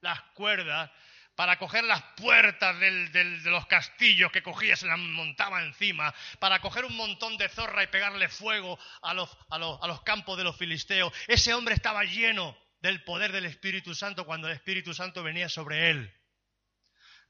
las 0.00 0.22
cuerdas 0.34 0.88
para 1.34 1.58
coger 1.58 1.82
las 1.82 2.00
puertas 2.16 2.78
de 2.78 3.40
los 3.46 3.66
castillos 3.66 4.30
que 4.30 4.44
cogía, 4.44 4.76
se 4.76 4.86
las 4.86 5.00
montaba 5.00 5.64
encima, 5.64 6.14
para 6.38 6.60
coger 6.60 6.84
un 6.84 6.96
montón 6.96 7.36
de 7.38 7.48
zorra 7.48 7.82
y 7.82 7.88
pegarle 7.88 8.28
fuego 8.28 8.78
a 9.02 9.14
los, 9.14 9.36
a 9.50 9.58
los 9.58 10.02
campos 10.02 10.38
de 10.38 10.44
los 10.44 10.56
filisteos. 10.56 11.12
Ese 11.26 11.52
hombre 11.52 11.74
estaba 11.74 12.04
lleno 12.04 12.56
del 12.84 13.02
poder 13.02 13.32
del 13.32 13.46
Espíritu 13.46 13.94
Santo 13.94 14.26
cuando 14.26 14.46
el 14.46 14.52
Espíritu 14.52 14.92
Santo 14.92 15.22
venía 15.22 15.48
sobre 15.48 15.88
él. 15.88 16.14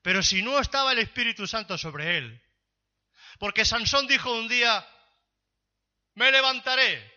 Pero 0.03 0.21
si 0.21 0.43
no 0.43 0.59
estaba 0.59 0.91
el 0.91 0.99
Espíritu 0.99 1.47
Santo 1.47 1.79
sobre 1.79 2.19
él, 2.19 2.43
porque 3.39 3.65
Sansón 3.65 4.09
dijo 4.09 4.37
un 4.37 4.49
día, 4.49 4.85
me 6.15 6.33
levantaré 6.33 7.09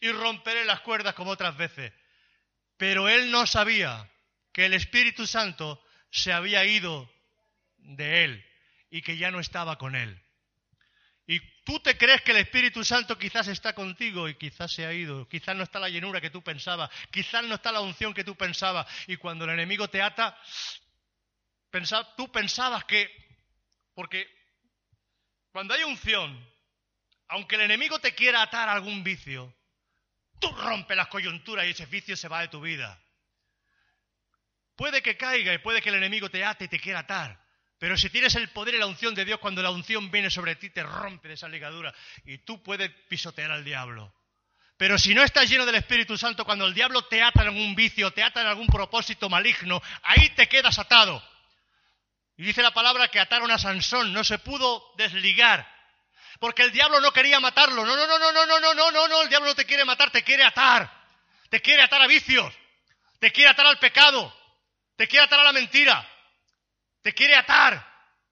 y 0.00 0.10
romperé 0.12 0.64
las 0.64 0.80
cuerdas 0.80 1.14
como 1.14 1.32
otras 1.32 1.58
veces, 1.58 1.92
pero 2.78 3.10
él 3.10 3.30
no 3.30 3.46
sabía 3.46 4.10
que 4.54 4.64
el 4.64 4.72
Espíritu 4.72 5.26
Santo 5.26 5.84
se 6.10 6.32
había 6.32 6.64
ido 6.64 7.12
de 7.76 8.24
él 8.24 8.46
y 8.88 9.02
que 9.02 9.18
ya 9.18 9.30
no 9.30 9.40
estaba 9.40 9.76
con 9.76 9.94
él. 9.94 10.23
Y 11.26 11.40
tú 11.64 11.80
te 11.80 11.96
crees 11.96 12.20
que 12.22 12.32
el 12.32 12.38
Espíritu 12.38 12.84
Santo 12.84 13.18
quizás 13.18 13.48
está 13.48 13.74
contigo 13.74 14.28
y 14.28 14.34
quizás 14.34 14.70
se 14.70 14.84
ha 14.84 14.92
ido, 14.92 15.26
quizás 15.28 15.56
no 15.56 15.62
está 15.62 15.78
la 15.78 15.88
llenura 15.88 16.20
que 16.20 16.30
tú 16.30 16.42
pensabas, 16.42 16.90
quizás 17.10 17.42
no 17.44 17.54
está 17.54 17.72
la 17.72 17.80
unción 17.80 18.12
que 18.12 18.24
tú 18.24 18.36
pensabas 18.36 18.86
y 19.06 19.16
cuando 19.16 19.44
el 19.44 19.52
enemigo 19.52 19.88
te 19.88 20.02
ata, 20.02 20.38
tú 22.16 22.30
pensabas 22.30 22.84
que, 22.84 23.10
porque 23.94 24.28
cuando 25.50 25.72
hay 25.72 25.84
unción, 25.84 26.46
aunque 27.28 27.56
el 27.56 27.62
enemigo 27.62 27.98
te 28.00 28.14
quiera 28.14 28.42
atar 28.42 28.68
a 28.68 28.72
algún 28.72 29.02
vicio, 29.02 29.54
tú 30.40 30.50
rompes 30.52 30.96
las 30.96 31.08
coyunturas 31.08 31.66
y 31.66 31.70
ese 31.70 31.86
vicio 31.86 32.16
se 32.16 32.28
va 32.28 32.42
de 32.42 32.48
tu 32.48 32.60
vida. 32.60 33.00
Puede 34.76 35.00
que 35.02 35.16
caiga 35.16 35.54
y 35.54 35.58
puede 35.58 35.80
que 35.80 35.88
el 35.88 35.94
enemigo 35.94 36.28
te 36.28 36.44
ate 36.44 36.66
y 36.66 36.68
te 36.68 36.80
quiera 36.80 37.00
atar. 37.00 37.43
Pero 37.84 37.98
si 37.98 38.08
tienes 38.08 38.34
el 38.36 38.48
poder 38.48 38.76
y 38.76 38.78
la 38.78 38.86
unción 38.86 39.14
de 39.14 39.26
Dios, 39.26 39.38
cuando 39.38 39.62
la 39.62 39.68
unción 39.68 40.10
viene 40.10 40.30
sobre 40.30 40.56
ti, 40.56 40.70
te 40.70 40.82
rompe 40.82 41.28
de 41.28 41.34
esa 41.34 41.50
ligadura 41.50 41.94
y 42.24 42.38
tú 42.38 42.62
puedes 42.62 42.90
pisotear 43.10 43.50
al 43.50 43.62
diablo. 43.62 44.10
Pero 44.78 44.96
si 44.96 45.14
no 45.14 45.22
estás 45.22 45.50
lleno 45.50 45.66
del 45.66 45.74
Espíritu 45.74 46.16
Santo, 46.16 46.46
cuando 46.46 46.64
el 46.64 46.72
diablo 46.72 47.02
te 47.04 47.22
ata 47.22 47.42
en 47.42 47.48
algún 47.48 47.74
vicio, 47.74 48.10
te 48.10 48.22
ata 48.22 48.40
en 48.40 48.46
algún 48.46 48.68
propósito 48.68 49.28
maligno, 49.28 49.82
ahí 50.02 50.30
te 50.30 50.48
quedas 50.48 50.78
atado. 50.78 51.22
Y 52.38 52.44
dice 52.44 52.62
la 52.62 52.72
palabra 52.72 53.08
que 53.08 53.20
ataron 53.20 53.50
a 53.50 53.58
Sansón, 53.58 54.14
no 54.14 54.24
se 54.24 54.38
pudo 54.38 54.82
desligar, 54.96 55.70
porque 56.40 56.62
el 56.62 56.72
diablo 56.72 57.02
no 57.02 57.12
quería 57.12 57.38
matarlo. 57.38 57.84
No, 57.84 57.94
no, 57.94 58.06
no, 58.06 58.18
no, 58.18 58.32
no, 58.32 58.46
no, 58.46 58.60
no, 58.60 58.74
no, 58.74 58.90
no, 58.92 59.08
no, 59.08 59.22
el 59.24 59.28
diablo 59.28 59.48
no 59.48 59.54
te 59.54 59.66
quiere 59.66 59.84
matar, 59.84 60.10
te 60.10 60.22
quiere 60.22 60.42
atar. 60.42 60.90
Te 61.50 61.60
quiere 61.60 61.82
atar 61.82 62.00
a 62.00 62.06
vicios, 62.06 62.50
te 63.18 63.30
quiere 63.30 63.50
atar 63.50 63.66
al 63.66 63.78
pecado, 63.78 64.34
te 64.96 65.06
quiere 65.06 65.26
atar 65.26 65.40
a 65.40 65.44
la 65.44 65.52
mentira. 65.52 66.13
Te 67.04 67.12
quiere 67.12 67.36
atar. 67.36 67.86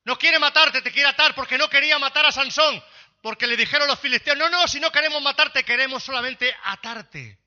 No 0.05 0.19
quiere 0.19 0.39
matarte, 0.39 0.81
te 0.81 0.91
quiere 0.91 1.11
atar 1.11 1.35
porque 1.35 1.59
no 1.59 1.69
quería 1.69 1.99
matar 1.99 2.25
a 2.25 2.33
Sansón. 2.33 2.83
Porque 3.21 3.47
le 3.47 3.55
dijeron 3.55 3.87
los 3.87 4.01
filisteos, 4.01 4.37
no, 4.39 4.49
no, 4.49 4.67
si 4.67 4.81
no 4.81 4.91
queremos 4.91 5.23
matarte, 5.23 5.63
queremos 5.63 6.03
solamente 6.03 6.53
atarte. 6.65 7.39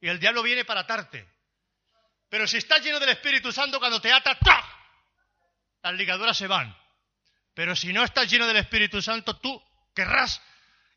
Y 0.00 0.08
el 0.08 0.18
diablo 0.18 0.42
viene 0.42 0.64
para 0.64 0.80
atarte. 0.80 1.28
Pero 2.30 2.48
si 2.48 2.56
estás 2.56 2.82
lleno 2.82 2.98
del 2.98 3.10
Espíritu 3.10 3.52
Santo, 3.52 3.78
cuando 3.78 4.00
te 4.00 4.10
ata, 4.10 4.38
las 5.82 5.94
ligaduras 5.94 6.36
se 6.36 6.46
van. 6.46 6.74
Pero 7.52 7.76
si 7.76 7.92
no 7.92 8.02
estás 8.02 8.28
lleno 8.28 8.46
del 8.46 8.56
Espíritu 8.56 9.02
Santo, 9.02 9.36
tú 9.36 9.62
querrás 9.94 10.40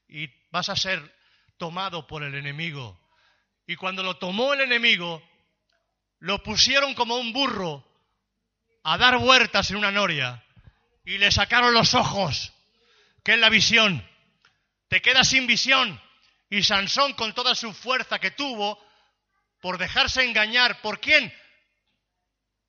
y 0.08 0.28
vas 0.50 0.70
a 0.70 0.78
ser 0.78 1.14
tomado 1.58 2.08
por 2.08 2.24
el 2.24 2.36
enemigo. 2.36 2.98
Y 3.68 3.76
cuando 3.76 4.02
lo 4.02 4.18
tomó 4.18 4.54
el 4.54 4.62
enemigo, 4.62 5.22
lo 6.20 6.42
pusieron 6.42 6.94
como 6.96 7.18
un 7.18 7.34
burro 7.34 7.89
a 8.84 8.98
dar 8.98 9.18
vueltas 9.18 9.70
en 9.72 9.78
una 9.78 9.92
noria 9.92 10.44
y 11.06 11.18
le 11.18 11.32
sacaron 11.32 11.74
los 11.74 11.94
ojos, 11.94 12.54
que 13.24 13.34
es 13.34 13.40
la 13.40 13.50
visión. 13.50 14.08
Te 14.88 15.02
quedas 15.02 15.30
sin 15.30 15.48
visión. 15.48 16.00
Y 16.50 16.64
Sansón, 16.64 17.14
con 17.14 17.34
toda 17.34 17.54
su 17.54 17.74
fuerza 17.74 18.20
que 18.20 18.32
tuvo, 18.32 18.84
por 19.62 19.78
dejarse 19.78 20.24
engañar, 20.24 20.82
¿por 20.82 21.00
quién? 21.00 21.34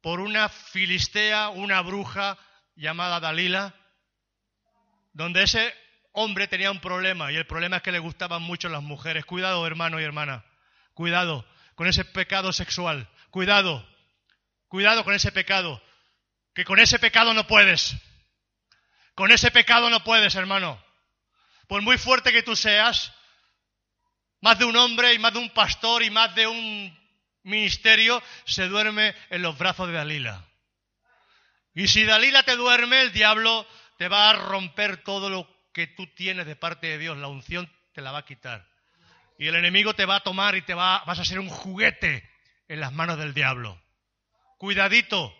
Por 0.02 0.20
una 0.20 0.48
filistea, 0.48 1.48
una 1.48 1.80
bruja 1.80 2.38
llamada 2.76 3.20
Dalila, 3.20 3.74
donde 5.12 5.42
ese 5.42 5.74
hombre 6.12 6.48
tenía 6.48 6.70
un 6.70 6.80
problema, 6.80 7.32
y 7.32 7.36
el 7.36 7.46
problema 7.46 7.76
es 7.76 7.82
que 7.82 7.92
le 7.92 7.98
gustaban 7.98 8.42
mucho 8.42 8.68
las 8.68 8.82
mujeres. 8.82 9.24
Cuidado, 9.24 9.66
hermano 9.66 10.00
y 10.00 10.04
hermana, 10.04 10.44
cuidado 10.94 11.46
con 11.74 11.86
ese 11.86 12.04
pecado 12.04 12.52
sexual. 12.52 13.08
Cuidado, 13.30 13.86
cuidado 14.68 15.04
con 15.04 15.14
ese 15.14 15.32
pecado, 15.32 15.82
que 16.54 16.64
con 16.64 16.78
ese 16.78 16.98
pecado 16.98 17.34
no 17.34 17.46
puedes. 17.46 17.96
Con 19.14 19.32
ese 19.32 19.50
pecado 19.50 19.90
no 19.90 20.02
puedes, 20.02 20.34
hermano. 20.34 20.82
Por 21.68 21.82
muy 21.82 21.98
fuerte 21.98 22.32
que 22.32 22.42
tú 22.42 22.56
seas, 22.56 23.12
más 24.40 24.58
de 24.58 24.64
un 24.64 24.76
hombre 24.76 25.14
y 25.14 25.18
más 25.18 25.32
de 25.32 25.38
un 25.38 25.50
pastor 25.50 26.02
y 26.02 26.10
más 26.10 26.34
de 26.34 26.46
un 26.46 26.98
ministerio 27.42 28.22
se 28.44 28.68
duerme 28.68 29.14
en 29.30 29.42
los 29.42 29.56
brazos 29.56 29.88
de 29.88 29.94
Dalila. 29.94 30.46
Y 31.74 31.88
si 31.88 32.04
Dalila 32.04 32.42
te 32.42 32.56
duerme, 32.56 33.02
el 33.02 33.12
diablo 33.12 33.66
te 33.98 34.08
va 34.08 34.30
a 34.30 34.34
romper 34.34 35.02
todo 35.04 35.30
lo 35.30 35.48
que 35.72 35.86
tú 35.86 36.06
tienes 36.14 36.46
de 36.46 36.56
parte 36.56 36.88
de 36.88 36.98
Dios. 36.98 37.16
La 37.18 37.28
unción 37.28 37.70
te 37.92 38.00
la 38.00 38.12
va 38.12 38.18
a 38.18 38.24
quitar. 38.24 38.66
Y 39.38 39.46
el 39.46 39.54
enemigo 39.54 39.94
te 39.94 40.04
va 40.04 40.16
a 40.16 40.20
tomar 40.20 40.56
y 40.56 40.62
te 40.62 40.74
va, 40.74 41.04
vas 41.06 41.18
a 41.18 41.24
ser 41.24 41.38
un 41.38 41.48
juguete 41.48 42.28
en 42.68 42.80
las 42.80 42.92
manos 42.92 43.18
del 43.18 43.34
diablo. 43.34 43.80
Cuidadito 44.58 45.34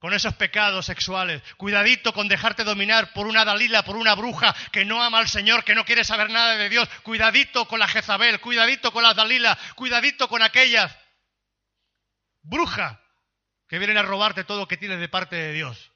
con 0.00 0.14
esos 0.14 0.34
pecados 0.34 0.86
sexuales. 0.86 1.42
Cuidadito 1.58 2.12
con 2.12 2.26
dejarte 2.26 2.64
dominar 2.64 3.12
por 3.12 3.26
una 3.26 3.44
Dalila, 3.44 3.84
por 3.84 3.96
una 3.96 4.14
bruja 4.14 4.54
que 4.72 4.84
no 4.84 5.02
ama 5.02 5.18
al 5.18 5.28
Señor, 5.28 5.62
que 5.62 5.74
no 5.74 5.84
quiere 5.84 6.04
saber 6.04 6.30
nada 6.30 6.56
de 6.56 6.70
Dios. 6.70 6.88
Cuidadito 7.02 7.68
con 7.68 7.78
la 7.78 7.86
Jezabel, 7.86 8.40
cuidadito 8.40 8.92
con 8.92 9.02
las 9.02 9.14
Dalila, 9.14 9.56
cuidadito 9.76 10.26
con 10.28 10.42
aquellas 10.42 10.96
bruja, 12.42 13.00
que 13.68 13.78
vienen 13.78 13.98
a 13.98 14.02
robarte 14.02 14.42
todo 14.42 14.60
lo 14.60 14.68
que 14.68 14.78
tienes 14.78 15.00
de 15.00 15.08
parte 15.08 15.36
de 15.36 15.52
Dios. 15.52 15.92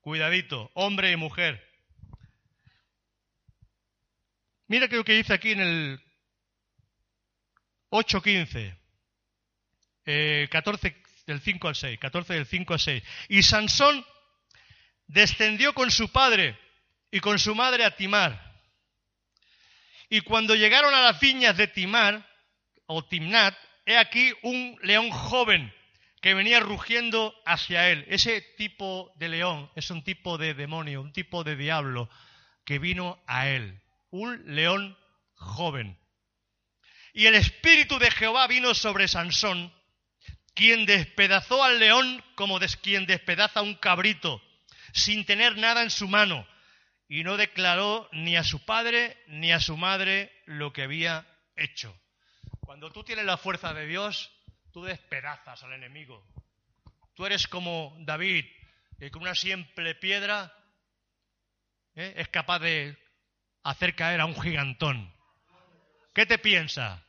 Cuidadito, 0.00 0.70
hombre 0.74 1.10
y 1.10 1.16
mujer. 1.16 1.66
Mira 4.66 4.86
que 4.86 4.96
lo 4.96 5.04
que 5.04 5.14
dice 5.14 5.32
aquí 5.32 5.52
en 5.52 5.60
el 5.60 6.04
8.15, 7.90 8.78
eh, 10.04 10.48
14 10.50 11.03
del 11.26 11.40
5 11.40 11.68
al 11.68 11.76
6, 11.76 11.98
14 11.98 12.34
del 12.34 12.46
5 12.46 12.72
al 12.74 12.80
6. 12.80 13.02
Y 13.28 13.42
Sansón 13.42 14.04
descendió 15.06 15.74
con 15.74 15.90
su 15.90 16.10
padre 16.10 16.58
y 17.10 17.20
con 17.20 17.38
su 17.38 17.54
madre 17.54 17.84
a 17.84 17.96
Timar. 17.96 18.54
Y 20.08 20.20
cuando 20.20 20.54
llegaron 20.54 20.94
a 20.94 21.02
las 21.02 21.20
viñas 21.20 21.56
de 21.56 21.66
Timar, 21.66 22.26
o 22.86 23.04
Timnat, 23.04 23.56
he 23.86 23.96
aquí 23.96 24.32
un 24.42 24.78
león 24.82 25.10
joven 25.10 25.72
que 26.20 26.34
venía 26.34 26.60
rugiendo 26.60 27.34
hacia 27.44 27.90
él. 27.90 28.04
Ese 28.08 28.40
tipo 28.56 29.12
de 29.16 29.28
león 29.28 29.70
es 29.74 29.90
un 29.90 30.02
tipo 30.02 30.38
de 30.38 30.54
demonio, 30.54 31.00
un 31.00 31.12
tipo 31.12 31.44
de 31.44 31.56
diablo 31.56 32.08
que 32.64 32.78
vino 32.78 33.22
a 33.26 33.48
él. 33.48 33.82
Un 34.10 34.54
león 34.54 34.96
joven. 35.34 35.98
Y 37.12 37.26
el 37.26 37.34
espíritu 37.34 37.98
de 37.98 38.10
Jehová 38.10 38.46
vino 38.46 38.74
sobre 38.74 39.08
Sansón, 39.08 39.73
quien 40.54 40.86
despedazó 40.86 41.62
al 41.62 41.78
león 41.78 42.22
como 42.36 42.58
quien 42.82 43.06
despedaza 43.06 43.62
un 43.62 43.74
cabrito, 43.74 44.42
sin 44.92 45.24
tener 45.26 45.56
nada 45.56 45.82
en 45.82 45.90
su 45.90 46.08
mano, 46.08 46.46
y 47.08 47.24
no 47.24 47.36
declaró 47.36 48.08
ni 48.12 48.36
a 48.36 48.44
su 48.44 48.64
padre 48.64 49.22
ni 49.26 49.52
a 49.52 49.60
su 49.60 49.76
madre 49.76 50.32
lo 50.46 50.72
que 50.72 50.82
había 50.82 51.26
hecho. 51.56 51.94
Cuando 52.60 52.90
tú 52.90 53.04
tienes 53.04 53.24
la 53.24 53.36
fuerza 53.36 53.74
de 53.74 53.86
Dios, 53.86 54.32
tú 54.72 54.84
despedazas 54.84 55.62
al 55.62 55.72
enemigo. 55.72 56.26
Tú 57.14 57.26
eres 57.26 57.46
como 57.46 57.96
David, 58.00 58.46
que 58.98 59.10
con 59.10 59.22
una 59.22 59.34
simple 59.34 59.94
piedra 59.94 60.52
¿eh? 61.94 62.14
es 62.16 62.28
capaz 62.28 62.60
de 62.60 62.96
hacer 63.62 63.94
caer 63.94 64.20
a 64.20 64.26
un 64.26 64.40
gigantón. 64.40 65.12
¿Qué 66.14 66.26
te 66.26 66.38
piensa? 66.38 67.04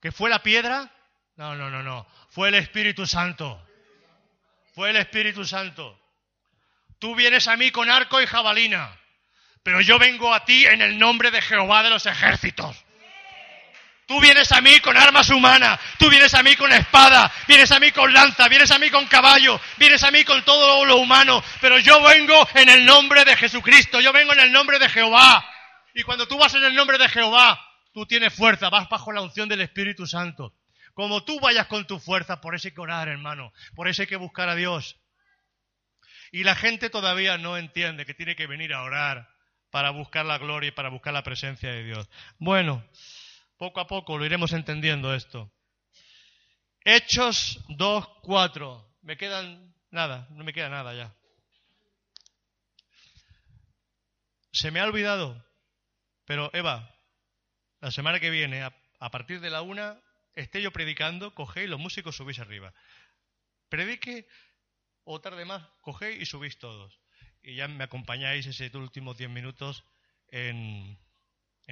¿Que 0.00 0.12
fue 0.12 0.30
la 0.30 0.42
piedra? 0.42 0.93
No, 1.36 1.54
no, 1.54 1.68
no, 1.68 1.82
no. 1.82 2.06
Fue 2.30 2.48
el 2.48 2.54
Espíritu 2.54 3.06
Santo. 3.06 3.60
Fue 4.74 4.90
el 4.90 4.96
Espíritu 4.96 5.44
Santo. 5.44 5.98
Tú 6.98 7.14
vienes 7.14 7.48
a 7.48 7.56
mí 7.56 7.70
con 7.70 7.90
arco 7.90 8.20
y 8.20 8.26
jabalina, 8.26 8.98
pero 9.62 9.80
yo 9.80 9.98
vengo 9.98 10.32
a 10.32 10.44
ti 10.44 10.64
en 10.64 10.80
el 10.80 10.98
nombre 10.98 11.30
de 11.30 11.42
Jehová 11.42 11.82
de 11.82 11.90
los 11.90 12.06
ejércitos. 12.06 12.84
Tú 14.06 14.20
vienes 14.20 14.52
a 14.52 14.60
mí 14.60 14.80
con 14.80 14.96
armas 14.96 15.30
humanas, 15.30 15.80
tú 15.98 16.10
vienes 16.10 16.34
a 16.34 16.42
mí 16.42 16.56
con 16.56 16.70
espada, 16.72 17.32
vienes 17.48 17.72
a 17.72 17.80
mí 17.80 17.90
con 17.90 18.12
lanza, 18.12 18.48
vienes 18.48 18.70
a 18.70 18.78
mí 18.78 18.90
con 18.90 19.06
caballo, 19.06 19.58
vienes 19.78 20.02
a 20.02 20.10
mí 20.10 20.24
con 20.24 20.44
todo 20.44 20.84
lo 20.84 20.96
humano, 20.96 21.42
pero 21.60 21.78
yo 21.78 22.02
vengo 22.02 22.46
en 22.54 22.68
el 22.68 22.84
nombre 22.84 23.24
de 23.24 23.34
Jesucristo, 23.34 24.00
yo 24.00 24.12
vengo 24.12 24.34
en 24.34 24.40
el 24.40 24.52
nombre 24.52 24.78
de 24.78 24.90
Jehová. 24.90 25.44
Y 25.94 26.02
cuando 26.02 26.28
tú 26.28 26.36
vas 26.36 26.54
en 26.54 26.64
el 26.64 26.74
nombre 26.74 26.98
de 26.98 27.08
Jehová, 27.08 27.58
tú 27.94 28.04
tienes 28.04 28.34
fuerza, 28.34 28.68
vas 28.68 28.88
bajo 28.90 29.10
la 29.10 29.22
unción 29.22 29.48
del 29.48 29.62
Espíritu 29.62 30.06
Santo. 30.06 30.52
Como 30.94 31.24
tú 31.24 31.38
vayas 31.40 31.66
con 31.66 31.86
tu 31.86 31.98
fuerza, 31.98 32.40
por 32.40 32.54
eso 32.54 32.68
hay 32.68 32.74
que 32.74 32.80
orar, 32.80 33.08
hermano, 33.08 33.52
por 33.74 33.88
eso 33.88 34.02
hay 34.02 34.08
que 34.08 34.16
buscar 34.16 34.48
a 34.48 34.54
Dios. 34.54 34.96
Y 36.32 36.44
la 36.44 36.54
gente 36.54 36.90
todavía 36.90 37.36
no 37.38 37.56
entiende 37.56 38.06
que 38.06 38.14
tiene 38.14 38.36
que 38.36 38.46
venir 38.46 38.72
a 38.72 38.82
orar 38.82 39.28
para 39.70 39.90
buscar 39.90 40.24
la 40.24 40.38
gloria 40.38 40.68
y 40.68 40.72
para 40.72 40.88
buscar 40.88 41.12
la 41.12 41.22
presencia 41.22 41.70
de 41.70 41.84
Dios. 41.84 42.08
Bueno, 42.38 42.88
poco 43.56 43.80
a 43.80 43.86
poco 43.86 44.18
lo 44.18 44.24
iremos 44.24 44.52
entendiendo 44.52 45.14
esto. 45.14 45.52
Hechos 46.84 47.64
2, 47.68 48.08
4. 48.22 48.98
Me 49.02 49.16
quedan 49.16 49.74
nada, 49.90 50.28
no 50.30 50.44
me 50.44 50.52
queda 50.52 50.68
nada 50.68 50.94
ya. 50.94 51.14
Se 54.52 54.70
me 54.70 54.80
ha 54.80 54.84
olvidado, 54.84 55.44
pero 56.24 56.50
Eva, 56.52 56.94
la 57.80 57.90
semana 57.90 58.20
que 58.20 58.30
viene, 58.30 58.62
a, 58.62 59.10
partir 59.10 59.40
de 59.40 59.50
la 59.50 59.62
una, 59.62 60.00
esté 60.34 60.62
yo 60.62 60.72
predicando, 60.72 61.34
cogéis 61.34 61.68
los 61.68 61.80
músicos, 61.80 62.16
subís 62.16 62.38
arriba. 62.38 62.72
Predique 63.68 64.26
o 65.04 65.20
tarde 65.20 65.44
más, 65.44 65.66
cogéis 65.80 66.20
y 66.22 66.26
subís 66.26 66.58
todos. 66.58 66.98
Y 67.42 67.56
ya 67.56 67.68
me 67.68 67.84
acompañáis 67.84 68.46
ese 68.46 68.74
últimos 68.76 69.18
diez 69.18 69.30
minutos 69.30 69.84
en, 70.28 70.98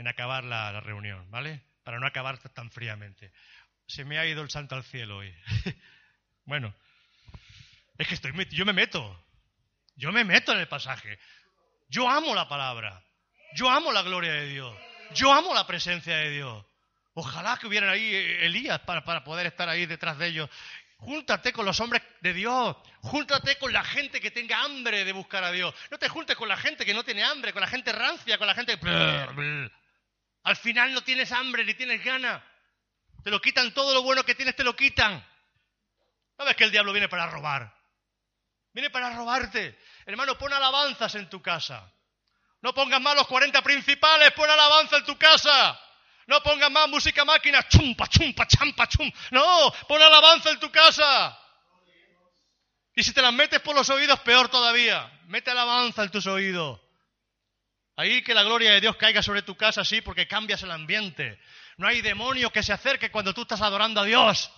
acabar 0.07 0.45
la 0.45 0.81
reunión, 0.81 1.31
¿vale? 1.31 1.63
para 1.83 1.99
no 1.99 2.07
acabar 2.07 2.39
tan 2.39 2.71
fríamente. 2.71 3.33
Se 3.87 4.05
me 4.05 4.19
ha 4.19 4.27
ido 4.27 4.43
el 4.43 4.51
santo 4.51 4.75
al 4.75 4.85
cielo 4.85 5.19
hoy. 5.19 5.35
bueno, 6.45 6.75
es 7.99 8.09
que 8.09 8.15
estoy, 8.15 8.33
yo 8.51 8.65
me 8.65 8.73
meto, 8.73 9.25
yo 9.97 10.13
me 10.13 10.25
meto 10.25 10.53
en 10.53 10.61
el 10.61 10.69
pasaje. 10.69 11.19
Yo 11.89 12.09
amo 12.09 12.35
la 12.35 12.49
palabra, 12.49 13.05
yo 13.55 13.69
amo 13.69 13.93
la 13.93 14.03
gloria 14.03 14.33
de 14.33 14.47
Dios, 14.47 14.77
yo 15.15 15.33
amo 15.33 15.55
la 15.55 15.67
presencia 15.67 16.17
de 16.17 16.31
Dios. 16.31 16.65
Ojalá 17.15 17.59
que 17.59 17.67
hubieran 17.67 17.91
ahí 17.91 18.15
Elías 18.41 18.81
para, 18.81 19.05
para 19.05 19.23
poder 19.23 19.47
estar 19.47 19.69
ahí 19.69 19.87
detrás 19.87 20.19
de 20.19 20.29
ellos. 20.29 20.51
Júntate 20.97 21.53
con 21.53 21.67
los 21.67 21.79
hombres 21.81 22.01
de 22.21 22.33
Dios. 22.33 22.77
Júntate 23.01 23.59
con 23.59 23.73
la 23.73 23.83
gente 23.83 24.21
que 24.21 24.31
tenga 24.31 24.63
hambre 24.63 25.05
de 25.05 25.13
buscar 25.13 25.43
a 25.43 25.51
Dios. 25.51 25.75
No 25.91 25.99
te 25.99 26.09
juntes 26.09 26.37
con 26.37 26.49
la 26.49 26.57
gente 26.57 26.87
que 26.87 26.95
no 26.95 27.05
tiene 27.05 27.25
hambre, 27.25 27.53
con 27.53 27.61
la 27.61 27.67
gente 27.67 27.93
rancia, 27.93 28.39
con 28.39 28.47
la 28.47 28.55
gente... 28.55 28.79
Al 30.45 30.57
final 30.57 30.95
no 30.95 31.03
tienes 31.03 31.33
hambre 31.33 31.65
ni 31.65 31.75
tienes 31.75 32.05
gana. 32.05 32.45
Te 33.23 33.31
lo 33.31 33.41
quitan 33.41 33.75
todo 33.75 33.95
lo 33.95 34.03
bueno 34.03 34.25
que 34.25 34.35
tienes, 34.35 34.55
te 34.55 34.65
lo 34.65 34.75
quitan. 34.75 35.25
¿Sabes 36.37 36.57
que 36.57 36.65
el 36.65 36.71
diablo 36.71 36.93
viene 36.93 37.09
para 37.09 37.27
robar? 37.27 37.75
Viene 38.73 38.91
para 38.91 39.11
robarte. 39.15 39.79
Hermano, 40.07 40.39
pon 40.39 40.53
alabanzas 40.53 41.15
en 41.17 41.29
tu 41.29 41.43
casa. 41.43 41.93
No 42.61 42.73
pongas 42.73 43.01
más 43.01 43.17
los 43.17 43.27
40 43.27 43.61
principales, 43.63 44.33
pon 44.33 44.49
alabanza 44.49 44.99
en 44.99 45.05
tu 45.05 45.19
casa. 45.19 45.79
No 46.27 46.43
pongas 46.43 46.71
más 46.71 46.89
música 46.89 47.25
máquina, 47.25 47.67
chumpa, 47.69 48.07
chumpa, 48.09 48.47
champa, 48.47 48.87
chum. 48.89 49.11
No, 49.31 49.73
pon 49.89 50.01
alabanza 50.01 50.51
en 50.51 50.61
tu 50.61 50.71
casa. 50.71 51.39
Y 52.95 53.03
si 53.03 53.13
te 53.13 53.23
las 53.23 53.33
metes 53.33 53.61
por 53.61 53.75
los 53.75 53.89
oídos, 53.91 54.21
peor 54.21 54.49
todavía. 54.49 55.11
Mete 55.27 55.51
alabanza 55.51 56.03
en 56.03 56.11
tus 56.11 56.27
oídos. 56.27 56.81
Ahí 57.97 58.23
que 58.23 58.35
la 58.35 58.43
gloria 58.43 58.73
de 58.73 58.81
Dios 58.81 58.97
caiga 58.97 59.23
sobre 59.23 59.43
tu 59.43 59.57
casa, 59.57 59.85
sí, 59.85 60.01
porque 60.01 60.29
cambias 60.29 60.63
el 60.63 60.71
ambiente. 60.71 61.41
No 61.77 61.87
hay 61.87 62.01
demonio 62.03 62.51
que 62.51 62.63
se 62.63 62.73
acerque 62.73 63.11
cuando 63.11 63.35
tú 63.35 63.43
estás 63.43 63.61
adorando 63.61 64.01
a 64.01 64.05
Dios. 64.05 64.51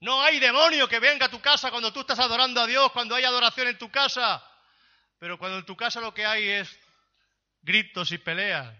No 0.00 0.22
hay 0.22 0.38
demonio 0.38 0.88
que 0.88 1.00
venga 1.00 1.26
a 1.26 1.30
tu 1.30 1.40
casa 1.40 1.70
cuando 1.70 1.92
tú 1.92 2.00
estás 2.00 2.18
adorando 2.20 2.60
a 2.60 2.66
Dios, 2.66 2.92
cuando 2.92 3.14
hay 3.14 3.24
adoración 3.24 3.68
en 3.68 3.78
tu 3.78 3.90
casa. 3.90 4.42
Pero 5.18 5.38
cuando 5.38 5.58
en 5.58 5.66
tu 5.66 5.76
casa 5.76 6.00
lo 6.00 6.14
que 6.14 6.24
hay 6.24 6.48
es 6.48 6.78
gritos 7.62 8.12
y 8.12 8.18
peleas. 8.18 8.72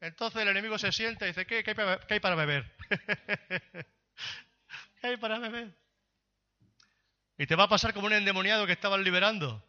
Entonces 0.00 0.42
el 0.42 0.48
enemigo 0.48 0.78
se 0.78 0.92
sienta 0.92 1.24
y 1.24 1.28
dice, 1.28 1.46
¿qué, 1.46 1.64
qué 1.64 1.74
hay 2.08 2.20
para 2.20 2.36
beber? 2.36 2.70
¿Qué 5.00 5.06
hay 5.06 5.16
para 5.16 5.38
beber? 5.38 5.74
Y 7.36 7.46
te 7.46 7.56
va 7.56 7.64
a 7.64 7.68
pasar 7.68 7.94
como 7.94 8.06
un 8.06 8.12
endemoniado 8.12 8.66
que 8.66 8.72
estaban 8.72 9.02
liberando. 9.02 9.64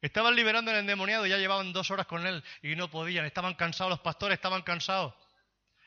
Estaban 0.00 0.34
liberando 0.34 0.70
al 0.70 0.78
endemoniado 0.78 1.26
y 1.26 1.30
ya 1.30 1.38
llevaban 1.38 1.72
dos 1.72 1.90
horas 1.90 2.06
con 2.06 2.26
él 2.26 2.42
y 2.62 2.74
no 2.76 2.90
podían. 2.90 3.24
Estaban 3.24 3.54
cansados 3.54 3.90
los 3.90 4.00
pastores, 4.00 4.36
estaban 4.36 4.62
cansados. 4.62 5.14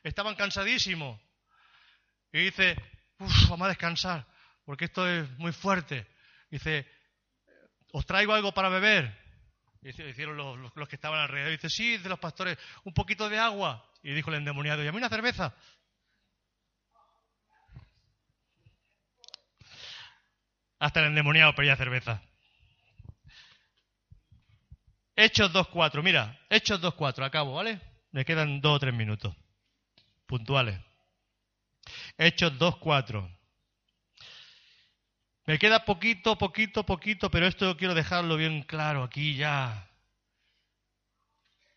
Estaban 0.03 0.35
cansadísimos. 0.35 1.19
Y 2.31 2.45
dice, 2.45 2.75
uff, 3.19 3.49
vamos 3.49 3.65
a 3.65 3.69
descansar, 3.69 4.25
porque 4.65 4.85
esto 4.85 5.07
es 5.07 5.29
muy 5.37 5.51
fuerte. 5.51 6.07
Dice, 6.49 6.87
¿os 7.91 8.05
traigo 8.05 8.33
algo 8.33 8.53
para 8.53 8.69
beber? 8.69 9.24
Y 9.85 9.89
hicieron 9.89 10.35
los, 10.35 10.89
que 10.89 10.95
estaban 10.95 11.19
alrededor. 11.19 11.49
Y 11.49 11.57
dice, 11.57 11.69
sí, 11.69 11.97
de 11.97 12.09
los 12.09 12.17
pastores, 12.17 12.57
un 12.85 12.93
poquito 12.93 13.29
de 13.29 13.37
agua. 13.37 13.87
Y 14.01 14.13
dijo 14.13 14.31
el 14.31 14.37
endemoniado, 14.37 14.83
¿y 14.83 14.87
a 14.87 14.91
mí 14.91 14.97
una 14.97 15.09
cerveza? 15.09 15.53
Hasta 20.79 21.01
el 21.01 21.05
endemoniado 21.07 21.53
pedía 21.53 21.75
cerveza. 21.75 22.23
Hechos 25.15 25.53
2.4, 25.53 26.01
mira, 26.01 26.39
Hechos 26.49 26.81
2.4, 26.81 27.23
acabo, 27.23 27.53
¿vale? 27.53 27.79
Me 28.09 28.25
quedan 28.25 28.61
dos 28.61 28.77
o 28.77 28.79
tres 28.79 28.93
minutos 28.93 29.35
puntuales. 30.25 30.79
Hechos 32.17 32.53
2.4. 32.53 33.37
Me 35.45 35.59
queda 35.59 35.85
poquito, 35.85 36.39
poquito, 36.39 36.83
poquito, 36.83 37.29
pero 37.29 37.45
esto 37.45 37.77
quiero 37.77 37.93
dejarlo 37.93 38.35
bien 38.35 38.63
claro 38.63 39.03
aquí 39.03 39.35
ya. 39.35 39.87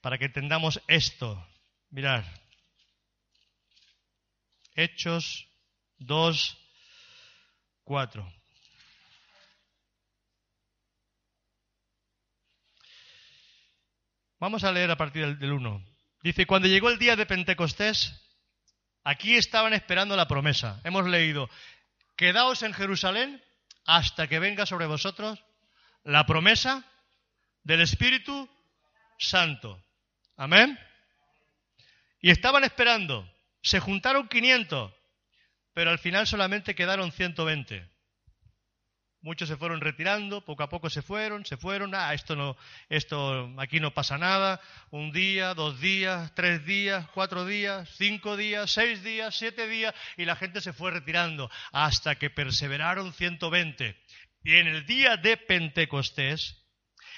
Para 0.00 0.16
que 0.16 0.24
entendamos 0.24 0.80
esto. 0.88 1.46
Mirad. 1.90 2.24
Hechos 4.74 5.46
2.4. 5.98 8.34
Vamos 14.40 14.64
a 14.64 14.72
leer 14.72 14.90
a 14.90 14.96
partir 14.96 15.36
del 15.36 15.52
1. 15.52 15.84
Dice, 16.22 16.46
cuando 16.46 16.68
llegó 16.68 16.88
el 16.88 16.98
día 16.98 17.16
de 17.16 17.26
Pentecostés, 17.26 18.18
aquí 19.04 19.34
estaban 19.34 19.74
esperando 19.74 20.16
la 20.16 20.26
promesa. 20.26 20.80
Hemos 20.84 21.06
leído, 21.06 21.50
quedaos 22.16 22.62
en 22.62 22.72
Jerusalén 22.72 23.42
hasta 23.88 24.28
que 24.28 24.38
venga 24.38 24.66
sobre 24.66 24.84
vosotros 24.84 25.42
la 26.04 26.26
promesa 26.26 26.84
del 27.64 27.80
Espíritu 27.80 28.46
Santo. 29.18 29.82
Amén. 30.36 30.78
Y 32.20 32.30
estaban 32.30 32.64
esperando. 32.64 33.26
Se 33.62 33.80
juntaron 33.80 34.28
500, 34.28 34.92
pero 35.72 35.90
al 35.90 35.98
final 35.98 36.26
solamente 36.26 36.74
quedaron 36.74 37.12
120. 37.12 37.88
Muchos 39.20 39.48
se 39.48 39.56
fueron 39.56 39.80
retirando, 39.80 40.44
poco 40.44 40.62
a 40.62 40.68
poco 40.68 40.88
se 40.90 41.02
fueron, 41.02 41.44
se 41.44 41.56
fueron, 41.56 41.92
ah, 41.94 42.14
esto 42.14 42.36
no, 42.36 42.56
esto 42.88 43.52
aquí 43.58 43.80
no 43.80 43.92
pasa 43.92 44.16
nada, 44.16 44.60
un 44.90 45.10
día, 45.10 45.54
dos 45.54 45.80
días, 45.80 46.32
tres 46.36 46.64
días, 46.64 47.08
cuatro 47.14 47.44
días, 47.44 47.90
cinco 47.96 48.36
días, 48.36 48.70
seis 48.70 49.02
días, 49.02 49.34
siete 49.36 49.66
días, 49.66 49.92
y 50.16 50.24
la 50.24 50.36
gente 50.36 50.60
se 50.60 50.72
fue 50.72 50.92
retirando, 50.92 51.50
hasta 51.72 52.14
que 52.14 52.30
perseveraron 52.30 53.12
120. 53.12 53.96
Y 54.44 54.54
en 54.54 54.68
el 54.68 54.86
día 54.86 55.16
de 55.16 55.36
Pentecostés 55.36 56.64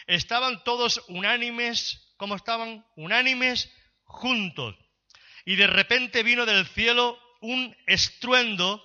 estaban 0.07 0.64
todos 0.64 1.05
unánimes, 1.09 2.14
¿cómo 2.16 2.34
estaban? 2.34 2.84
Unánimes 2.96 3.70
juntos. 4.05 4.74
Y 5.44 5.57
de 5.57 5.66
repente 5.66 6.22
vino 6.22 6.46
del 6.46 6.66
cielo 6.66 7.18
un 7.40 7.76
estruendo, 7.86 8.82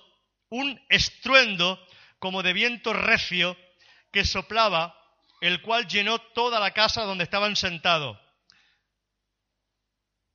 un 0.50 0.80
estruendo 0.88 1.78
como 2.18 2.42
de 2.42 2.52
viento 2.52 2.92
recio 2.92 3.56
que 4.12 4.24
soplaba, 4.24 4.98
el 5.40 5.60
cual 5.62 5.86
llenó 5.86 6.18
toda 6.18 6.60
la 6.60 6.72
casa 6.72 7.02
donde 7.02 7.24
estaban 7.24 7.56
sentados. 7.56 8.18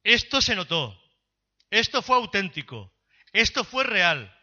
Esto 0.04 0.42
se 0.42 0.56
notó, 0.56 1.00
esto 1.70 2.02
fue 2.02 2.16
auténtico, 2.16 2.94
esto 3.34 3.64
fue 3.64 3.84
real. 3.84 4.36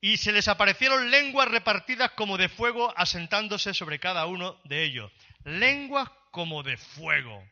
Y 0.00 0.18
se 0.18 0.32
les 0.32 0.48
aparecieron 0.48 1.10
lenguas 1.10 1.48
repartidas 1.48 2.10
como 2.12 2.36
de 2.36 2.48
fuego 2.48 2.92
asentándose 2.96 3.74
sobre 3.74 3.98
cada 3.98 4.26
uno 4.26 4.60
de 4.64 4.84
ellos. 4.84 5.10
Lenguas 5.44 6.10
como 6.30 6.62
de 6.62 6.76
fuego, 6.76 7.42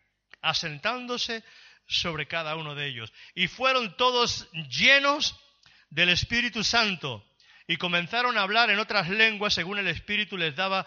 asentándose 0.42 1.42
sobre 1.86 2.26
cada 2.26 2.56
uno 2.56 2.74
de 2.74 2.86
ellos. 2.86 3.12
Y 3.34 3.48
fueron 3.48 3.96
todos 3.96 4.48
llenos 4.68 5.36
del 5.90 6.10
Espíritu 6.10 6.62
Santo 6.64 7.24
y 7.66 7.76
comenzaron 7.76 8.36
a 8.36 8.42
hablar 8.42 8.70
en 8.70 8.78
otras 8.78 9.08
lenguas 9.08 9.54
según 9.54 9.78
el 9.78 9.88
Espíritu 9.88 10.36
les 10.36 10.54
daba 10.54 10.86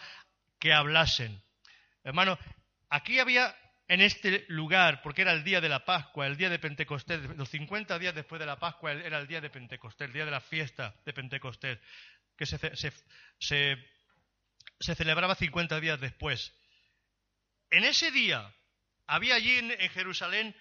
que 0.60 0.74
hablasen. 0.74 1.42
Hermano, 2.04 2.38
aquí 2.90 3.20
había 3.20 3.56
en 3.88 4.02
este 4.02 4.46
lugar, 4.50 5.02
porque 5.02 5.22
era 5.22 5.32
el 5.32 5.44
día 5.44 5.62
de 5.62 5.70
la 5.70 5.86
Pascua, 5.86 6.28
el 6.28 6.38
día 6.38 6.50
de 6.50 6.60
Pentecostés, 6.60 7.22
los 7.38 7.50
50 7.50 7.98
días 8.00 8.14
después 8.14 8.40
de 8.40 8.46
la 8.46 8.60
Pascua 8.60 8.92
era 8.92 9.18
el 9.18 9.28
día 9.28 9.40
de 9.40 9.50
Pentecostés, 9.50 10.08
el 10.08 10.14
día 10.14 10.26
de 10.26 10.32
la 10.32 10.42
fiesta 10.42 10.96
de 11.06 11.14
Pentecostés, 11.14 11.80
que 12.36 12.46
se, 12.46 12.58
se, 13.40 14.96
celebraba 14.96 15.36
50 15.36 15.80
días 15.80 16.00
después. 16.00 16.54
En 17.70 17.86
ese 17.86 18.12
día 18.12 18.54
había 19.08 19.36
allí 19.36 19.58
en 19.58 19.90
Jerusalén 19.90 20.56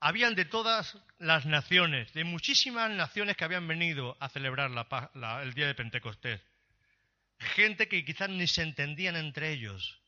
habían 0.00 0.34
de 0.34 0.44
todas 0.44 0.96
las 1.18 1.46
naciones, 1.46 2.12
de 2.12 2.24
muchísimas 2.24 2.90
naciones 2.90 3.36
que 3.36 3.44
habían 3.44 3.66
venido 3.66 4.16
a 4.20 4.28
celebrar 4.28 4.70
el 5.42 5.54
día 5.54 5.66
de 5.66 5.74
Pentecostés. 5.74 6.40
Gente 7.38 7.88
que 7.88 8.04
quizás 8.04 8.28
ni 8.28 8.46
se 8.46 8.62
entendían 8.62 9.16
entre 9.16 9.52
ellos. 9.52 10.00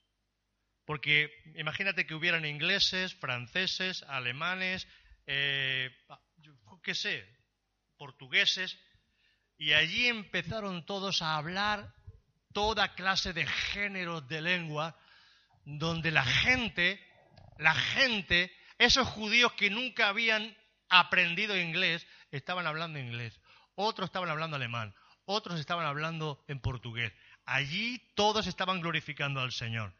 Porque 0.84 1.30
imagínate 1.56 2.06
que 2.06 2.14
hubieran 2.14 2.44
ingleses, 2.44 3.14
franceses, 3.14 4.02
alemanes, 4.08 4.86
eh, 5.26 5.90
qué 6.82 6.94
sé, 6.94 7.24
portugueses, 7.96 8.78
y 9.56 9.72
allí 9.72 10.08
empezaron 10.08 10.84
todos 10.86 11.22
a 11.22 11.36
hablar 11.36 11.94
toda 12.52 12.94
clase 12.94 13.32
de 13.32 13.46
géneros 13.46 14.26
de 14.28 14.40
lengua, 14.40 14.96
donde 15.64 16.10
la 16.10 16.24
gente, 16.24 16.98
la 17.58 17.74
gente 17.74 18.50
esos 18.80 19.06
judíos 19.08 19.52
que 19.52 19.68
nunca 19.68 20.08
habían 20.08 20.56
aprendido 20.88 21.54
inglés 21.56 22.06
estaban 22.30 22.66
hablando 22.66 22.98
inglés. 22.98 23.38
Otros 23.74 24.06
estaban 24.06 24.30
hablando 24.30 24.56
alemán. 24.56 24.94
Otros 25.26 25.60
estaban 25.60 25.84
hablando 25.84 26.42
en 26.48 26.60
portugués. 26.60 27.12
Allí 27.44 27.98
todos 28.14 28.46
estaban 28.46 28.80
glorificando 28.80 29.40
al 29.40 29.52
Señor. 29.52 29.92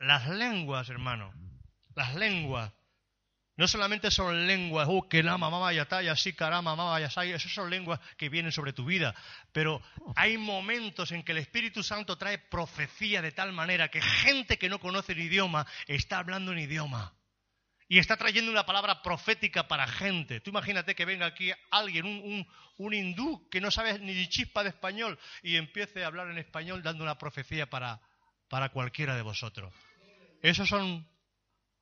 Las 0.00 0.28
lenguas, 0.28 0.88
hermano, 0.88 1.32
las 1.94 2.16
lenguas, 2.16 2.72
no 3.56 3.68
solamente 3.68 4.10
son 4.10 4.48
lenguas, 4.48 4.88
oh, 4.90 5.08
que 5.08 5.22
la 5.22 5.38
mamá 5.38 5.60
vaya 5.60 5.86
talla, 5.86 6.10
así 6.10 6.32
caramba, 6.32 6.74
mamá 6.74 6.90
vaya 6.90 7.06
esas 7.06 7.52
son 7.52 7.70
lenguas 7.70 8.00
que 8.16 8.28
vienen 8.28 8.50
sobre 8.50 8.72
tu 8.72 8.84
vida, 8.84 9.14
pero 9.52 9.80
hay 10.16 10.38
momentos 10.38 11.12
en 11.12 11.22
que 11.22 11.30
el 11.30 11.38
Espíritu 11.38 11.84
Santo 11.84 12.18
trae 12.18 12.38
profecía 12.38 13.22
de 13.22 13.30
tal 13.30 13.52
manera 13.52 13.92
que 13.92 14.02
gente 14.02 14.58
que 14.58 14.68
no 14.68 14.80
conoce 14.80 15.12
el 15.12 15.20
idioma 15.20 15.68
está 15.86 16.18
hablando 16.18 16.50
en 16.50 16.58
idioma 16.58 17.13
y 17.94 18.00
está 18.00 18.16
trayendo 18.16 18.50
una 18.50 18.66
palabra 18.66 19.02
profética 19.02 19.68
para 19.68 19.86
gente. 19.86 20.40
Tú 20.40 20.50
imagínate 20.50 20.96
que 20.96 21.04
venga 21.04 21.26
aquí 21.26 21.52
alguien, 21.70 22.04
un, 22.76 22.92
hindú 22.92 23.48
que 23.48 23.60
no 23.60 23.70
sabe 23.70 24.00
ni 24.00 24.28
chispa 24.28 24.64
de 24.64 24.70
español 24.70 25.16
y 25.44 25.54
empiece 25.54 26.02
a 26.02 26.08
hablar 26.08 26.28
en 26.28 26.38
español 26.38 26.82
dando 26.82 27.04
una 27.04 27.18
profecía 27.18 27.70
para, 27.70 28.00
para 28.48 28.70
cualquiera 28.70 29.14
de 29.14 29.22
vosotros. 29.22 29.72
Esos 30.42 30.68
son 30.68 31.08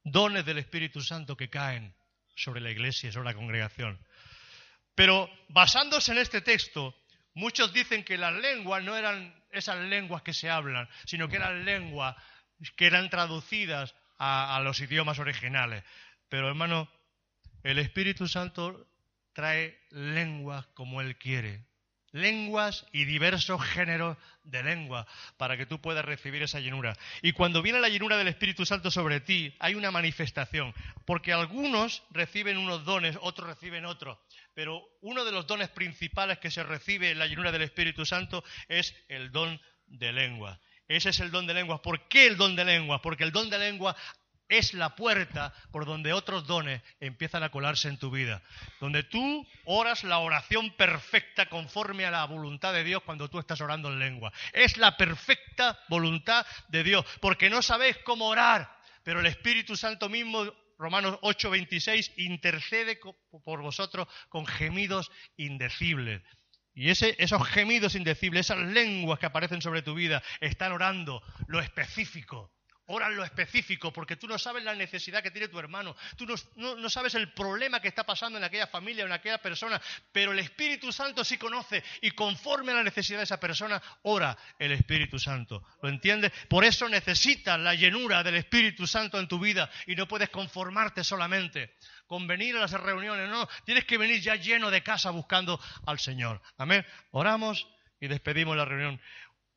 dones 0.05 0.45
del 0.45 0.59
Espíritu 0.59 1.01
Santo 1.01 1.35
que 1.35 1.49
caen 1.49 1.95
sobre 2.37 2.61
la 2.61 2.71
iglesia, 2.71 3.11
sobre 3.11 3.31
la 3.31 3.35
congregación. 3.35 3.99
Pero 4.95 5.31
basándose 5.49 6.13
en 6.13 6.19
este 6.19 6.43
texto, 6.43 6.95
muchos 7.33 7.73
dicen 7.73 8.05
que 8.05 8.19
las 8.19 8.35
lenguas 8.35 8.83
no 8.83 8.99
eran 8.99 9.35
esas 9.51 9.79
lenguas 9.79 10.21
que 10.21 10.35
se 10.35 10.51
hablan, 10.51 10.87
sino 11.07 11.27
que 11.27 11.37
eran 11.37 11.65
lenguas 11.65 12.17
que 12.77 12.87
eran 12.87 13.09
traducidas 13.09 13.95
a, 14.23 14.61
los 14.61 14.81
idiomas 14.81 15.19
originales. 15.19 15.83
Pero 16.29 16.49
hermano, 16.49 16.89
el 17.65 17.79
Espíritu 17.79 18.29
Santo 18.29 18.87
trae 19.33 19.77
lenguas 19.91 20.67
como 20.75 21.01
Él 21.01 21.17
quiere. 21.17 21.67
Lenguas 22.13 22.87
y 22.93 23.05
diversos 23.07 23.61
géneros 23.65 24.19
de 24.45 24.63
lengua 24.63 25.07
para 25.39 25.57
que 25.57 25.67
tú 25.67 25.81
puedas 25.81 26.05
recibir 26.05 26.43
esa 26.43 26.61
llenura. 26.61 26.97
Y 27.23 27.33
cuando 27.33 27.63
viene 27.63 27.81
la 27.81 27.89
llenura 27.89 28.17
del 28.17 28.29
Espíritu 28.29 28.65
Santo 28.67 28.91
sobre 28.91 29.21
ti, 29.21 29.57
hay 29.59 29.75
una 29.75 29.91
manifestación. 29.91 30.73
Porque 31.05 31.33
algunos 31.33 32.05
reciben 32.11 32.59
unos 32.59 32.85
dones, 32.85 33.19
otros 33.23 33.49
reciben 33.49 33.87
otros. 33.87 34.19
Pero 34.55 34.85
uno 35.01 35.25
de 35.25 35.33
los 35.33 35.47
dones 35.47 35.71
principales 35.71 36.39
que 36.39 36.51
se 36.51 36.63
recibe 36.63 37.11
en 37.11 37.19
la 37.19 37.27
llenura 37.27 37.51
del 37.51 37.63
Espíritu 37.63 38.05
Santo 38.05 38.45
es 38.69 38.95
el 39.09 39.33
don 39.33 39.61
de 39.87 40.13
lengua. 40.13 40.61
Ese 40.97 41.11
es 41.11 41.21
el 41.21 41.31
don 41.31 41.47
de 41.47 41.55
lenguas. 41.55 41.81
¿Por 41.81 42.09
qué 42.09 42.27
el 42.27 42.37
don 42.37 42.55
de 42.55 42.65
lenguas? 42.65 43.01
Porque 43.03 43.25
el 43.25 43.33
don 43.33 43.51
de 43.51 43.59
lengua 43.59 43.97
es 44.49 44.75
la 44.75 44.95
puerta 44.95 45.55
por 45.71 45.87
donde 45.87 46.13
otros 46.13 46.47
dones 46.47 46.83
empiezan 47.01 47.43
a 47.43 47.51
colarse 47.51 47.89
en 47.89 47.99
tu 47.99 48.11
vida. 48.11 48.43
Donde 48.81 49.03
tú 49.03 49.47
oras 49.65 50.05
la 50.05 50.19
oración 50.19 50.71
perfecta 50.77 51.47
conforme 51.47 52.05
a 52.05 52.11
la 52.11 52.25
voluntad 52.27 52.75
de 52.75 52.85
Dios 52.85 53.03
cuando 53.03 53.29
tú 53.29 53.39
estás 53.39 53.61
orando 53.61 53.89
en 53.89 53.99
lengua. 53.99 54.33
Es 54.53 54.77
la 54.77 54.97
perfecta 54.97 55.79
voluntad 55.89 56.47
de 56.69 56.85
Dios. 56.85 57.05
Porque 57.21 57.49
no 57.49 57.63
sabéis 57.63 57.97
cómo 58.05 58.29
orar, 58.29 58.71
pero 59.03 59.21
el 59.21 59.27
Espíritu 59.27 59.77
Santo 59.77 60.09
mismo 60.09 60.53
Romanos 60.83 61.19
8:26, 61.23 62.13
intercede 62.17 62.99
por 63.45 63.63
vosotros 63.63 64.09
con 64.29 64.45
gemidos 64.47 65.13
indecibles. 65.37 66.23
Y 66.75 66.91
esos 66.91 67.49
gemidos 67.49 67.95
indecibles, 67.95 68.47
esas 68.47 68.59
lenguas 68.59 69.19
que 69.19 69.27
aparecen 69.27 69.61
sobre 69.61 69.83
tu 69.83 69.95
vida, 69.95 70.23
están 70.41 70.73
orando 70.73 71.23
lo 71.47 71.61
específico. 71.61 72.51
Oran 72.87 73.15
lo 73.15 73.25
específico, 73.25 73.93
porque 73.93 74.17
tú 74.17 74.27
no 74.27 74.39
sabes 74.39 74.65
la 74.65 74.75
necesidad 74.75 75.23
que 75.23 75.31
tiene 75.31 75.47
tu 75.49 75.59
hermano, 75.59 75.95
tú 76.17 76.27
no, 76.57 76.91
sabes 76.91 77.15
el 77.15 77.33
problema 77.33 77.81
que 77.81 77.87
está 77.87 78.05
pasando 78.05 78.39
en 78.39 78.45
aquella 78.45 78.67
familia 78.67 79.05
en 79.05 79.13
aquella 79.13 79.39
persona, 79.39 79.81
pero 80.11 80.33
el 80.33 80.41
Espíritu 80.41 80.93
Santo 80.93 81.25
sí 81.25 81.39
conoce 81.39 81.83
y 82.01 82.11
conforme 82.11 82.73
a 82.73 82.77
la 82.77 82.83
necesidad 82.83 83.19
de 83.19 83.25
esa 83.25 83.39
persona, 83.39 83.81
ora 84.03 84.37
el 84.59 84.73
Espíritu 84.73 85.19
Santo. 85.19 85.65
¿Lo 85.81 85.89
entiendes? 85.89 86.33
Por 86.49 86.65
eso 86.65 86.89
necesitas 86.89 87.59
la 87.59 87.75
llenura 87.75 88.25
del 88.25 88.35
Espíritu 88.35 88.87
Santo 88.87 89.21
en 89.21 89.29
tu 89.29 89.39
vida 89.39 89.71
y 89.87 89.95
no 89.95 90.09
puedes 90.09 90.31
conformarte 90.31 91.05
solamente 91.05 91.77
con 92.13 92.27
venir 92.27 92.55
a 92.57 92.61
las 92.61 92.73
reuniones, 92.73 93.27
no, 93.31 93.49
tienes 93.65 93.87
que 93.87 93.97
venir 93.97 94.21
ya 94.21 94.35
lleno 94.35 94.71
de 94.71 94.83
casa 94.83 95.09
buscando 95.09 95.59
al 95.87 95.99
Señor. 95.99 96.43
Amén. 96.59 96.85
Oramos 97.11 97.67
y 98.01 98.07
despedimos 98.07 98.55
la 98.55 98.67
reunión. 98.67 99.01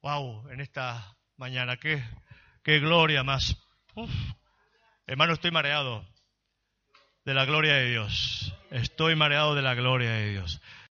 Wow, 0.01 0.49
en 0.49 0.62
esta 0.62 1.18
mañana, 1.36 1.76
qué, 1.76 2.01
qué 2.64 2.80
gloria 2.80 3.24
más. 3.24 3.58
Hermano, 5.06 5.34
estoy 5.34 5.51
mareado 5.51 6.08
de 7.26 7.34
la 7.34 7.43
gloria 7.43 7.74
de 7.74 7.89
Dios. 7.89 8.53
Estoy 8.72 9.18
mareado 9.18 9.53
de 9.53 9.62
la 9.62 9.74
gloria 9.74 10.12
de 10.12 10.32
Dios. 10.32 10.62